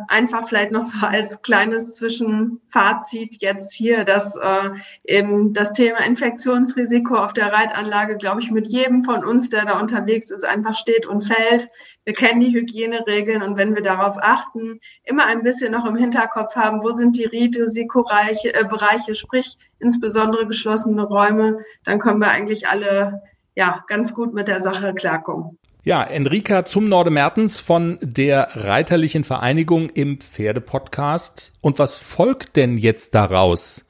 einfach 0.06 0.46
vielleicht 0.46 0.70
noch 0.70 0.82
so 0.82 1.04
als 1.04 1.42
kleines 1.42 1.96
Zwischenfazit 1.96 3.42
jetzt 3.42 3.72
hier, 3.72 4.04
dass 4.04 4.36
äh, 4.36 4.70
eben 5.02 5.52
das 5.52 5.72
Thema 5.72 5.98
Infektionsrisiko 6.06 7.16
auf 7.16 7.32
der 7.32 7.52
Reitanlage, 7.52 8.16
glaube 8.16 8.40
ich, 8.40 8.52
mit 8.52 8.68
jedem 8.68 9.02
von 9.02 9.24
uns, 9.24 9.50
der 9.50 9.64
da 9.64 9.80
unterwegs 9.80 10.30
ist, 10.30 10.44
einfach 10.44 10.76
steht 10.76 11.06
und 11.06 11.22
fällt. 11.22 11.70
Wir 12.04 12.12
kennen 12.12 12.38
die 12.38 12.54
Hygieneregeln 12.54 13.42
und 13.42 13.56
wenn 13.56 13.74
wir 13.74 13.82
darauf 13.82 14.16
achten, 14.20 14.78
immer 15.02 15.26
ein 15.26 15.42
bisschen 15.42 15.72
noch 15.72 15.86
im 15.86 15.96
Hinterkopf 15.96 16.54
haben, 16.54 16.84
wo 16.84 16.92
sind 16.92 17.16
die 17.16 17.24
Risikobereiche, 17.24 18.54
äh, 18.54 18.62
Bereiche, 18.62 19.16
sprich 19.16 19.58
insbesondere 19.80 20.46
geschlossene 20.46 21.02
Räume, 21.02 21.58
dann 21.82 21.98
können 21.98 22.20
wir 22.20 22.28
eigentlich 22.28 22.68
alle 22.68 23.24
ja 23.56 23.84
ganz 23.88 24.14
gut 24.14 24.34
mit 24.34 24.46
der 24.46 24.60
Sache 24.60 24.94
klarkommen. 24.94 25.58
Ja, 25.86 26.02
Enrika 26.02 26.64
zum 26.64 26.88
Norde 26.88 27.10
Mertens 27.10 27.60
von 27.60 27.98
der 28.00 28.48
Reiterlichen 28.54 29.22
Vereinigung 29.22 29.90
im 29.90 30.18
Pferdepodcast. 30.18 31.52
Und 31.60 31.78
was 31.78 31.94
folgt 31.94 32.56
denn 32.56 32.78
jetzt 32.78 33.14
daraus? 33.14 33.84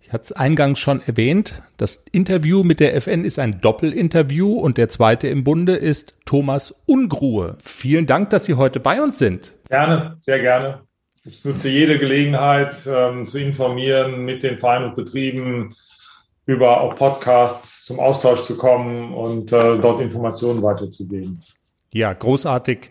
Ich 0.00 0.12
hatte 0.12 0.22
es 0.26 0.32
eingangs 0.32 0.78
schon 0.78 1.00
erwähnt. 1.00 1.60
Das 1.76 2.04
Interview 2.12 2.62
mit 2.62 2.78
der 2.78 2.94
FN 2.94 3.24
ist 3.24 3.40
ein 3.40 3.60
Doppelinterview 3.60 4.52
und 4.52 4.78
der 4.78 4.90
zweite 4.90 5.26
im 5.26 5.42
Bunde 5.42 5.74
ist 5.74 6.14
Thomas 6.24 6.72
Ungruhe. 6.86 7.56
Vielen 7.60 8.06
Dank, 8.06 8.30
dass 8.30 8.44
Sie 8.44 8.54
heute 8.54 8.78
bei 8.78 9.02
uns 9.02 9.18
sind. 9.18 9.56
Gerne, 9.70 10.18
sehr 10.20 10.38
gerne. 10.38 10.82
Ich 11.24 11.44
nutze 11.44 11.68
jede 11.68 11.98
Gelegenheit 11.98 12.76
ähm, 12.86 13.26
zu 13.26 13.38
informieren 13.38 14.24
mit 14.24 14.44
den 14.44 14.58
Vereinen 14.58 14.90
und 14.90 14.94
Betrieben, 14.94 15.74
über 16.46 16.80
auch 16.80 16.96
Podcasts 16.96 17.84
zum 17.84 18.00
Austausch 18.00 18.42
zu 18.42 18.56
kommen 18.56 19.14
und 19.14 19.52
äh, 19.52 19.78
dort 19.78 20.00
Informationen 20.00 20.62
weiterzugeben. 20.62 21.40
Ja, 21.92 22.12
großartig. 22.12 22.90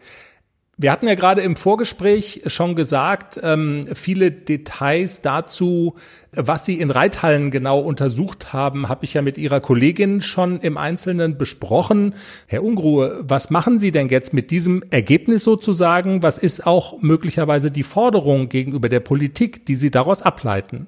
Wir 0.77 0.91
hatten 0.91 1.07
ja 1.07 1.13
gerade 1.13 1.41
im 1.41 1.55
Vorgespräch 1.55 2.41
schon 2.47 2.75
gesagt, 2.75 3.39
ähm, 3.43 3.85
viele 3.93 4.31
Details 4.31 5.21
dazu, 5.21 5.95
was 6.31 6.65
Sie 6.65 6.79
in 6.79 6.89
Reithallen 6.89 7.51
genau 7.51 7.79
untersucht 7.81 8.51
haben, 8.51 8.89
habe 8.89 9.05
ich 9.05 9.13
ja 9.13 9.21
mit 9.21 9.37
Ihrer 9.37 9.59
Kollegin 9.59 10.21
schon 10.21 10.59
im 10.59 10.77
Einzelnen 10.77 11.37
besprochen. 11.37 12.15
Herr 12.47 12.63
Ungruhe, 12.63 13.19
was 13.21 13.51
machen 13.51 13.79
Sie 13.79 13.91
denn 13.91 14.09
jetzt 14.09 14.33
mit 14.33 14.49
diesem 14.49 14.81
Ergebnis 14.89 15.43
sozusagen? 15.43 16.23
Was 16.23 16.39
ist 16.39 16.65
auch 16.65 16.99
möglicherweise 16.99 17.69
die 17.69 17.83
Forderung 17.83 18.49
gegenüber 18.49 18.89
der 18.89 19.01
Politik, 19.01 19.67
die 19.67 19.75
Sie 19.75 19.91
daraus 19.91 20.23
ableiten? 20.23 20.87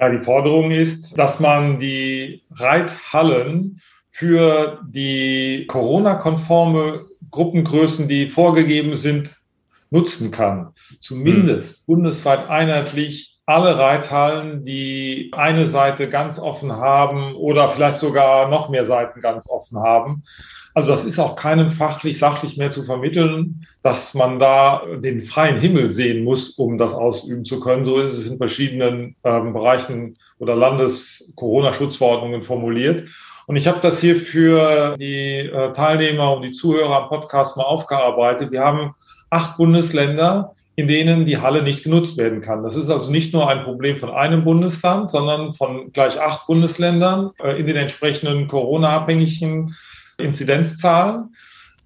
Ja, 0.00 0.08
die 0.08 0.18
Forderung 0.18 0.70
ist, 0.70 1.18
dass 1.18 1.40
man 1.40 1.78
die 1.78 2.42
Reithallen 2.50 3.82
für 4.08 4.80
die 4.88 5.66
Corona-konforme 5.68 7.04
Gruppengrößen, 7.30 8.08
die 8.08 8.26
vorgegeben 8.26 8.94
sind, 8.94 9.38
nutzen 9.90 10.30
kann. 10.30 10.72
Zumindest 11.00 11.86
mhm. 11.86 11.92
bundesweit 11.92 12.48
einheitlich 12.48 13.40
alle 13.44 13.76
Reithallen, 13.78 14.64
die 14.64 15.32
eine 15.34 15.68
Seite 15.68 16.08
ganz 16.08 16.38
offen 16.38 16.72
haben 16.72 17.34
oder 17.34 17.68
vielleicht 17.68 17.98
sogar 17.98 18.48
noch 18.48 18.70
mehr 18.70 18.86
Seiten 18.86 19.20
ganz 19.20 19.50
offen 19.50 19.80
haben, 19.80 20.22
also 20.74 20.90
das 20.90 21.04
ist 21.04 21.18
auch 21.18 21.36
keinem 21.36 21.70
fachlich, 21.70 22.18
sachlich 22.18 22.56
mehr 22.56 22.70
zu 22.70 22.84
vermitteln, 22.84 23.66
dass 23.82 24.14
man 24.14 24.38
da 24.38 24.82
den 24.96 25.20
freien 25.20 25.58
Himmel 25.58 25.92
sehen 25.92 26.22
muss, 26.24 26.50
um 26.50 26.78
das 26.78 26.92
ausüben 26.92 27.44
zu 27.44 27.60
können. 27.60 27.84
So 27.84 27.98
ist 27.98 28.12
es 28.12 28.26
in 28.26 28.38
verschiedenen 28.38 29.16
ähm, 29.24 29.52
Bereichen 29.52 30.16
oder 30.38 30.54
Landes-Corona-Schutzverordnungen 30.54 32.42
formuliert. 32.42 33.04
Und 33.46 33.56
ich 33.56 33.66
habe 33.66 33.80
das 33.80 34.00
hier 34.00 34.14
für 34.14 34.96
die 34.96 35.38
äh, 35.38 35.72
Teilnehmer 35.72 36.36
und 36.36 36.42
die 36.42 36.52
Zuhörer 36.52 37.02
am 37.02 37.08
Podcast 37.08 37.56
mal 37.56 37.64
aufgearbeitet. 37.64 38.52
Wir 38.52 38.64
haben 38.64 38.94
acht 39.28 39.56
Bundesländer, 39.56 40.54
in 40.76 40.86
denen 40.86 41.26
die 41.26 41.38
Halle 41.38 41.62
nicht 41.64 41.82
genutzt 41.82 42.16
werden 42.16 42.42
kann. 42.42 42.62
Das 42.62 42.76
ist 42.76 42.88
also 42.90 43.10
nicht 43.10 43.32
nur 43.32 43.48
ein 43.48 43.64
Problem 43.64 43.96
von 43.96 44.10
einem 44.10 44.44
Bundesland, 44.44 45.10
sondern 45.10 45.52
von 45.52 45.92
gleich 45.92 46.20
acht 46.20 46.46
Bundesländern 46.46 47.32
äh, 47.42 47.58
in 47.58 47.66
den 47.66 47.76
entsprechenden 47.76 48.46
Corona-abhängigen 48.46 49.74
Inzidenzzahlen. 50.20 51.34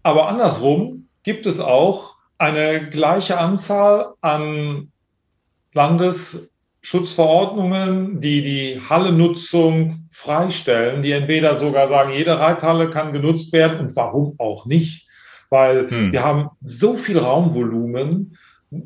Aber 0.02 0.28
andersrum 0.28 1.08
gibt 1.22 1.46
es 1.46 1.60
auch 1.60 2.16
eine 2.38 2.90
gleiche 2.90 3.38
Anzahl 3.38 4.14
an 4.20 4.90
Landesschutzverordnungen, 5.72 8.20
die 8.20 8.42
die 8.42 8.80
Hallennutzung 8.88 10.08
freistellen, 10.10 11.02
die 11.02 11.12
entweder 11.12 11.56
sogar 11.56 11.88
sagen, 11.88 12.12
jede 12.12 12.38
Reithalle 12.38 12.90
kann 12.90 13.12
genutzt 13.12 13.52
werden 13.52 13.80
und 13.80 13.96
warum 13.96 14.34
auch 14.38 14.66
nicht, 14.66 15.08
weil 15.50 15.90
hm. 15.90 16.12
wir 16.12 16.22
haben 16.22 16.50
so 16.62 16.96
viel 16.96 17.18
Raumvolumen 17.18 18.36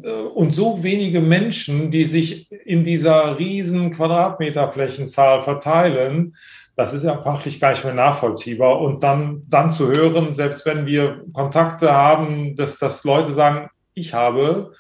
äh, 0.03 0.11
und 0.11 0.55
so 0.55 0.83
wenige 0.83 1.21
Menschen, 1.21 1.91
die 1.91 2.05
sich 2.05 2.51
in 2.51 2.85
dieser 2.85 3.39
riesen 3.39 3.91
Quadratmeterflächenzahl 3.91 5.43
verteilen, 5.43 6.37
das 6.79 6.93
ist 6.93 7.03
ja 7.03 7.19
fachlich 7.19 7.59
gar 7.59 7.71
nicht 7.71 7.83
mehr 7.83 7.93
nachvollziehbar. 7.93 8.81
Und 8.81 9.03
dann, 9.03 9.43
dann 9.49 9.73
zu 9.73 9.89
hören, 9.89 10.33
selbst 10.33 10.65
wenn 10.65 10.87
wir 10.87 11.25
Kontakte 11.33 11.93
haben, 11.93 12.55
dass, 12.55 12.79
dass 12.79 13.03
Leute 13.03 13.33
sagen, 13.33 13.69
ich 13.95 14.15
habe 14.15 14.75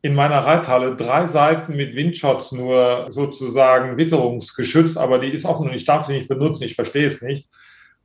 in 0.00 0.14
meiner 0.14 0.38
Reithalle 0.38 0.94
drei 0.94 1.26
Seiten 1.26 1.74
mit 1.74 1.96
Windschutz 1.96 2.52
nur 2.52 3.06
sozusagen 3.08 3.96
witterungsgeschützt, 3.96 4.96
aber 4.96 5.18
die 5.18 5.30
ist 5.30 5.44
offen 5.44 5.68
und 5.68 5.74
ich 5.74 5.84
darf 5.84 6.06
sie 6.06 6.12
nicht 6.12 6.28
benutzen, 6.28 6.62
ich 6.62 6.76
verstehe 6.76 7.08
es 7.08 7.20
nicht, 7.20 7.50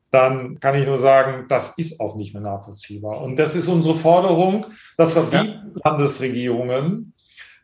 dann 0.10 0.60
kann 0.60 0.74
ich 0.74 0.88
nur 0.88 0.98
sagen, 0.98 1.46
das 1.50 1.78
ist 1.78 2.00
auch 2.00 2.16
nicht 2.16 2.34
mehr 2.34 2.42
nachvollziehbar. 2.42 3.22
Und 3.22 3.38
das 3.38 3.56
ist 3.56 3.68
unsere 3.68 3.94
Forderung, 3.96 4.66
dass 4.98 5.14
wir 5.14 5.28
ja. 5.32 5.44
die 5.44 5.60
Landesregierungen 5.84 7.14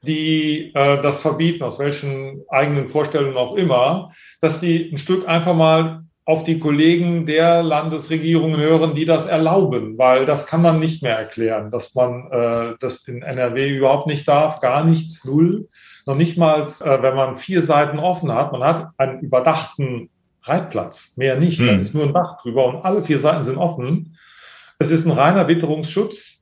die 0.05 0.71
äh, 0.73 1.01
das 1.01 1.21
verbieten, 1.21 1.63
aus 1.63 1.79
welchen 1.79 2.43
eigenen 2.49 2.87
Vorstellungen 2.87 3.37
auch 3.37 3.55
immer, 3.55 4.13
dass 4.45 4.59
die 4.59 4.91
ein 4.91 4.99
Stück 4.99 5.27
einfach 5.27 5.55
mal 5.55 6.03
auf 6.23 6.43
die 6.43 6.59
Kollegen 6.59 7.25
der 7.25 7.63
Landesregierungen 7.63 8.59
hören, 8.59 8.93
die 8.93 9.05
das 9.05 9.25
erlauben, 9.25 9.97
weil 9.97 10.25
das 10.25 10.45
kann 10.45 10.61
man 10.61 10.79
nicht 10.79 11.01
mehr 11.01 11.17
erklären, 11.17 11.71
dass 11.71 11.95
man 11.95 12.31
äh, 12.31 12.73
das 12.79 13.07
in 13.07 13.23
NRW 13.23 13.75
überhaupt 13.75 14.05
nicht 14.07 14.27
darf, 14.27 14.59
gar 14.59 14.83
nichts, 14.83 15.25
null. 15.25 15.67
Noch 16.05 16.15
nicht 16.15 16.37
mal, 16.37 16.67
äh, 16.67 17.01
wenn 17.01 17.15
man 17.15 17.37
vier 17.37 17.63
Seiten 17.63 17.97
offen 17.97 18.31
hat, 18.31 18.51
man 18.51 18.63
hat 18.63 18.89
einen 18.97 19.21
überdachten 19.21 20.09
Reitplatz, 20.43 21.11
mehr 21.15 21.37
nicht, 21.37 21.59
hm. 21.59 21.67
da 21.67 21.73
ist 21.73 21.95
nur 21.95 22.03
ein 22.05 22.13
Dach 22.13 22.41
drüber 22.41 22.65
und 22.65 22.85
alle 22.85 23.03
vier 23.03 23.17
Seiten 23.17 23.43
sind 23.43 23.57
offen. 23.57 24.15
Es 24.77 24.91
ist 24.91 25.05
ein 25.05 25.11
reiner 25.11 25.47
Witterungsschutz, 25.47 26.34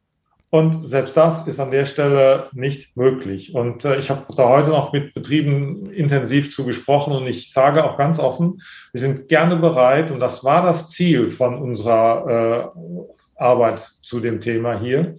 und 0.53 0.87
selbst 0.87 1.17
das 1.17 1.47
ist 1.47 1.59
an 1.59 1.71
der 1.71 1.87
Stelle 1.87 2.47
nicht 2.53 2.95
möglich. 2.95 3.55
Und 3.55 3.85
äh, 3.85 3.97
ich 3.97 4.11
habe 4.11 4.31
da 4.37 4.49
heute 4.49 4.69
noch 4.69 4.93
mit 4.93 5.15
Betrieben 5.15 5.87
intensiv 5.89 6.53
zu 6.53 6.63
gesprochen 6.63 7.15
und 7.15 7.25
ich 7.25 7.51
sage 7.51 7.83
auch 7.83 7.97
ganz 7.97 8.19
offen, 8.19 8.61
wir 8.91 9.01
sind 9.01 9.29
gerne 9.29 9.55
bereit, 9.55 10.11
und 10.11 10.19
das 10.19 10.43
war 10.43 10.61
das 10.61 10.91
Ziel 10.91 11.31
von 11.31 11.57
unserer 11.57 12.71
äh, 12.77 13.41
Arbeit 13.41 13.79
zu 14.03 14.19
dem 14.19 14.41
Thema 14.41 14.79
hier, 14.79 15.15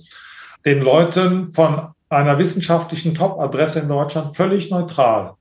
den 0.65 0.83
Leuten 0.83 1.49
von 1.49 1.89
einer 2.09 2.39
wissenschaftlichen 2.39 3.17
Top-Adresse 3.17 3.81
in 3.81 3.89
Deutschland 3.89 4.37
völlig 4.37 4.71
neutral 4.71 5.35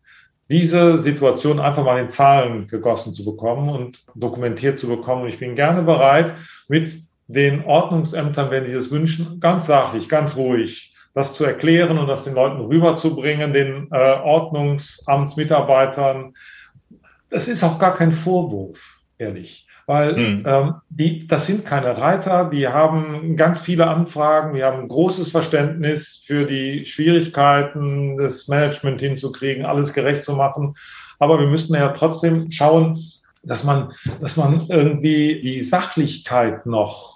diese 0.50 0.98
Situation 0.98 1.60
einfach 1.60 1.86
mal 1.86 2.02
in 2.02 2.10
Zahlen 2.10 2.68
gegossen 2.68 3.14
zu 3.14 3.24
bekommen 3.24 3.70
und 3.70 4.04
dokumentiert 4.16 4.80
zu 4.80 4.88
bekommen. 4.88 5.24
Und 5.24 5.30
ich 5.30 5.40
bin 5.40 5.56
gerne 5.56 5.84
bereit, 5.84 6.34
mit 6.68 6.92
den 7.28 7.66
Ordnungsämtern, 7.66 8.50
wenn 8.52 8.66
die 8.66 8.74
das 8.74 8.92
wünschen, 8.92 9.40
ganz 9.40 9.66
sachlich, 9.68 10.10
ganz 10.10 10.36
ruhig, 10.36 10.94
das 11.14 11.34
zu 11.34 11.46
erklären 11.46 11.98
und 11.98 12.08
das 12.08 12.24
den 12.24 12.36
Leuten 12.36 12.62
rüberzubringen, 12.62 13.54
den 13.54 13.88
äh, 13.92 14.18
Ordnungsamtsmitarbeitern. 14.24 16.34
Das 17.30 17.48
ist 17.48 17.64
auch 17.64 17.80
gar 17.80 17.96
kein 17.96 18.12
Vorwurf, 18.12 19.00
ehrlich. 19.18 19.68
Weil 19.86 20.16
hm. 20.16 20.46
ähm, 20.48 20.76
die, 20.90 21.28
das 21.28 21.46
sind 21.46 21.66
keine 21.66 21.98
Reiter, 21.98 22.50
die 22.50 22.70
haben 22.70 23.36
ganz 23.36 23.60
viele 23.60 23.88
Anfragen, 23.88 24.56
die 24.56 24.64
haben 24.64 24.80
ein 24.82 24.88
großes 24.88 25.32
Verständnis 25.32 26.24
für 26.26 26.46
die 26.46 26.86
Schwierigkeiten, 26.86 28.16
das 28.18 28.48
Management 28.48 29.02
hinzukriegen, 29.02 29.66
alles 29.66 29.92
gerecht 29.92 30.24
zu 30.24 30.32
machen. 30.34 30.76
Aber 31.20 31.38
wir 31.40 31.48
müssen 31.48 31.76
ja 31.76 31.90
trotzdem 31.90 32.50
schauen, 32.50 32.98
dass 33.44 33.66
man, 33.66 33.92
dass 34.22 34.38
man 34.38 34.68
irgendwie 34.70 35.42
die 35.42 35.62
Sachlichkeit 35.62 36.66
noch 36.66 37.13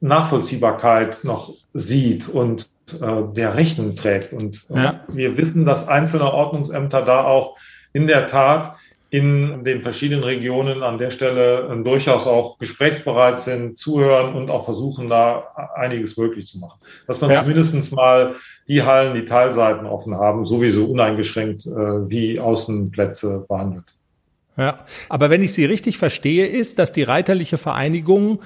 Nachvollziehbarkeit 0.00 1.24
noch 1.24 1.54
sieht 1.74 2.28
und 2.28 2.70
äh, 2.92 3.34
der 3.34 3.54
Rechnung 3.54 3.96
trägt. 3.96 4.32
Und 4.32 4.64
äh, 4.70 4.76
ja. 4.76 5.00
wir 5.08 5.36
wissen, 5.36 5.64
dass 5.64 5.88
einzelne 5.88 6.32
Ordnungsämter 6.32 7.02
da 7.02 7.24
auch 7.24 7.56
in 7.92 8.06
der 8.06 8.26
Tat 8.26 8.76
in 9.08 9.62
den 9.64 9.82
verschiedenen 9.82 10.24
Regionen 10.24 10.82
an 10.82 10.98
der 10.98 11.10
Stelle 11.10 11.68
äh, 11.72 11.84
durchaus 11.84 12.26
auch 12.26 12.58
gesprächsbereit 12.58 13.40
sind, 13.40 13.78
zuhören 13.78 14.34
und 14.34 14.50
auch 14.50 14.64
versuchen, 14.64 15.08
da 15.08 15.44
einiges 15.74 16.16
möglich 16.16 16.46
zu 16.46 16.58
machen. 16.58 16.80
Dass 17.06 17.20
man 17.20 17.30
ja. 17.30 17.40
zumindest 17.40 17.92
mal 17.92 18.34
die 18.66 18.82
Hallen, 18.82 19.14
die 19.14 19.24
Teilseiten 19.24 19.86
offen 19.86 20.16
haben, 20.16 20.44
sowieso 20.44 20.86
uneingeschränkt 20.86 21.66
äh, 21.66 21.70
wie 22.10 22.40
Außenplätze 22.40 23.46
behandelt. 23.48 23.86
Ja, 24.56 24.84
aber 25.08 25.30
wenn 25.30 25.42
ich 25.42 25.52
Sie 25.52 25.66
richtig 25.66 25.98
verstehe, 25.98 26.46
ist, 26.46 26.78
dass 26.78 26.92
die 26.92 27.02
Reiterliche 27.02 27.58
Vereinigung 27.58 28.40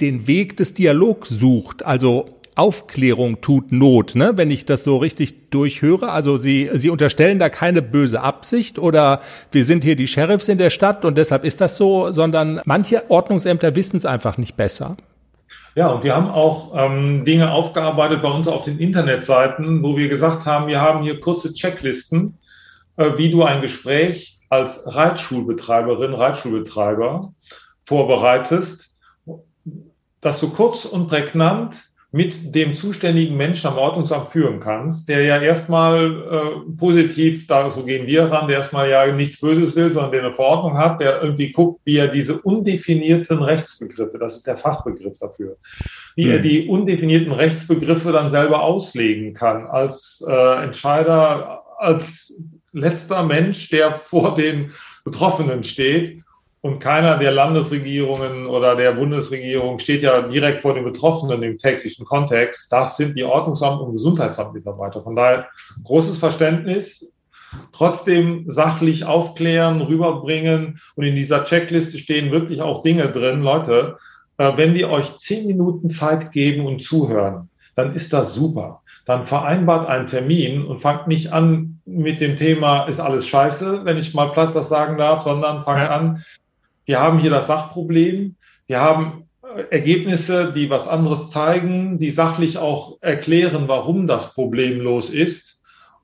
den 0.00 0.26
Weg 0.26 0.56
des 0.56 0.74
Dialogs 0.74 1.28
sucht. 1.28 1.84
Also 1.84 2.28
Aufklärung 2.54 3.40
tut 3.40 3.72
Not, 3.72 4.14
ne? 4.14 4.32
wenn 4.36 4.50
ich 4.50 4.66
das 4.66 4.84
so 4.84 4.98
richtig 4.98 5.50
durchhöre. 5.50 6.10
Also 6.10 6.38
Sie, 6.38 6.70
Sie 6.74 6.90
unterstellen 6.90 7.38
da 7.38 7.48
keine 7.48 7.80
böse 7.80 8.20
Absicht 8.20 8.78
oder 8.78 9.20
wir 9.52 9.64
sind 9.64 9.84
hier 9.84 9.96
die 9.96 10.06
Sheriffs 10.06 10.48
in 10.48 10.58
der 10.58 10.70
Stadt 10.70 11.04
und 11.04 11.16
deshalb 11.16 11.44
ist 11.44 11.60
das 11.60 11.76
so, 11.76 12.12
sondern 12.12 12.60
manche 12.64 13.10
Ordnungsämter 13.10 13.74
wissen 13.74 13.96
es 13.96 14.04
einfach 14.04 14.36
nicht 14.36 14.56
besser. 14.56 14.96
Ja, 15.74 15.88
und 15.88 16.04
wir 16.04 16.14
haben 16.14 16.28
auch 16.28 16.74
ähm, 16.76 17.24
Dinge 17.24 17.50
aufgearbeitet 17.50 18.20
bei 18.20 18.30
uns 18.30 18.46
auf 18.46 18.64
den 18.64 18.78
Internetseiten, 18.78 19.82
wo 19.82 19.96
wir 19.96 20.10
gesagt 20.10 20.44
haben, 20.44 20.66
wir 20.66 20.82
haben 20.82 21.02
hier 21.02 21.20
kurze 21.20 21.54
Checklisten, 21.54 22.38
äh, 22.98 23.12
wie 23.16 23.30
du 23.30 23.42
ein 23.44 23.62
Gespräch 23.62 24.38
als 24.50 24.82
Reitschulbetreiberin, 24.84 26.12
Reitschulbetreiber 26.12 27.32
vorbereitest 27.84 28.91
das 30.22 30.40
so 30.40 30.48
kurz 30.48 30.86
und 30.86 31.08
prägnant 31.08 31.76
mit 32.14 32.54
dem 32.54 32.74
zuständigen 32.74 33.38
Menschen 33.38 33.68
am 33.68 33.78
Ordnungsamt 33.78 34.30
führen 34.30 34.60
kannst, 34.60 35.08
der 35.08 35.24
ja 35.24 35.40
erstmal 35.40 36.10
äh, 36.10 36.76
positiv, 36.76 37.46
da 37.46 37.70
so 37.70 37.84
gehen 37.84 38.06
wir 38.06 38.24
ran, 38.24 38.48
der 38.48 38.58
erstmal 38.58 38.90
ja 38.90 39.10
nichts 39.10 39.40
Böses 39.40 39.74
will, 39.74 39.90
sondern 39.90 40.12
der 40.12 40.24
eine 40.26 40.34
Verordnung 40.34 40.76
hat, 40.76 41.00
der 41.00 41.22
irgendwie 41.22 41.52
guckt, 41.52 41.80
wie 41.84 41.96
er 41.96 42.08
diese 42.08 42.38
undefinierten 42.42 43.42
Rechtsbegriffe, 43.42 44.18
das 44.18 44.36
ist 44.36 44.46
der 44.46 44.58
Fachbegriff 44.58 45.18
dafür, 45.18 45.56
wie 46.14 46.26
mhm. 46.26 46.32
er 46.32 46.38
die 46.40 46.68
undefinierten 46.68 47.32
Rechtsbegriffe 47.32 48.12
dann 48.12 48.28
selber 48.28 48.62
auslegen 48.62 49.32
kann 49.32 49.66
als 49.66 50.22
äh, 50.28 50.64
Entscheider, 50.64 51.62
als 51.78 52.34
letzter 52.72 53.22
Mensch, 53.22 53.70
der 53.70 53.90
vor 53.90 54.34
den 54.34 54.72
Betroffenen 55.04 55.64
steht 55.64 56.22
und 56.62 56.78
keiner 56.78 57.18
der 57.18 57.32
Landesregierungen 57.32 58.46
oder 58.46 58.76
der 58.76 58.92
Bundesregierung 58.92 59.80
steht 59.80 60.02
ja 60.02 60.22
direkt 60.22 60.62
vor 60.62 60.74
den 60.74 60.84
Betroffenen 60.84 61.42
im 61.42 61.58
täglichen 61.58 62.06
Kontext. 62.06 62.70
Das 62.70 62.96
sind 62.96 63.16
die 63.16 63.24
Ordnungsamt- 63.24 63.82
und 63.82 63.92
Gesundheitsamtmitarbeiter. 63.92 65.02
Von 65.02 65.16
daher 65.16 65.48
großes 65.82 66.20
Verständnis, 66.20 67.12
trotzdem 67.72 68.44
sachlich 68.48 69.04
aufklären, 69.04 69.80
rüberbringen. 69.80 70.80
Und 70.94 71.04
in 71.04 71.16
dieser 71.16 71.44
Checkliste 71.44 71.98
stehen 71.98 72.30
wirklich 72.30 72.62
auch 72.62 72.84
Dinge 72.84 73.08
drin. 73.08 73.42
Leute, 73.42 73.96
äh, 74.38 74.52
wenn 74.54 74.74
die 74.74 74.84
euch 74.84 75.16
zehn 75.16 75.48
Minuten 75.48 75.90
Zeit 75.90 76.30
geben 76.30 76.64
und 76.64 76.80
zuhören, 76.80 77.50
dann 77.74 77.96
ist 77.96 78.12
das 78.12 78.34
super. 78.34 78.82
Dann 79.04 79.26
vereinbart 79.26 79.88
einen 79.88 80.06
Termin 80.06 80.64
und 80.64 80.78
fangt 80.78 81.08
nicht 81.08 81.32
an 81.32 81.80
mit 81.84 82.20
dem 82.20 82.36
Thema, 82.36 82.84
ist 82.84 83.00
alles 83.00 83.26
scheiße, 83.26 83.84
wenn 83.84 83.98
ich 83.98 84.14
mal 84.14 84.30
platt 84.30 84.54
das 84.54 84.68
sagen 84.68 84.96
darf, 84.96 85.22
sondern 85.22 85.64
fangt 85.64 85.80
ja. 85.80 85.90
an, 85.90 86.24
wir 86.84 87.00
haben 87.00 87.18
hier 87.18 87.30
das 87.30 87.46
Sachproblem. 87.46 88.36
Wir 88.66 88.80
haben 88.80 89.28
äh, 89.42 89.62
Ergebnisse, 89.70 90.52
die 90.52 90.70
was 90.70 90.88
anderes 90.88 91.30
zeigen, 91.30 91.98
die 91.98 92.10
sachlich 92.10 92.58
auch 92.58 92.98
erklären, 93.00 93.64
warum 93.68 94.06
das 94.06 94.34
problemlos 94.34 95.10
ist. 95.10 95.52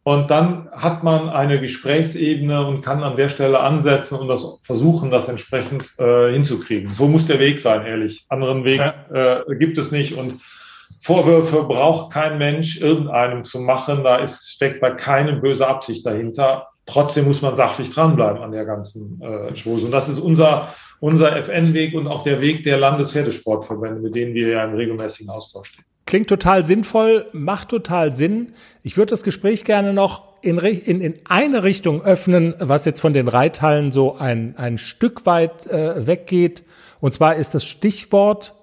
Und 0.04 0.30
dann 0.30 0.70
hat 0.72 1.04
man 1.04 1.28
eine 1.28 1.60
Gesprächsebene 1.60 2.66
und 2.66 2.80
kann 2.80 3.02
an 3.02 3.16
der 3.16 3.28
Stelle 3.28 3.60
ansetzen 3.60 4.18
und 4.18 4.28
das 4.28 4.42
versuchen, 4.62 5.10
das 5.10 5.28
entsprechend 5.28 5.84
äh, 5.98 6.32
hinzukriegen. 6.32 6.94
So 6.94 7.08
muss 7.08 7.26
der 7.26 7.38
Weg 7.40 7.58
sein, 7.58 7.84
ehrlich. 7.84 8.24
Anderen 8.30 8.64
Weg 8.64 8.80
ja. 8.80 9.42
äh, 9.46 9.56
gibt 9.56 9.76
es 9.76 9.90
nicht. 9.90 10.14
Und 10.14 10.40
Vorwürfe 11.02 11.64
braucht 11.64 12.12
kein 12.12 12.38
Mensch 12.38 12.80
irgendeinem 12.80 13.44
zu 13.44 13.60
machen. 13.60 14.02
Da 14.02 14.16
ist, 14.16 14.48
steckt 14.50 14.80
bei 14.80 14.92
keinem 14.92 15.42
böse 15.42 15.66
Absicht 15.66 16.06
dahinter. 16.06 16.68
Trotzdem 16.88 17.26
muss 17.26 17.42
man 17.42 17.54
sachlich 17.54 17.90
dranbleiben 17.90 18.42
an 18.42 18.50
der 18.50 18.64
ganzen 18.64 19.20
äh, 19.20 19.52
Chose. 19.52 19.84
Und 19.84 19.92
das 19.92 20.08
ist 20.08 20.18
unser, 20.18 20.74
unser 21.00 21.36
FN-Weg 21.36 21.94
und 21.94 22.06
auch 22.06 22.22
der 22.22 22.40
Weg 22.40 22.64
der 22.64 22.78
Landespferdesportverbände, 22.78 24.00
mit 24.00 24.16
denen 24.16 24.32
wir 24.32 24.48
ja 24.48 24.64
im 24.64 24.74
regelmäßigen 24.74 25.30
Austausch 25.30 25.68
stehen. 25.68 25.84
Klingt 26.06 26.28
total 26.28 26.64
sinnvoll, 26.64 27.26
macht 27.32 27.68
total 27.68 28.14
Sinn. 28.14 28.54
Ich 28.82 28.96
würde 28.96 29.10
das 29.10 29.22
Gespräch 29.22 29.66
gerne 29.66 29.92
noch 29.92 30.40
in, 30.40 30.56
in, 30.56 31.02
in 31.02 31.14
eine 31.28 31.62
Richtung 31.62 32.02
öffnen, 32.02 32.54
was 32.58 32.86
jetzt 32.86 33.00
von 33.00 33.12
den 33.12 33.28
Reithallen 33.28 33.92
so 33.92 34.16
ein, 34.16 34.54
ein 34.56 34.78
Stück 34.78 35.26
weit 35.26 35.66
äh, 35.66 36.06
weggeht. 36.06 36.64
Und 37.00 37.12
zwar 37.12 37.36
ist 37.36 37.54
das 37.54 37.66
Stichwort 37.66 38.54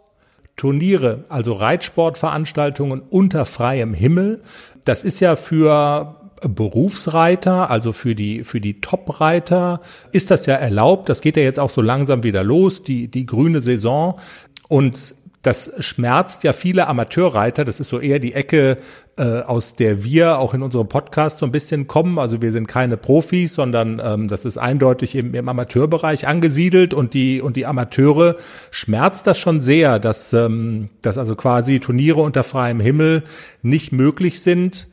Turniere, 0.56 1.26
also 1.30 1.54
Reitsportveranstaltungen 1.54 3.02
unter 3.02 3.46
freiem 3.46 3.94
Himmel. 3.94 4.42
Das 4.84 5.04
ist 5.04 5.20
ja 5.20 5.36
für 5.36 6.25
Berufsreiter, 6.42 7.70
also 7.70 7.92
für 7.92 8.16
die, 8.16 8.44
für 8.44 8.62
die 8.62 8.82
Top-Reiter, 8.82 9.82
ist 10.12 10.32
das 10.32 10.46
ja 10.46 10.56
erlaubt. 10.56 11.10
Das 11.10 11.22
geht 11.22 11.38
ja 11.38 11.44
jetzt 11.44 11.60
auch 11.60 11.70
so 11.70 11.82
langsam 11.82 12.24
wieder 12.24 12.44
los, 12.44 12.84
die, 12.84 13.08
die 13.08 13.26
grüne 13.26 13.62
Saison. 13.62 14.20
Und 14.68 15.16
das 15.46 15.72
schmerzt 15.80 16.44
ja 16.44 16.54
viele 16.54 16.88
Amateurreiter. 16.88 17.66
Das 17.66 17.80
ist 17.80 17.90
so 17.90 18.00
eher 18.00 18.18
die 18.18 18.34
Ecke, 18.34 18.80
äh, 19.18 19.42
aus 19.42 19.76
der 19.76 20.04
wir 20.04 20.40
auch 20.40 20.56
in 20.56 20.64
unserem 20.64 20.88
Podcast 20.90 21.38
so 21.38 21.46
ein 21.46 21.52
bisschen 21.52 21.86
kommen. 21.86 22.18
Also 22.18 22.42
wir 22.42 22.52
sind 22.52 22.68
keine 22.68 22.98
Profis, 22.98 23.54
sondern 23.54 24.02
ähm, 24.04 24.28
das 24.28 24.44
ist 24.44 24.58
eindeutig 24.58 25.16
im, 25.16 25.36
im 25.36 25.48
Amateurbereich 25.48 26.28
angesiedelt 26.28 26.96
und 26.96 27.14
die 27.14 27.42
und 27.42 27.58
die 27.58 27.68
Amateure 27.68 28.38
schmerzt 28.72 29.28
das 29.28 29.38
schon 29.38 29.62
sehr, 29.62 30.00
dass, 30.00 30.34
ähm, 30.34 30.90
dass 31.04 31.20
also 31.20 31.36
quasi 31.36 31.80
Turniere 31.80 32.22
unter 32.22 32.44
freiem 32.44 32.80
Himmel 32.80 33.24
nicht 33.62 33.92
möglich 33.92 34.42
sind. 34.42 34.88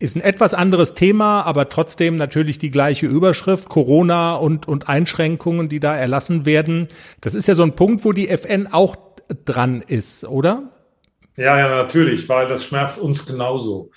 Ist 0.00 0.16
ein 0.16 0.22
etwas 0.22 0.54
anderes 0.54 0.94
Thema, 0.94 1.42
aber 1.42 1.68
trotzdem 1.68 2.16
natürlich 2.16 2.58
die 2.58 2.70
gleiche 2.70 3.06
Überschrift, 3.06 3.68
Corona 3.68 4.34
und, 4.34 4.66
und 4.66 4.88
Einschränkungen, 4.88 5.68
die 5.68 5.78
da 5.78 5.94
erlassen 5.94 6.46
werden. 6.46 6.88
Das 7.20 7.34
ist 7.34 7.46
ja 7.46 7.54
so 7.54 7.62
ein 7.62 7.76
Punkt, 7.76 8.06
wo 8.06 8.12
die 8.12 8.28
FN 8.30 8.66
auch 8.66 8.96
dran 9.44 9.82
ist, 9.86 10.24
oder? 10.24 10.72
Ja, 11.36 11.58
ja, 11.58 11.68
natürlich, 11.68 12.28
weil 12.30 12.48
das 12.48 12.64
schmerzt 12.64 12.98
uns 12.98 13.26
genauso. 13.26 13.90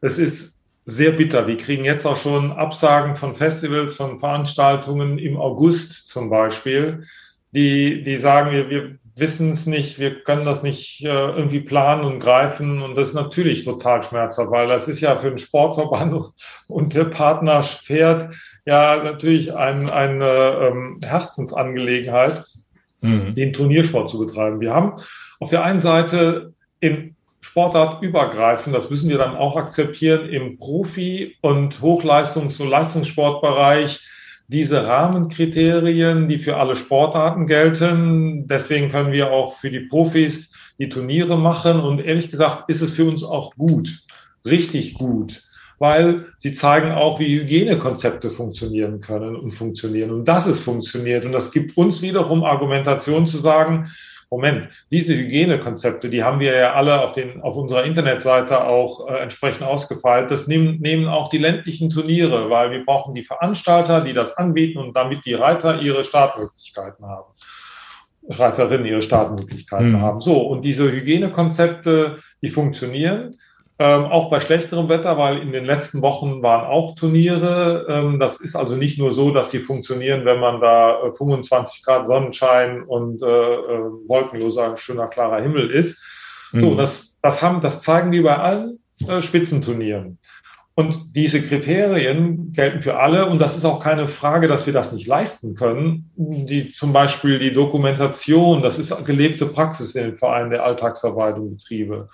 Es 0.00 0.18
ist 0.18 0.56
sehr 0.84 1.12
bitter. 1.12 1.46
Wir 1.46 1.56
kriegen 1.56 1.84
jetzt 1.84 2.06
auch 2.06 2.16
schon 2.16 2.50
Absagen 2.50 3.14
von 3.14 3.36
Festivals, 3.36 3.94
von 3.94 4.18
Veranstaltungen 4.18 5.18
im 5.18 5.36
August 5.36 6.08
zum 6.08 6.28
Beispiel, 6.28 7.04
die, 7.52 8.02
die 8.02 8.18
sagen, 8.18 8.50
wir, 8.50 8.68
wir 8.68 8.98
wissen 9.20 9.50
es 9.52 9.66
nicht, 9.66 9.98
wir 9.98 10.22
können 10.22 10.44
das 10.44 10.62
nicht 10.62 11.02
äh, 11.04 11.08
irgendwie 11.08 11.60
planen 11.60 12.04
und 12.04 12.20
greifen. 12.20 12.82
Und 12.82 12.96
das 12.96 13.08
ist 13.08 13.14
natürlich 13.14 13.64
total 13.64 14.02
schmerzhaft, 14.02 14.50
weil 14.50 14.68
das 14.68 14.88
ist 14.88 15.00
ja 15.00 15.16
für 15.16 15.28
den 15.28 15.38
Sportverband 15.38 16.32
und 16.68 16.94
der 16.94 17.04
Partner 17.04 17.62
Pferd 17.62 18.34
ja 18.64 19.02
natürlich 19.02 19.54
ein, 19.54 19.88
eine 19.88 20.70
ähm, 20.70 21.00
Herzensangelegenheit, 21.04 22.44
mhm. 23.00 23.34
den 23.34 23.52
Turniersport 23.52 24.10
zu 24.10 24.18
betreiben. 24.18 24.60
Wir 24.60 24.74
haben 24.74 25.00
auf 25.38 25.50
der 25.50 25.64
einen 25.64 25.80
Seite 25.80 26.54
im 26.80 27.14
Sportart 27.40 28.02
übergreifend, 28.02 28.76
das 28.76 28.90
müssen 28.90 29.08
wir 29.08 29.16
dann 29.16 29.36
auch 29.36 29.56
akzeptieren, 29.56 30.28
im 30.28 30.58
Profi- 30.58 31.36
und 31.40 31.80
Hochleistungs- 31.80 32.60
und 32.60 32.68
Leistungssportbereich 32.68 34.00
diese 34.50 34.84
Rahmenkriterien, 34.84 36.28
die 36.28 36.38
für 36.38 36.56
alle 36.56 36.74
Sportarten 36.74 37.46
gelten. 37.46 38.48
Deswegen 38.48 38.90
können 38.90 39.12
wir 39.12 39.30
auch 39.30 39.56
für 39.56 39.70
die 39.70 39.80
Profis 39.80 40.50
die 40.78 40.88
Turniere 40.88 41.38
machen. 41.38 41.78
Und 41.78 42.00
ehrlich 42.00 42.32
gesagt 42.32 42.68
ist 42.68 42.80
es 42.80 42.90
für 42.90 43.04
uns 43.04 43.22
auch 43.22 43.54
gut, 43.54 44.02
richtig 44.44 44.94
gut, 44.94 45.44
weil 45.78 46.26
sie 46.38 46.52
zeigen 46.52 46.90
auch, 46.90 47.20
wie 47.20 47.38
Hygienekonzepte 47.38 48.28
funktionieren 48.28 49.00
können 49.00 49.36
und 49.36 49.52
funktionieren 49.52 50.10
und 50.10 50.26
dass 50.26 50.46
es 50.46 50.60
funktioniert. 50.60 51.24
Und 51.24 51.30
das 51.30 51.52
gibt 51.52 51.76
uns 51.76 52.02
wiederum 52.02 52.42
Argumentation 52.42 53.28
zu 53.28 53.38
sagen, 53.38 53.92
Moment, 54.30 54.68
diese 54.92 55.12
Hygienekonzepte, 55.12 56.08
die 56.08 56.22
haben 56.22 56.38
wir 56.38 56.54
ja 56.54 56.74
alle 56.74 57.02
auf, 57.02 57.14
den, 57.14 57.42
auf 57.42 57.56
unserer 57.56 57.82
Internetseite 57.82 58.64
auch 58.64 59.08
äh, 59.08 59.18
entsprechend 59.18 59.64
ausgefeilt. 59.64 60.30
Das 60.30 60.46
nehmen, 60.46 60.78
nehmen 60.80 61.08
auch 61.08 61.30
die 61.30 61.38
ländlichen 61.38 61.90
Turniere, 61.90 62.48
weil 62.48 62.70
wir 62.70 62.84
brauchen 62.84 63.16
die 63.16 63.24
Veranstalter, 63.24 64.02
die 64.02 64.12
das 64.12 64.36
anbieten 64.36 64.78
und 64.78 64.94
damit 64.94 65.26
die 65.26 65.34
Reiter 65.34 65.82
ihre 65.82 66.04
Startmöglichkeiten 66.04 67.04
haben. 67.04 67.32
Reiterinnen 68.28 68.86
ihre 68.86 69.02
Startmöglichkeiten 69.02 69.92
mhm. 69.92 70.00
haben. 70.00 70.20
So, 70.20 70.40
und 70.40 70.62
diese 70.62 70.92
Hygienekonzepte, 70.92 72.20
die 72.40 72.50
funktionieren. 72.50 73.39
Ähm, 73.82 74.04
auch 74.04 74.28
bei 74.28 74.40
schlechterem 74.40 74.90
Wetter, 74.90 75.16
weil 75.16 75.38
in 75.38 75.52
den 75.52 75.64
letzten 75.64 76.02
Wochen 76.02 76.42
waren 76.42 76.66
auch 76.66 76.94
Turniere. 76.96 77.86
Ähm, 77.88 78.20
das 78.20 78.38
ist 78.38 78.54
also 78.54 78.76
nicht 78.76 78.98
nur 78.98 79.12
so, 79.12 79.30
dass 79.30 79.50
sie 79.50 79.58
funktionieren, 79.58 80.26
wenn 80.26 80.38
man 80.38 80.60
da 80.60 81.02
äh, 81.02 81.14
25 81.14 81.82
Grad 81.82 82.06
Sonnenschein 82.06 82.82
und 82.82 83.22
äh, 83.22 83.26
äh, 83.26 83.80
wolkenloser, 84.06 84.76
schöner, 84.76 85.06
klarer 85.06 85.40
Himmel 85.40 85.70
ist. 85.70 85.98
Mhm. 86.52 86.60
So, 86.60 86.74
das, 86.74 87.16
das 87.22 87.40
haben, 87.40 87.62
das 87.62 87.80
zeigen 87.80 88.12
die 88.12 88.20
bei 88.20 88.36
allen 88.36 88.80
äh, 89.08 89.22
Spitzenturnieren. 89.22 90.18
Und 90.74 91.16
diese 91.16 91.40
Kriterien 91.40 92.52
gelten 92.52 92.82
für 92.82 92.98
alle. 92.98 93.30
Und 93.30 93.38
das 93.38 93.56
ist 93.56 93.64
auch 93.64 93.82
keine 93.82 94.08
Frage, 94.08 94.46
dass 94.46 94.66
wir 94.66 94.74
das 94.74 94.92
nicht 94.92 95.06
leisten 95.06 95.54
können. 95.54 96.10
Die, 96.16 96.70
zum 96.70 96.92
Beispiel 96.92 97.38
die 97.38 97.54
Dokumentation, 97.54 98.60
das 98.60 98.78
ist 98.78 98.92
gelebte 99.06 99.46
Praxis 99.46 99.94
in 99.94 100.02
den 100.04 100.16
Vereinen 100.18 100.50
der 100.50 100.64
Alltagsarbeit 100.64 101.36
Betriebe 101.36 102.08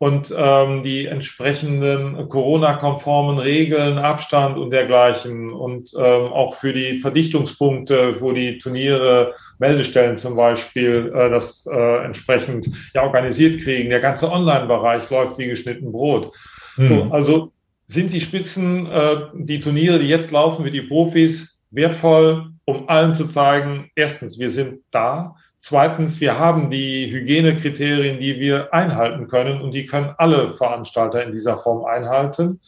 und 0.00 0.34
ähm, 0.34 0.82
die 0.82 1.04
entsprechenden 1.04 2.26
Corona-konformen 2.30 3.38
Regeln, 3.38 3.98
Abstand 3.98 4.56
und 4.56 4.70
dergleichen 4.70 5.52
und 5.52 5.92
ähm, 5.94 6.32
auch 6.32 6.54
für 6.54 6.72
die 6.72 7.00
Verdichtungspunkte, 7.00 8.18
wo 8.18 8.32
die 8.32 8.58
Turniere 8.58 9.34
Meldestellen 9.58 10.16
zum 10.16 10.36
Beispiel 10.36 11.12
äh, 11.14 11.28
das 11.28 11.66
äh, 11.66 12.02
entsprechend 12.02 12.70
ja 12.94 13.02
organisiert 13.02 13.60
kriegen. 13.60 13.90
Der 13.90 14.00
ganze 14.00 14.32
Online-Bereich 14.32 15.10
läuft 15.10 15.36
wie 15.36 15.48
geschnitten 15.48 15.92
Brot. 15.92 16.32
Mhm. 16.78 16.88
So, 16.88 17.02
also 17.10 17.52
sind 17.86 18.10
die 18.10 18.22
Spitzen, 18.22 18.86
äh, 18.86 19.16
die 19.34 19.60
Turniere, 19.60 19.98
die 19.98 20.08
jetzt 20.08 20.30
laufen, 20.30 20.64
wie 20.64 20.70
die 20.70 20.80
Profis, 20.80 21.58
wertvoll, 21.70 22.52
um 22.64 22.88
allen 22.88 23.12
zu 23.12 23.26
zeigen, 23.26 23.90
erstens, 23.94 24.38
wir 24.38 24.50
sind 24.50 24.80
da, 24.92 25.36
Zweitens, 25.62 26.22
wir 26.22 26.38
haben 26.38 26.70
die 26.70 27.12
Hygienekriterien, 27.12 28.18
die 28.18 28.40
wir 28.40 28.72
einhalten 28.72 29.28
können 29.28 29.60
und 29.60 29.72
die 29.72 29.84
können 29.84 30.14
alle 30.16 30.54
Veranstalter 30.54 31.22
in 31.22 31.32
dieser 31.32 31.58
Form 31.58 31.84
einhalten. 31.84 32.60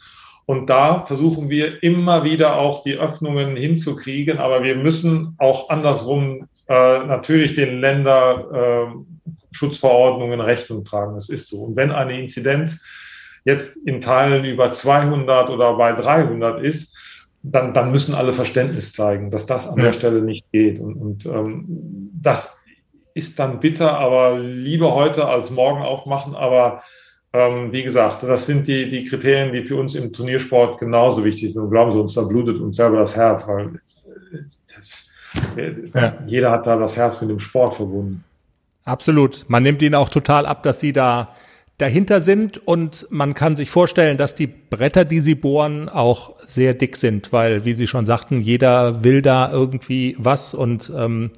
Und 0.45 0.69
da 0.69 1.03
versuchen 1.03 1.49
wir 1.49 1.81
immer 1.81 2.23
wieder 2.23 2.57
auch 2.57 2.83
die 2.83 2.93
Öffnungen 2.93 3.55
hinzukriegen, 3.55 4.37
aber 4.37 4.61
wir 4.63 4.75
müssen 4.75 5.33
auch 5.39 5.69
andersrum 5.69 6.47
äh, 6.67 6.99
natürlich 7.05 7.55
den 7.55 7.81
Länderschutzverordnungen 7.81 10.39
äh, 10.39 10.43
Rechnung 10.43 10.85
tragen. 10.85 11.15
Das 11.15 11.29
ist 11.29 11.49
so. 11.49 11.63
Und 11.63 11.75
wenn 11.75 11.91
eine 11.91 12.19
Inzidenz 12.19 12.79
jetzt 13.43 13.75
in 13.87 14.01
Teilen 14.01 14.45
über 14.45 14.71
200 14.71 15.49
oder 15.49 15.77
bei 15.77 15.93
300 15.93 16.61
ist, 16.61 16.95
dann, 17.41 17.73
dann 17.73 17.91
müssen 17.91 18.13
alle 18.13 18.33
Verständnis 18.33 18.93
zeigen, 18.93 19.31
dass 19.31 19.47
das 19.47 19.67
an 19.67 19.79
ja. 19.79 19.85
der 19.85 19.93
Stelle 19.93 20.21
nicht 20.21 20.45
geht. 20.51 20.79
Und, 20.79 20.95
und 20.95 21.25
ähm, 21.25 21.65
das 22.21 22.59
ist 23.13 23.39
dann 23.39 23.59
bitter, 23.59 23.97
aber 23.97 24.39
lieber 24.39 24.93
heute 24.93 25.27
als 25.27 25.51
morgen 25.51 25.81
aufmachen. 25.81 26.35
Aber 26.35 26.83
ähm, 27.33 27.71
wie 27.71 27.83
gesagt, 27.83 28.23
das 28.23 28.45
sind 28.45 28.67
die, 28.67 28.89
die 28.89 29.05
Kriterien, 29.05 29.53
die 29.53 29.63
für 29.63 29.75
uns 29.75 29.95
im 29.95 30.13
Turniersport 30.13 30.79
genauso 30.79 31.23
wichtig 31.23 31.53
sind. 31.53 31.63
Und 31.63 31.71
glauben 31.71 31.91
Sie 31.91 31.99
uns, 31.99 32.13
da 32.13 32.21
blutet 32.21 32.59
uns 32.59 32.75
selber 32.75 32.99
das 32.99 33.15
Herz, 33.15 33.47
weil 33.47 33.79
äh, 34.31 34.37
das, 34.75 35.09
äh, 35.57 35.73
ja. 35.93 36.17
jeder 36.27 36.51
hat 36.51 36.67
da 36.67 36.77
das 36.77 36.95
Herz 36.95 37.19
mit 37.21 37.29
dem 37.29 37.39
Sport 37.39 37.75
verbunden. 37.75 38.23
Absolut. 38.85 39.45
Man 39.47 39.63
nimmt 39.63 39.81
ihnen 39.81 39.95
auch 39.95 40.09
total 40.09 40.45
ab, 40.45 40.63
dass 40.63 40.79
sie 40.79 40.93
da 40.93 41.29
dahinter 41.77 42.21
sind 42.21 42.65
und 42.65 43.07
man 43.09 43.33
kann 43.33 43.55
sich 43.55 43.69
vorstellen, 43.69 44.17
dass 44.17 44.35
die 44.35 44.47
Bretter, 44.47 45.05
die 45.05 45.21
sie 45.21 45.35
bohren, 45.35 45.89
auch 45.89 46.35
sehr 46.45 46.73
dick 46.73 46.95
sind, 46.95 47.33
weil, 47.33 47.65
wie 47.65 47.73
Sie 47.73 47.87
schon 47.87 48.05
sagten, 48.05 48.41
jeder 48.41 49.03
will 49.03 49.21
da 49.21 49.51
irgendwie 49.51 50.15
was 50.19 50.53
und 50.53 50.91
ähm, 50.95 51.31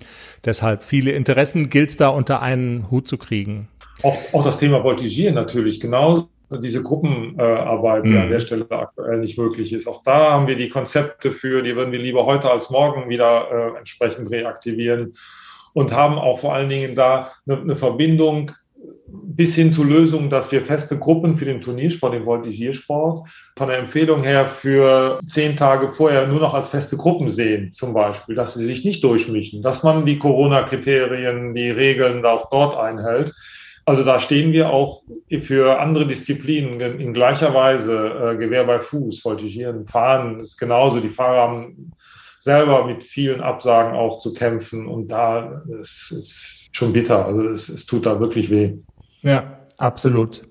deshalb 0.43 0.83
viele 0.83 1.11
Interessen 1.11 1.69
gilt 1.69 1.91
es 1.91 1.97
da 1.97 2.09
unter 2.09 2.41
einen 2.41 2.91
Hut 2.91 3.07
zu 3.07 3.17
kriegen. 3.17 3.69
Auch, 4.03 4.17
auch 4.33 4.43
das 4.43 4.59
Thema 4.59 4.83
Voltigieren 4.83 5.35
natürlich, 5.35 5.79
genau 5.79 6.27
diese 6.51 6.83
Gruppenarbeit, 6.83 8.03
äh, 8.03 8.07
die 8.07 8.13
mhm. 8.13 8.21
an 8.21 8.29
der 8.29 8.39
Stelle 8.39 8.67
aktuell 8.69 9.19
nicht 9.19 9.37
möglich 9.37 9.73
ist. 9.73 9.87
Auch 9.87 10.03
da 10.03 10.31
haben 10.31 10.47
wir 10.47 10.55
die 10.55 10.69
Konzepte 10.69 11.31
für, 11.31 11.63
die 11.63 11.75
würden 11.75 11.91
wir 11.91 11.99
lieber 11.99 12.25
heute 12.25 12.51
als 12.51 12.69
morgen 12.69 13.09
wieder 13.09 13.47
äh, 13.51 13.77
entsprechend 13.77 14.29
reaktivieren 14.29 15.15
und 15.73 15.91
haben 15.91 16.17
auch 16.17 16.39
vor 16.39 16.53
allen 16.53 16.69
Dingen 16.69 16.95
da 16.95 17.31
eine, 17.47 17.61
eine 17.61 17.75
Verbindung 17.75 18.51
bis 19.35 19.55
hin 19.55 19.71
zu 19.71 19.83
Lösungen, 19.83 20.29
dass 20.29 20.51
wir 20.51 20.61
feste 20.61 20.97
Gruppen 20.97 21.37
für 21.37 21.45
den 21.45 21.61
Turniersport, 21.61 22.13
den 22.13 22.25
Voltigiersport, 22.25 23.27
von 23.57 23.67
der 23.67 23.79
Empfehlung 23.79 24.23
her 24.23 24.47
für 24.47 25.19
zehn 25.27 25.55
Tage 25.57 25.89
vorher 25.89 26.27
nur 26.27 26.39
noch 26.39 26.53
als 26.53 26.69
feste 26.69 26.95
Gruppen 26.95 27.29
sehen, 27.29 27.73
zum 27.73 27.93
Beispiel, 27.93 28.35
dass 28.35 28.53
sie 28.53 28.65
sich 28.65 28.85
nicht 28.85 29.03
durchmischen, 29.03 29.61
dass 29.61 29.83
man 29.83 30.05
die 30.05 30.19
Corona-Kriterien, 30.19 31.53
die 31.53 31.69
Regeln 31.69 32.25
auch 32.25 32.49
dort 32.49 32.77
einhält. 32.77 33.33
Also 33.87 34.03
da 34.03 34.19
stehen 34.19 34.51
wir 34.51 34.71
auch 34.71 35.03
für 35.29 35.79
andere 35.79 36.07
Disziplinen 36.07 36.79
in 36.99 37.13
gleicher 37.13 37.53
Weise, 37.53 38.33
äh, 38.33 38.37
Gewehr 38.37 38.63
bei 38.63 38.79
Fuß, 38.79 39.23
Voltigieren, 39.23 39.85
Fahren 39.85 40.39
ist 40.39 40.57
genauso. 40.57 40.99
Die 40.99 41.09
Fahrer 41.09 41.41
haben 41.41 41.93
selber 42.39 42.85
mit 42.85 43.03
vielen 43.03 43.41
Absagen 43.41 43.95
auch 43.95 44.19
zu 44.19 44.33
kämpfen 44.33 44.87
und 44.87 45.09
da 45.09 45.61
ist 45.81 46.11
es 46.11 46.67
schon 46.71 46.93
bitter. 46.93 47.25
Also 47.25 47.49
es, 47.49 47.69
es 47.69 47.85
tut 47.85 48.05
da 48.07 48.19
wirklich 48.19 48.49
weh. 48.49 48.73
Ja, 49.25 49.57
absolut. 49.77 50.43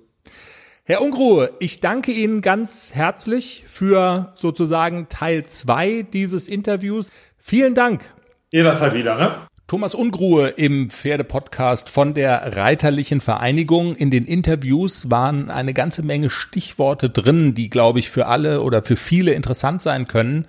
Herr 0.83 1.01
Unruhe, 1.01 1.53
ich 1.61 1.81
danke 1.81 2.11
Ihnen 2.11 2.41
ganz 2.41 2.93
herzlich 2.93 3.65
für 3.69 4.33
sozusagen 4.35 5.09
Teil 5.09 5.47
zwei 5.47 6.03
dieses 6.03 6.49
Interviews. 6.49 7.11
Vielen 7.39 7.75
Dank. 7.75 8.13
Jederzeit 8.51 8.93
wieder, 8.93 9.17
ne? 9.17 9.47
Thomas 9.69 9.95
Ungruhe 9.95 10.49
im 10.49 10.91
Pferdepodcast 10.91 11.89
von 11.89 12.15
der 12.15 12.57
Reiterlichen 12.57 13.21
Vereinigung. 13.21 13.95
In 13.95 14.11
den 14.11 14.25
Interviews 14.25 15.09
waren 15.09 15.51
eine 15.51 15.73
ganze 15.73 16.03
Menge 16.03 16.29
Stichworte 16.29 17.09
drin, 17.09 17.55
die, 17.55 17.71
glaube 17.71 18.01
ich, 18.01 18.11
für 18.11 18.27
alle 18.27 18.61
oder 18.61 18.83
für 18.83 18.97
viele 18.97 19.33
interessant 19.33 19.83
sein 19.83 20.07
können. 20.07 20.47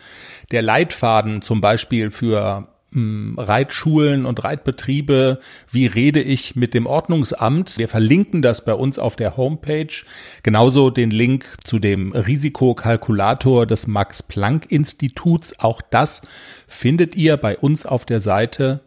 Der 0.52 0.64
Leitfaden 0.64 1.44
zum 1.44 1.62
Beispiel 1.62 2.12
für 2.12 2.68
Reitschulen 2.96 4.26
und 4.26 4.44
Reitbetriebe, 4.44 5.40
wie 5.70 5.86
rede 5.86 6.22
ich 6.22 6.56
mit 6.56 6.74
dem 6.74 6.86
Ordnungsamt. 6.86 7.78
Wir 7.78 7.88
verlinken 7.88 8.42
das 8.42 8.66
bei 8.66 8.74
uns 8.74 9.00
auf 9.00 9.16
der 9.16 9.38
Homepage. 9.38 10.04
Genauso 10.44 10.90
den 10.90 11.12
Link 11.12 11.46
zu 11.64 11.80
dem 11.80 12.12
Risikokalkulator 12.14 13.66
des 13.66 13.88
Max 13.88 14.22
Planck 14.24 14.70
Instituts. 14.72 15.60
Auch 15.60 15.82
das 15.82 16.22
findet 16.68 17.16
ihr 17.16 17.38
bei 17.38 17.58
uns 17.58 17.86
auf 17.86 18.06
der 18.06 18.20
Seite 18.22 18.82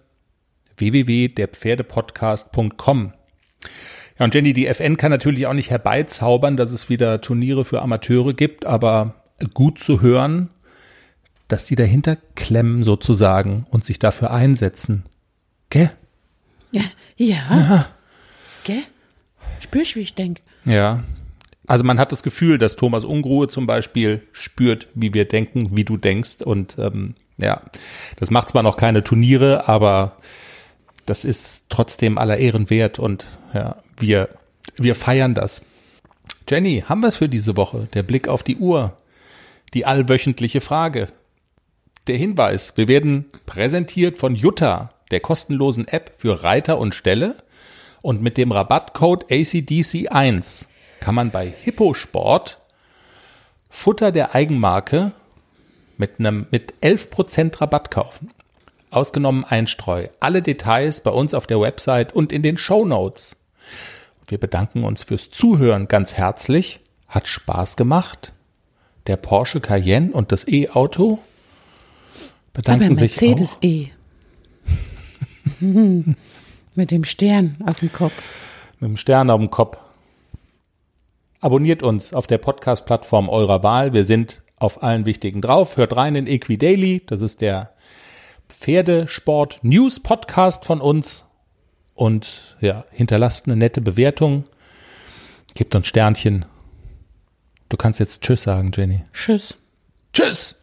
www.derpferdepodcast.com. 0.77 3.13
Ja, 4.19 4.25
und 4.25 4.35
Jenny, 4.35 4.53
die 4.53 4.67
FN 4.67 4.97
kann 4.97 5.11
natürlich 5.11 5.47
auch 5.47 5.53
nicht 5.53 5.71
herbeizaubern, 5.71 6.57
dass 6.57 6.73
es 6.73 6.89
wieder 6.89 7.21
Turniere 7.21 7.65
für 7.65 7.83
Amateure 7.83 8.35
gibt, 8.35 8.67
aber 8.67 9.15
gut 9.55 9.79
zu 9.79 10.01
hören, 10.01 10.51
dass 11.49 11.65
die 11.65 11.77
dahinter 11.77 12.17
klemmen 12.35 12.85
sozusagen 12.85 13.67
und 13.71 13.85
sich 13.85 13.99
dafür 13.99 14.31
einsetzen. 14.31 15.05
Gell? 15.71 15.91
Ja. 16.71 16.83
ja. 17.17 17.37
ja. 17.51 17.87
Gell? 18.65 18.83
Spürst, 19.59 19.97
wie 19.97 20.01
ich 20.01 20.15
denke. 20.15 20.43
Ja. 20.65 21.03
Also 21.67 21.85
man 21.85 21.99
hat 21.99 22.13
das 22.13 22.23
Gefühl, 22.23 22.59
dass 22.59 22.77
Thomas 22.77 23.05
Unruhe 23.05 23.49
zum 23.49 23.67
Beispiel 23.67 24.23
spürt, 24.33 24.89
wie 24.95 25.13
wir 25.13 25.27
denken, 25.27 25.77
wie 25.77 25.85
du 25.85 25.97
denkst. 25.97 26.43
Und 26.45 26.77
ähm, 26.79 27.15
ja, 27.39 27.63
das 28.17 28.31
macht 28.31 28.51
zwar 28.51 28.63
noch 28.63 28.77
keine 28.77 29.03
Turniere, 29.03 29.69
aber 29.69 30.17
das 31.07 31.25
ist 31.25 31.65
trotzdem 31.71 32.19
aller 32.19 32.37
Ehren 32.37 32.69
wert 32.69 32.99
und 32.99 33.25
ja, 33.55 33.77
wir, 33.99 34.29
wir 34.77 34.95
feiern 34.95 35.35
das. 35.35 35.63
Jenny, 36.49 36.85
haben 36.87 37.01
wir 37.01 37.09
es 37.09 37.17
für 37.17 37.29
diese 37.29 37.57
Woche? 37.57 37.89
Der 37.95 38.03
Blick 38.03 38.29
auf 38.29 38.43
die 38.43 38.57
Uhr. 38.57 38.95
Die 39.75 39.85
allwöchentliche 39.85 40.61
Frage 40.61 41.09
der 42.09 42.17
Hinweis, 42.17 42.73
wir 42.77 42.89
werden 42.89 43.27
präsentiert 43.47 44.19
von 44.19 44.35
Jutta, 44.35 44.89
der 45.11 45.21
kostenlosen 45.21 45.87
App 45.89 46.15
für 46.19 46.43
Reiter 46.43 46.79
und 46.79 46.95
Ställe. 46.95 47.37
Und 48.03 48.23
mit 48.23 48.37
dem 48.37 48.53
Rabattcode 48.53 49.25
ACDC1 49.31 50.67
kann 51.01 51.15
man 51.15 51.31
bei 51.31 51.51
Hipposport 51.51 52.59
Futter 53.69 54.13
der 54.13 54.35
Eigenmarke 54.35 55.13
mit 55.97 56.19
einem 56.19 56.47
mit 56.51 56.75
11% 56.83 57.61
Rabatt 57.61 57.91
kaufen. 57.91 58.31
Ausgenommen 58.91 59.45
Einstreu. 59.45 60.09
Alle 60.21 60.43
Details 60.43 61.03
bei 61.03 61.11
uns 61.11 61.35
auf 61.35 61.47
der 61.47 61.61
Website 61.61 62.15
und 62.15 62.33
in 62.33 62.43
den 62.43 62.57
Show 62.57 62.85
Notes. 62.85 63.37
Wir 64.29 64.39
bedanken 64.39 64.85
uns 64.85 65.03
fürs 65.03 65.31
Zuhören 65.31 65.89
ganz 65.89 66.15
herzlich. 66.15 66.81
Hat 67.09 67.29
Spaß 67.29 67.77
gemacht. 67.77 68.33
Der 69.07 69.17
Porsche 69.17 69.61
Cayenne 69.61 70.13
und 70.13 70.33
das 70.33 70.47
E-Auto 70.47 71.19
bedanken 72.59 72.87
Aber 72.87 72.97
sich 72.97 73.21
Mercedes 73.21 73.55
auch. 73.55 73.63
E. 73.63 73.89
Mit 76.75 76.91
dem 76.91 77.05
Stern 77.05 77.57
auf 77.65 77.79
dem 77.79 77.93
Kopf. 77.93 78.13
Mit 78.81 78.91
dem 78.91 78.97
Stern 78.97 79.31
auf 79.31 79.39
dem 79.39 79.51
Kopf. 79.51 79.79
Abonniert 81.41 81.85
uns 81.85 82.13
auf 82.13 82.27
der 82.27 82.39
Podcast-Plattform 82.39 83.29
eurer 83.29 83.63
Wahl. 83.63 83.93
Wir 83.93 84.03
sind 84.03 84.43
auf 84.57 84.83
allen 84.83 85.07
wichtigen 85.07 85.41
drauf. 85.41 85.77
Hört 85.77 85.97
rein 85.97 86.17
in 86.17 86.27
Equidaily. 86.27 87.03
Das 87.07 87.23
ist 87.23 87.41
der 87.43 87.75
Pferdesport 88.49 89.61
News 89.63 90.01
Podcast 90.01 90.65
von 90.65 90.81
uns. 90.81 91.27
Und 91.95 92.57
ja, 92.61 92.85
hinterlasst 92.91 93.47
eine 93.47 93.55
nette 93.55 93.81
Bewertung. 93.81 94.43
Gebt 95.55 95.77
uns 95.77 95.87
Sternchen. 95.87 96.45
Du 97.69 97.77
kannst 97.77 98.01
jetzt 98.01 98.23
Tschüss 98.23 98.43
sagen, 98.43 98.73
Jenny. 98.75 99.05
Tschüss. 99.13 99.57
Tschüss. 100.13 100.59